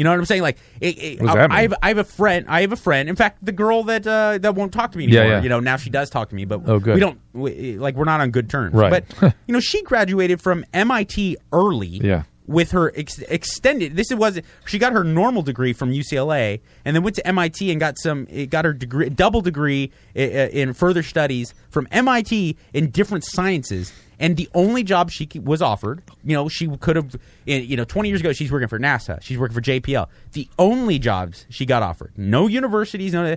You 0.00 0.04
know 0.04 0.10
what 0.12 0.18
I'm 0.18 0.24
saying? 0.24 0.40
Like, 0.40 0.56
it, 0.80 0.96
it, 0.98 1.20
I, 1.22 1.44
I 1.54 1.60
have? 1.60 1.74
I 1.82 1.88
have 1.88 1.98
a 1.98 2.04
friend. 2.04 2.46
I 2.48 2.62
have 2.62 2.72
a 2.72 2.76
friend. 2.76 3.06
In 3.06 3.16
fact, 3.16 3.44
the 3.44 3.52
girl 3.52 3.82
that 3.84 4.06
uh, 4.06 4.38
that 4.38 4.54
won't 4.54 4.72
talk 4.72 4.92
to 4.92 4.98
me 4.98 5.04
Yeah, 5.04 5.20
anymore. 5.20 5.36
yeah. 5.36 5.42
You 5.42 5.48
know, 5.50 5.60
now 5.60 5.76
she 5.76 5.90
does 5.90 6.08
talk 6.08 6.30
to 6.30 6.34
me, 6.34 6.46
but 6.46 6.62
Oh, 6.64 6.78
good. 6.78 6.94
we 6.94 7.00
don't 7.00 7.20
we, 7.34 7.76
like 7.76 7.96
we're 7.96 8.06
not 8.06 8.20
on 8.22 8.30
good 8.30 8.48
terms. 8.48 8.72
Right. 8.74 9.04
But 9.20 9.34
you 9.46 9.52
know, 9.52 9.60
she 9.60 9.82
graduated 9.82 10.40
from 10.40 10.64
MIT 10.72 11.36
early. 11.52 11.86
Yeah. 11.88 12.22
With 12.50 12.72
her 12.72 12.90
ex- 12.96 13.20
extended, 13.20 13.94
this 13.94 14.12
was 14.12 14.40
she 14.66 14.78
got 14.80 14.92
her 14.92 15.04
normal 15.04 15.42
degree 15.42 15.72
from 15.72 15.92
UCLA, 15.92 16.60
and 16.84 16.96
then 16.96 17.04
went 17.04 17.14
to 17.14 17.24
MIT 17.26 17.70
and 17.70 17.78
got 17.78 17.96
some, 17.96 18.26
it 18.28 18.50
got 18.50 18.64
her 18.64 18.72
degree, 18.72 19.08
double 19.08 19.40
degree 19.40 19.92
i- 20.16 20.18
i- 20.20 20.22
in 20.48 20.72
further 20.72 21.04
studies 21.04 21.54
from 21.70 21.86
MIT 21.92 22.56
in 22.72 22.90
different 22.90 23.24
sciences. 23.24 23.92
And 24.18 24.36
the 24.36 24.48
only 24.52 24.82
job 24.82 25.10
she 25.12 25.28
was 25.40 25.62
offered, 25.62 26.02
you 26.24 26.34
know, 26.34 26.48
she 26.48 26.66
could 26.78 26.96
have, 26.96 27.14
eh, 27.46 27.58
you 27.58 27.76
know, 27.76 27.84
20 27.84 28.08
years 28.08 28.20
ago, 28.20 28.32
she's 28.32 28.50
working 28.50 28.66
for 28.68 28.80
NASA, 28.80 29.22
she's 29.22 29.38
working 29.38 29.54
for 29.54 29.60
JPL. 29.62 30.08
The 30.32 30.48
only 30.58 30.98
jobs 30.98 31.46
she 31.50 31.64
got 31.64 31.84
offered, 31.84 32.12
no 32.16 32.48
universities, 32.48 33.12
no 33.12 33.36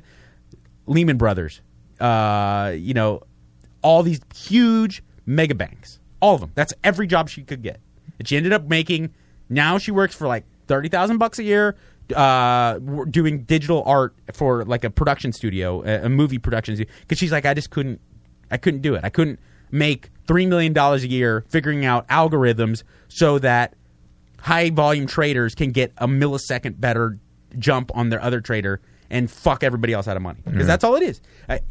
Lehman 0.88 1.18
Brothers, 1.18 1.62
uh, 2.00 2.74
you 2.76 2.96
know, 2.96 3.22
all 3.84 4.02
these 4.02 4.22
huge 4.36 5.04
mega 5.28 5.54
banks, 5.54 6.00
all 6.20 6.34
of 6.34 6.42
them. 6.42 6.52
That's 6.56 6.74
every 6.84 7.06
job 7.06 7.30
she 7.30 7.44
could 7.44 7.62
get. 7.62 7.80
And 8.20 8.28
she 8.28 8.38
ended 8.38 8.54
up 8.54 8.68
making. 8.68 9.14
Now 9.50 9.78
she 9.78 9.92
works 9.92 10.16
for 10.16 10.28
like 10.28 10.46
thirty 10.68 10.90
thousand 10.90 11.18
bucks 11.18 11.40
a 11.40 11.44
year, 11.44 11.76
uh, 12.16 12.80
doing 13.10 13.44
digital 13.44 13.84
art 13.86 14.16
for 14.34 14.64
like 14.66 14.84
a 14.84 14.90
production 14.90 15.32
studio, 15.32 15.84
a, 15.84 16.06
a 16.06 16.10
movie 16.10 16.38
production 16.38 16.76
studio. 16.76 16.94
Because 17.02 17.18
she's 17.18 17.32
like, 17.32 17.46
I 17.46 17.54
just 17.54 17.70
couldn't, 17.70 18.00
I 18.50 18.58
couldn't 18.58 18.82
do 18.82 18.96
it. 18.96 19.02
I 19.04 19.10
couldn't 19.10 19.40
make 19.72 20.10
three 20.28 20.46
million 20.46 20.74
dollars 20.74 21.04
a 21.04 21.08
year 21.08 21.44
figuring 21.50 21.86
out 21.86 22.08
algorithms 22.08 22.84
so 23.08 23.40
that 23.40 23.74
high 24.40 24.70
volume 24.70 25.08
traders 25.08 25.56
can 25.56 25.72
get 25.72 25.92
a 25.98 26.08
millisecond 26.08 26.80
better 26.80 27.18
jump 27.58 27.92
on 27.96 28.10
their 28.10 28.22
other 28.22 28.42
trader 28.42 28.82
and 29.10 29.30
fuck 29.30 29.64
everybody 29.64 29.94
else 29.94 30.08
out 30.08 30.18
of 30.18 30.24
money 30.24 30.42
because 30.46 30.68
that's 30.68 30.84
all 30.84 30.96
it 30.96 31.04
is. 31.04 31.22
I, 31.48 31.62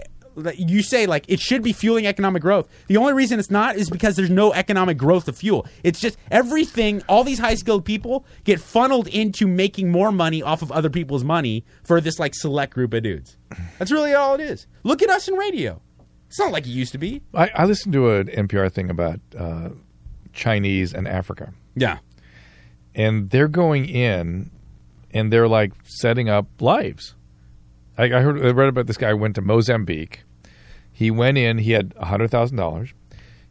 you 0.57 0.83
say 0.83 1.07
like 1.07 1.25
it 1.29 1.41
should 1.41 1.63
be 1.63 1.73
fueling 1.73 2.07
economic 2.07 2.43
growth. 2.43 2.69
The 2.87 2.97
only 2.97 3.13
reason 3.13 3.39
it's 3.39 3.51
not 3.51 3.77
is 3.77 3.91
because 3.91 4.17
there's 4.17 4.31
no 4.31 4.53
economic 4.53 4.97
growth 4.99 5.27
to 5.27 5.33
fuel. 5.33 5.67
It's 5.83 6.01
just 6.01 6.17
everything. 6.31 7.03
All 7.09 7.25
these 7.25 7.39
high 7.39 7.55
skilled 7.55 7.85
people 7.85 8.25
get 8.45 8.61
funneled 8.61 9.09
into 9.09 9.47
making 9.47 9.91
more 9.91 10.13
money 10.13 10.43
off 10.43 10.63
of 10.63 10.71
other 10.73 10.91
people's 10.91 11.25
money 11.25 11.65
for 11.85 12.01
this 12.01 12.19
like 12.19 12.35
select 12.35 12.75
group 12.75 12.95
of 12.95 13.03
dudes. 13.03 13.37
That's 13.79 13.91
really 13.93 14.15
all 14.15 14.35
it 14.35 14.41
is. 14.41 14.67
Look 14.83 15.03
at 15.03 15.11
us 15.11 15.29
in 15.29 15.35
radio. 15.35 15.81
It's 16.29 16.39
not 16.39 16.51
like 16.53 16.67
it 16.67 16.71
used 16.71 16.93
to 16.93 16.99
be. 16.99 17.21
I, 17.35 17.51
I 17.55 17.65
listened 17.67 17.93
to 17.93 18.11
an 18.11 18.29
NPR 18.29 18.73
thing 18.73 18.89
about 18.89 19.21
uh, 19.39 19.69
Chinese 20.33 20.95
and 20.95 21.07
Africa, 21.07 21.53
Yeah. 21.77 21.99
and 22.95 23.29
they're 23.31 23.49
going 23.49 23.87
in 23.87 24.51
and 25.13 25.31
they're 25.31 25.49
like 25.49 25.73
setting 25.85 26.31
up 26.31 26.47
lives. 26.61 27.15
I, 27.99 28.05
I 28.05 28.21
heard 28.21 28.45
I 28.45 28.51
read 28.51 28.69
about 28.69 28.87
this 28.87 28.97
guy 28.97 29.13
went 29.13 29.35
to 29.37 29.43
Mozambique. 29.43 30.23
He 30.93 31.11
went 31.11 31.39
in. 31.39 31.59
He 31.59 31.73
had 31.73 31.95
hundred 32.01 32.31
thousand 32.31 32.57
dollars. 32.57 32.93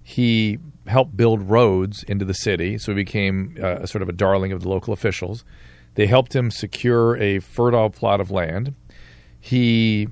He 0.04 0.60
helped 0.88 1.16
build 1.16 1.50
roads 1.50 2.04
into 2.04 2.26
the 2.26 2.34
city, 2.34 2.78
so 2.78 2.92
he 2.92 2.96
became 2.96 3.58
uh, 3.62 3.86
sort 3.86 4.02
of 4.02 4.10
a 4.10 4.14
darling 4.14 4.52
of 4.52 4.62
the 4.62 4.70
local 4.70 4.94
officials. 4.94 5.44
They 5.96 6.08
helped 6.08 6.36
him 6.36 6.52
secure 6.52 7.18
a 7.18 7.40
fertile 7.40 7.90
plot 7.90 8.22
of 8.22 8.32
land. 8.32 8.74
He 9.40 10.08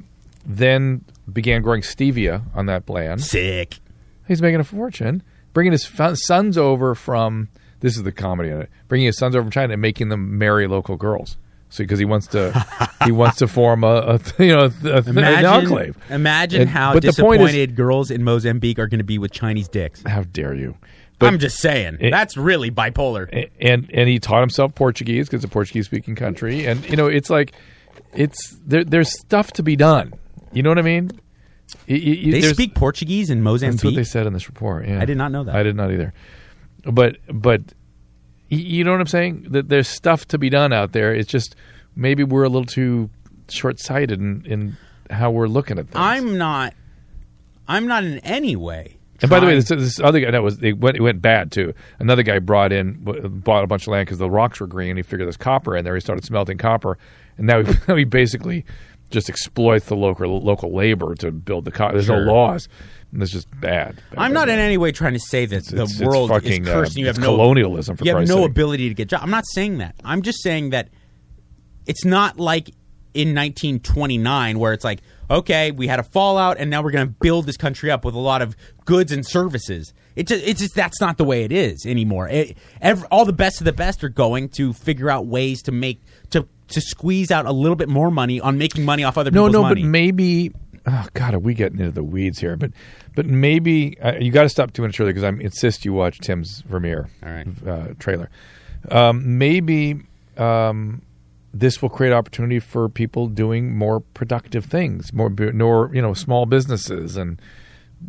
then 0.45 1.05
began 1.31 1.61
growing 1.61 1.81
stevia 1.81 2.43
on 2.53 2.65
that 2.67 2.89
land. 2.89 3.23
Sick. 3.23 3.79
He's 4.27 4.41
making 4.41 4.59
a 4.59 4.63
fortune, 4.63 5.23
bringing 5.53 5.71
his 5.71 5.89
sons 6.25 6.57
over 6.57 6.95
from. 6.95 7.49
This 7.81 7.95
is 7.95 8.03
the 8.03 8.11
comedy 8.11 8.49
in 8.49 8.61
it. 8.63 8.69
Bringing 8.89 9.05
his 9.05 9.17
sons 9.17 9.35
over 9.35 9.43
from 9.43 9.51
China 9.51 9.73
and 9.73 9.81
making 9.81 10.09
them 10.09 10.37
marry 10.37 10.67
local 10.67 10.97
girls. 10.97 11.37
So 11.71 11.83
because 11.83 11.99
he 11.99 12.05
wants 12.05 12.25
to, 12.27 12.65
he 13.05 13.11
wants 13.11 13.37
to 13.37 13.47
form 13.47 13.83
a, 13.83 13.87
a 13.87 14.19
you 14.43 14.55
know 14.55 14.71
a, 14.83 14.87
a, 14.87 15.03
an 15.05 15.45
enclave. 15.45 15.95
imagine 16.09 16.61
And- 16.61 16.69
how 16.69 16.93
but 16.93 17.03
point 17.03 17.41
is- 17.41 17.47
disappointed 17.51 17.75
girls 17.75 18.09
in 18.11 18.23
Mozambique 18.23 18.79
are 18.79 18.87
going 18.87 18.97
to 18.99 19.03
be 19.05 19.17
with 19.19 19.31
Chinese 19.31 19.67
dicks. 19.67 20.01
How 20.05 20.23
dare 20.23 20.53
you? 20.55 20.75
I'm 21.21 21.37
just 21.37 21.57
saying. 21.57 21.97
It- 21.99 22.11
that's 22.11 22.37
really 22.37 22.71
bipolar. 22.71 23.27
A- 23.33 23.51
and 23.61 23.89
and 23.93 24.07
he 24.09 24.19
taught 24.19 24.39
himself 24.41 24.73
Portuguese 24.73 25.27
because 25.27 25.43
it's 25.43 25.51
a 25.51 25.53
Portuguese 25.53 25.85
speaking 25.85 26.15
country, 26.15 26.65
and 26.65 26.89
you 26.89 26.95
know 26.95 27.07
it's 27.07 27.29
like 27.29 27.53
it's 28.13 28.57
there. 28.65 28.83
There's 28.83 29.11
stuff 29.19 29.51
to 29.53 29.63
be 29.63 29.75
done. 29.75 30.13
You 30.53 30.63
know 30.63 30.69
what 30.69 30.79
I 30.79 30.83
mean? 30.83 31.11
Y- 31.87 32.01
y- 32.03 32.21
y- 32.25 32.31
they 32.31 32.41
speak 32.41 32.73
Portuguese 32.73 33.29
in 33.29 33.43
Mozambique. 33.43 33.75
That's 33.81 33.83
what 33.83 33.95
they 33.95 34.03
said 34.03 34.25
in 34.25 34.33
this 34.33 34.47
report. 34.47 34.87
Yeah, 34.87 34.99
I 35.01 35.05
did 35.05 35.17
not 35.17 35.31
know 35.31 35.43
that. 35.43 35.55
I 35.55 35.61
did 35.61 35.75
not 35.75 35.91
either. 35.91 36.13
But 36.85 37.17
but 37.31 37.61
you 38.49 38.83
know 38.83 38.91
what 38.91 39.01
I'm 39.01 39.07
saying? 39.07 39.47
That 39.49 39.69
there's 39.69 39.87
stuff 39.87 40.27
to 40.29 40.37
be 40.37 40.49
done 40.49 40.73
out 40.73 40.91
there. 40.91 41.13
It's 41.13 41.29
just 41.29 41.55
maybe 41.95 42.23
we're 42.23 42.43
a 42.43 42.49
little 42.49 42.65
too 42.65 43.09
short 43.47 43.79
sighted 43.79 44.19
in, 44.19 44.45
in 44.45 44.77
how 45.09 45.31
we're 45.31 45.47
looking 45.47 45.77
at 45.79 45.85
things. 45.85 45.95
I'm 45.95 46.37
not. 46.37 46.73
I'm 47.67 47.87
not 47.87 48.03
in 48.03 48.17
any 48.19 48.55
way. 48.55 48.97
and 49.21 49.29
by 49.29 49.39
the 49.39 49.45
way, 49.45 49.55
this, 49.55 49.69
this 49.69 49.99
other 49.99 50.19
guy 50.19 50.31
that 50.31 50.41
was 50.41 50.61
it 50.63 50.79
went, 50.79 50.97
it 50.97 51.01
went 51.01 51.21
bad 51.21 51.51
too. 51.51 51.73
Another 51.99 52.23
guy 52.23 52.39
brought 52.39 52.71
in 52.71 52.97
bought 53.43 53.63
a 53.63 53.67
bunch 53.67 53.83
of 53.83 53.89
land 53.91 54.07
because 54.07 54.17
the 54.17 54.29
rocks 54.29 54.59
were 54.59 54.67
green. 54.67 54.97
He 54.97 55.03
figured 55.03 55.27
there's 55.27 55.37
copper 55.37 55.75
in 55.77 55.85
there. 55.85 55.93
He 55.93 56.01
started 56.01 56.25
smelting 56.25 56.57
copper, 56.57 56.97
and 57.37 57.45
now 57.45 57.63
he, 57.63 57.73
now 57.87 57.95
he 57.95 58.05
basically 58.05 58.65
just 59.11 59.29
exploits 59.29 59.85
the 59.87 59.95
local 59.95 60.41
local 60.41 60.73
labor 60.73 61.15
to 61.15 61.31
build 61.31 61.65
the 61.65 61.71
copper. 61.71 61.93
There's 61.93 62.05
Sure. 62.05 62.25
no 62.25 62.31
laws. 62.31 62.67
It's 63.13 63.31
just 63.31 63.47
bad. 63.59 64.01
I'm 64.17 64.33
not 64.33 64.49
in 64.49 64.59
any 64.59 64.77
way 64.77 64.91
trying 64.91 65.13
to 65.13 65.19
say 65.19 65.45
that 65.47 65.65
the 65.65 65.75
it's- 65.77 65.91
it's 65.99 66.01
world 66.01 66.29
fucking, 66.29 66.63
is 66.63 66.69
uh, 66.69 66.73
cursed. 66.73 66.91
and 66.91 66.99
you 66.99 67.07
it's 67.09 67.17
have 67.17 67.23
no 67.25 67.35
colonialism, 67.35 67.97
for 67.97 68.05
you 68.05 68.15
have 68.15 68.27
no 68.27 68.37
sake. 68.37 68.45
ability 68.51 68.87
to 68.89 68.93
get 68.95 69.07
jobs. 69.09 69.23
I'm 69.23 69.31
not 69.31 69.45
saying 69.47 69.79
that. 69.79 69.95
I'm 70.03 70.21
just 70.21 70.43
saying 70.43 70.69
that 70.71 70.89
it's 71.87 72.05
not 72.05 72.39
like 72.39 72.69
in 73.15 73.33
1929 73.33 74.59
where 74.59 74.73
it's 74.73 74.83
like, 74.83 74.99
okay, 75.31 75.71
we 75.71 75.87
had 75.87 75.99
a 75.99 76.03
fallout, 76.03 76.57
and 76.59 76.69
now 76.69 76.81
we're 76.83 76.91
going 76.91 77.07
to 77.07 77.13
build 77.19 77.45
this 77.45 77.57
country 77.57 77.89
up 77.91 78.05
with 78.05 78.13
a 78.15 78.19
lot 78.19 78.41
of 78.41 78.55
goods 78.85 79.11
and 79.11 79.25
services. 79.25 79.93
It 80.15 80.27
just, 80.27 80.45
it's 80.47 80.59
just 80.59 80.75
that's 80.75 80.99
not 81.01 81.17
the 81.17 81.23
way 81.23 81.43
it 81.43 81.51
is 81.51 81.85
anymore. 81.85 82.27
It, 82.27 82.57
ev 82.81 83.05
all 83.11 83.25
the 83.25 83.33
best 83.33 83.61
of 83.61 83.65
the 83.65 83.73
best 83.73 84.03
are 84.03 84.09
going 84.09 84.49
to 84.49 84.73
figure 84.73 85.09
out 85.09 85.25
ways 85.25 85.61
to 85.63 85.71
make 85.71 86.01
to 86.31 86.47
to 86.69 86.81
squeeze 86.81 87.31
out 87.31 87.47
a 87.47 87.51
little 87.51 87.75
bit 87.75 87.89
more 87.89 88.11
money 88.11 88.39
on 88.39 88.57
making 88.59 88.85
money 88.85 89.03
off 89.03 89.17
other 89.17 89.31
No, 89.31 89.47
people's 89.47 89.53
no, 89.53 89.61
money. 89.63 89.81
but 89.81 89.87
maybe. 89.87 90.51
Oh 90.85 91.07
God, 91.13 91.33
are 91.33 91.39
we 91.39 91.53
getting 91.53 91.79
into 91.79 91.91
the 91.91 92.03
weeds 92.03 92.39
here? 92.39 92.55
But, 92.55 92.71
but 93.15 93.25
maybe 93.25 93.99
uh, 93.99 94.15
you 94.19 94.31
got 94.31 94.43
to 94.43 94.49
stop 94.49 94.73
two 94.73 94.81
minutes 94.81 94.99
early 94.99 95.11
because 95.13 95.23
I 95.23 95.29
insist 95.29 95.85
you 95.85 95.93
watch 95.93 96.19
Tim's 96.19 96.61
Vermeer 96.61 97.09
All 97.23 97.29
right. 97.29 97.47
uh, 97.67 97.87
trailer. 97.99 98.29
Um, 98.89 99.37
maybe 99.37 100.01
um, 100.37 101.01
this 101.53 101.81
will 101.81 101.89
create 101.89 102.13
opportunity 102.13 102.59
for 102.59 102.87
people 102.89 103.27
doing 103.27 103.75
more 103.75 103.99
productive 103.99 104.65
things, 104.65 105.11
more, 105.13 105.29
more 105.29 105.91
you 105.93 106.01
know, 106.01 106.13
small 106.13 106.45
businesses 106.45 107.17
and 107.17 107.41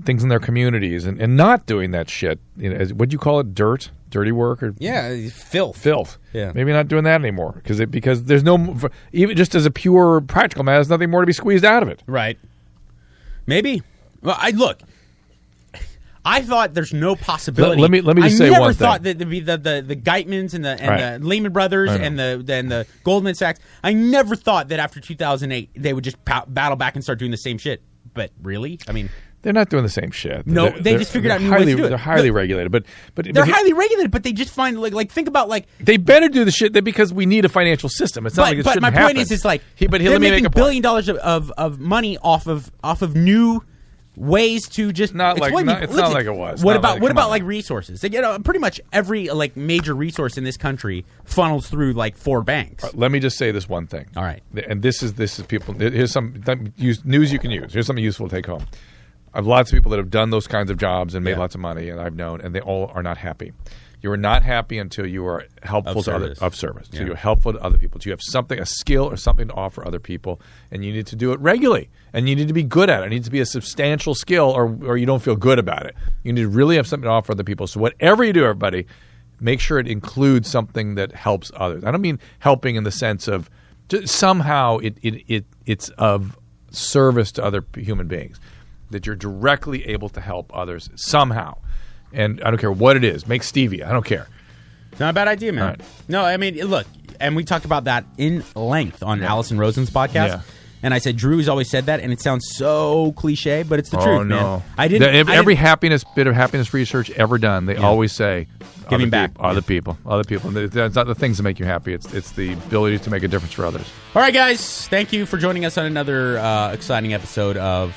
things 0.04 0.22
in 0.22 0.28
their 0.28 0.38
communities, 0.38 1.04
and, 1.04 1.20
and 1.20 1.36
not 1.36 1.66
doing 1.66 1.90
that 1.90 2.08
shit. 2.08 2.38
You 2.56 2.72
know, 2.72 2.84
what 2.94 3.08
do 3.08 3.14
you 3.14 3.18
call 3.18 3.40
it? 3.40 3.54
Dirt, 3.54 3.90
dirty 4.08 4.30
work, 4.30 4.62
or 4.62 4.74
yeah, 4.78 5.28
filth. 5.30 5.76
filth. 5.76 6.18
Yeah. 6.32 6.52
maybe 6.54 6.72
not 6.72 6.86
doing 6.86 7.02
that 7.04 7.20
anymore 7.20 7.54
because 7.56 7.84
because 7.86 8.24
there's 8.24 8.44
no 8.44 8.76
even 9.12 9.36
just 9.36 9.56
as 9.56 9.66
a 9.66 9.70
pure 9.70 10.20
practical 10.20 10.62
matter, 10.62 10.76
there's 10.76 10.88
nothing 10.90 11.10
more 11.10 11.22
to 11.22 11.26
be 11.26 11.32
squeezed 11.32 11.64
out 11.64 11.82
of 11.82 11.88
it. 11.88 12.02
Right. 12.06 12.38
Maybe. 13.50 13.82
Well, 14.22 14.36
I 14.38 14.50
look. 14.52 14.78
I 16.24 16.42
thought 16.42 16.74
there's 16.74 16.92
no 16.92 17.16
possibility. 17.16 17.80
Let- 17.80 17.90
let 17.90 17.90
me- 17.90 18.00
let 18.02 18.14
me 18.16 18.22
just 18.22 18.34
I 18.36 18.38
say 18.38 18.50
never 18.50 18.60
one 18.66 18.74
thought 18.74 19.02
thing. 19.02 19.04
that 19.04 19.18
there'd 19.18 19.30
be 19.30 19.40
the 19.40 19.56
the, 19.56 19.82
the 19.84 19.96
Geithners 19.96 20.52
and 20.54 20.64
the 20.64 20.70
and 20.80 20.88
Right. 20.88 21.18
the 21.18 21.26
Lehman 21.26 21.50
Brothers 21.52 21.90
and 21.90 22.18
the 22.18 22.44
and 22.48 22.70
the 22.70 22.86
Goldman 23.04 23.34
Sachs. 23.34 23.58
I 23.82 23.92
never 23.94 24.36
thought 24.36 24.68
that 24.68 24.78
after 24.78 25.00
2008 25.00 25.70
they 25.74 25.92
would 25.94 26.04
just 26.04 26.16
battle 26.24 26.76
back 26.76 26.94
and 26.94 27.02
start 27.02 27.18
doing 27.18 27.30
the 27.30 27.36
same 27.38 27.58
shit. 27.58 27.82
But 28.12 28.30
really, 28.42 28.78
I 28.86 28.92
mean, 28.92 29.08
They're 29.42 29.52
not 29.54 29.70
doing 29.70 29.82
the 29.82 29.88
same 29.88 30.10
shit. 30.10 30.46
No, 30.46 30.68
They're- 30.68 30.80
they 30.80 30.96
just 30.98 31.12
figured 31.12 31.32
out 31.32 31.40
new 31.40 31.50
ways 31.50 31.64
to 31.66 31.76
do 31.76 31.84
it. 31.84 31.88
They're 31.88 31.96
highly 31.96 32.28
No. 32.28 32.34
regulated, 32.36 32.70
but 32.70 32.84
but 33.14 33.24
they're 33.24 33.32
but 33.32 33.46
he- 33.46 33.52
highly 33.52 33.72
regulated, 33.72 34.10
but 34.10 34.22
they 34.22 34.32
just 34.32 34.52
find 34.52 34.78
like 34.80 34.92
like 34.92 35.10
think 35.10 35.28
about 35.28 35.48
like. 35.48 35.66
They 35.80 35.96
better 35.96 36.28
do 36.28 36.44
the 36.44 36.50
shit 36.50 36.74
that 36.74 36.82
because 36.84 37.12
we 37.12 37.24
need 37.26 37.44
a 37.46 37.48
financial 37.48 37.88
system. 37.88 38.26
It's 38.26 38.36
not 38.36 38.42
But, 38.44 38.48
like 38.50 38.58
it 38.58 38.64
but 38.64 38.80
my 38.82 38.90
point 38.90 39.00
happen. 39.02 39.16
is, 39.18 39.30
it's 39.30 39.44
like 39.44 39.62
he, 39.76 39.86
but 39.86 40.00
he, 40.02 40.08
they're 40.08 40.20
making 40.20 40.44
make 40.44 40.52
a 40.52 40.54
billion 40.54 40.82
dollars 40.82 41.08
of, 41.08 41.16
of, 41.18 41.50
of 41.56 41.78
money 41.80 42.18
off 42.18 42.46
of 42.46 42.70
off 42.84 43.00
of 43.00 43.16
new 43.16 43.62
ways 44.16 44.68
to 44.68 44.92
just 44.92 45.14
Not 45.14 45.38
like- 45.38 45.52
not- 45.54 45.60
people. 45.60 45.72
it's 45.84 45.92
not 45.94 45.96
Listen, 46.10 46.12
like 46.12 46.26
it 46.26 46.34
was. 46.34 46.62
What 46.62 46.76
about 46.76 46.94
like- 46.94 47.02
what 47.02 47.10
about 47.10 47.24
on. 47.26 47.30
like 47.30 47.42
resources? 47.44 48.00
Get 48.02 48.22
uh, 48.22 48.38
pretty 48.40 48.60
much 48.60 48.78
every 48.92 49.28
like 49.30 49.56
major 49.56 49.94
resource 49.94 50.36
in 50.36 50.44
this 50.44 50.58
country 50.58 51.06
funnels 51.24 51.68
through 51.68 51.94
like 51.94 52.16
four 52.18 52.42
banks. 52.42 52.84
Let 52.92 53.10
me 53.10 53.20
just 53.20 53.38
say 53.38 53.52
this 53.52 53.68
one 53.68 53.86
thing. 53.86 54.06
All 54.16 54.22
right. 54.24 54.42
and 54.68 54.82
this 54.82 55.02
is 55.02 55.14
this 55.14 55.38
is 55.38 55.46
people. 55.46 55.72
Here's 55.74 56.12
some 56.12 56.42
news 57.04 57.32
you 57.32 57.38
can 57.38 57.50
use. 57.50 57.72
Here's 57.72 57.86
something 57.86 58.04
useful 58.04 58.28
to 58.28 58.36
take 58.36 58.44
home. 58.44 58.66
I 59.34 59.38
have 59.38 59.46
lots 59.46 59.70
of 59.70 59.76
people 59.76 59.90
that 59.92 59.98
have 59.98 60.10
done 60.10 60.30
those 60.30 60.46
kinds 60.46 60.70
of 60.70 60.76
jobs 60.76 61.14
and 61.14 61.24
made 61.24 61.32
Yeah. 61.32 61.38
lots 61.38 61.54
of 61.54 61.60
money, 61.60 61.88
and 61.88 62.00
I've 62.00 62.14
known, 62.16 62.40
and 62.40 62.54
they 62.54 62.60
all 62.60 62.90
are 62.94 63.02
not 63.02 63.16
happy 63.18 63.52
You 64.02 64.10
are 64.10 64.16
not 64.16 64.42
happy 64.42 64.78
until 64.78 65.06
you 65.06 65.26
are 65.26 65.44
helpful 65.62 65.98
Of 65.98 66.04
to 66.06 66.14
other 66.14 66.34
of 66.40 66.56
service. 66.56 66.88
So 66.90 67.02
you're 67.04 67.14
helpful 67.14 67.52
to 67.52 67.58
other 67.60 67.76
people. 67.76 68.00
So 68.00 68.06
you 68.06 68.12
have 68.12 68.22
something, 68.22 68.58
a 68.58 68.64
skill 68.64 69.04
or 69.04 69.16
something 69.18 69.48
to 69.48 69.52
offer 69.54 69.86
other 69.86 69.98
people, 69.98 70.40
and 70.70 70.82
you 70.82 70.90
need 70.90 71.06
to 71.08 71.16
do 71.16 71.32
it 71.32 71.40
regularly. 71.40 71.90
And 72.14 72.26
you 72.26 72.34
need 72.34 72.48
to 72.48 72.54
be 72.54 72.62
good 72.62 72.88
at 72.88 73.02
it. 73.02 73.06
It 73.06 73.10
needs 73.10 73.26
to 73.26 73.30
be 73.30 73.40
a 73.40 73.44
substantial 73.46 74.14
skill, 74.14 74.46
or 74.46 74.74
or 74.86 74.96
you 74.96 75.04
don't 75.04 75.20
feel 75.22 75.36
good 75.36 75.58
about 75.58 75.84
it. 75.84 75.94
You 76.22 76.32
need 76.32 76.40
to 76.40 76.48
really 76.48 76.76
have 76.76 76.86
something 76.86 77.04
to 77.04 77.10
offer 77.10 77.32
other 77.32 77.44
people. 77.44 77.66
So 77.66 77.78
whatever 77.78 78.24
you 78.24 78.32
do, 78.32 78.42
everybody, 78.42 78.86
make 79.38 79.60
sure 79.60 79.78
it 79.78 79.86
includes 79.86 80.48
something 80.48 80.94
that 80.94 81.12
helps 81.12 81.52
others. 81.54 81.84
I 81.84 81.90
don't 81.90 82.00
mean 82.00 82.20
helping 82.38 82.76
in 82.76 82.84
the 82.84 82.90
sense 82.92 83.28
of 83.28 83.50
somehow 84.06 84.78
it, 84.78 84.96
it, 85.02 85.24
it 85.28 85.44
it's 85.66 85.90
of 85.98 86.38
service 86.70 87.32
to 87.32 87.44
other 87.44 87.62
human 87.76 88.06
beings 88.06 88.40
that 88.90 89.06
you're 89.06 89.16
directly 89.16 89.86
able 89.86 90.08
to 90.10 90.20
help 90.20 90.50
others 90.54 90.90
somehow. 90.96 91.56
And 92.12 92.42
I 92.42 92.50
don't 92.50 92.58
care 92.58 92.72
what 92.72 92.96
it 92.96 93.04
is. 93.04 93.26
Make 93.26 93.42
stevia. 93.42 93.86
I 93.86 93.92
don't 93.92 94.04
care. 94.04 94.26
Not 94.98 95.10
a 95.10 95.12
bad 95.12 95.28
idea, 95.28 95.52
man. 95.52 95.64
Right. 95.64 95.80
No, 96.08 96.24
I 96.24 96.36
mean, 96.36 96.56
look, 96.66 96.86
and 97.20 97.36
we 97.36 97.44
talked 97.44 97.64
about 97.64 97.84
that 97.84 98.04
in 98.18 98.42
length 98.56 99.02
on 99.02 99.22
Alison 99.22 99.58
Rosen's 99.58 99.90
podcast. 99.90 100.28
Yeah. 100.28 100.40
And 100.82 100.94
I 100.94 100.98
said 100.98 101.16
Drew's 101.16 101.46
always 101.46 101.68
said 101.68 101.86
that, 101.86 102.00
and 102.00 102.10
it 102.10 102.22
sounds 102.22 102.48
so 102.56 103.12
cliche, 103.12 103.62
but 103.64 103.78
it's 103.78 103.90
the 103.90 103.98
oh 104.00 104.04
truth, 104.04 104.26
no! 104.28 104.36
man. 104.58 104.62
I 104.78 104.88
didn't. 104.88 105.12
The- 105.12 105.30
I 105.32 105.36
every 105.36 105.54
didn't- 105.54 105.66
happiness 105.66 106.04
bit 106.16 106.26
of 106.26 106.34
happiness 106.34 106.72
research 106.72 107.10
ever 107.10 107.36
done, 107.36 107.66
they 107.66 107.76
always 107.76 108.12
say, 108.12 108.46
Giving 108.88 109.08
other 109.08 109.10
back. 109.10 109.34
peop- 109.34 109.44
other 109.44 109.60
people, 109.62 109.98
other 110.06 110.24
people. 110.24 110.56
It's 110.56 110.74
not 110.94 111.06
the 111.06 111.14
things 111.14 111.36
that 111.36 111.42
make 111.42 111.58
you 111.58 111.66
happy. 111.66 111.92
It's 111.92 112.12
it's 112.14 112.32
the 112.32 112.54
ability 112.54 112.98
to 113.00 113.10
make 113.10 113.22
a 113.22 113.28
difference 113.28 113.52
for 113.52 113.66
others. 113.66 113.86
All 114.14 114.22
right, 114.22 114.32
guys. 114.32 114.88
Thank 114.88 115.12
you 115.12 115.26
for 115.26 115.36
joining 115.36 115.66
us 115.66 115.76
on 115.76 115.84
another 115.84 116.38
uh, 116.38 116.72
exciting 116.72 117.12
episode 117.12 117.58
of 117.58 117.94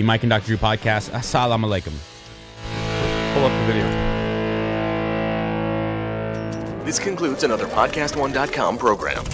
the 0.00 0.06
Mike 0.06 0.22
and 0.22 0.30
Dr. 0.30 0.46
Drew 0.46 0.56
podcast. 0.56 1.10
Assalamu 1.10 1.66
alaikum. 1.66 1.92
Pull 3.34 3.44
up 3.44 3.52
the 3.52 3.72
video. 3.72 3.86
This 6.84 6.98
concludes 6.98 7.44
another 7.44 7.66
PodcastOne.com 7.66 8.78
program. 8.78 9.24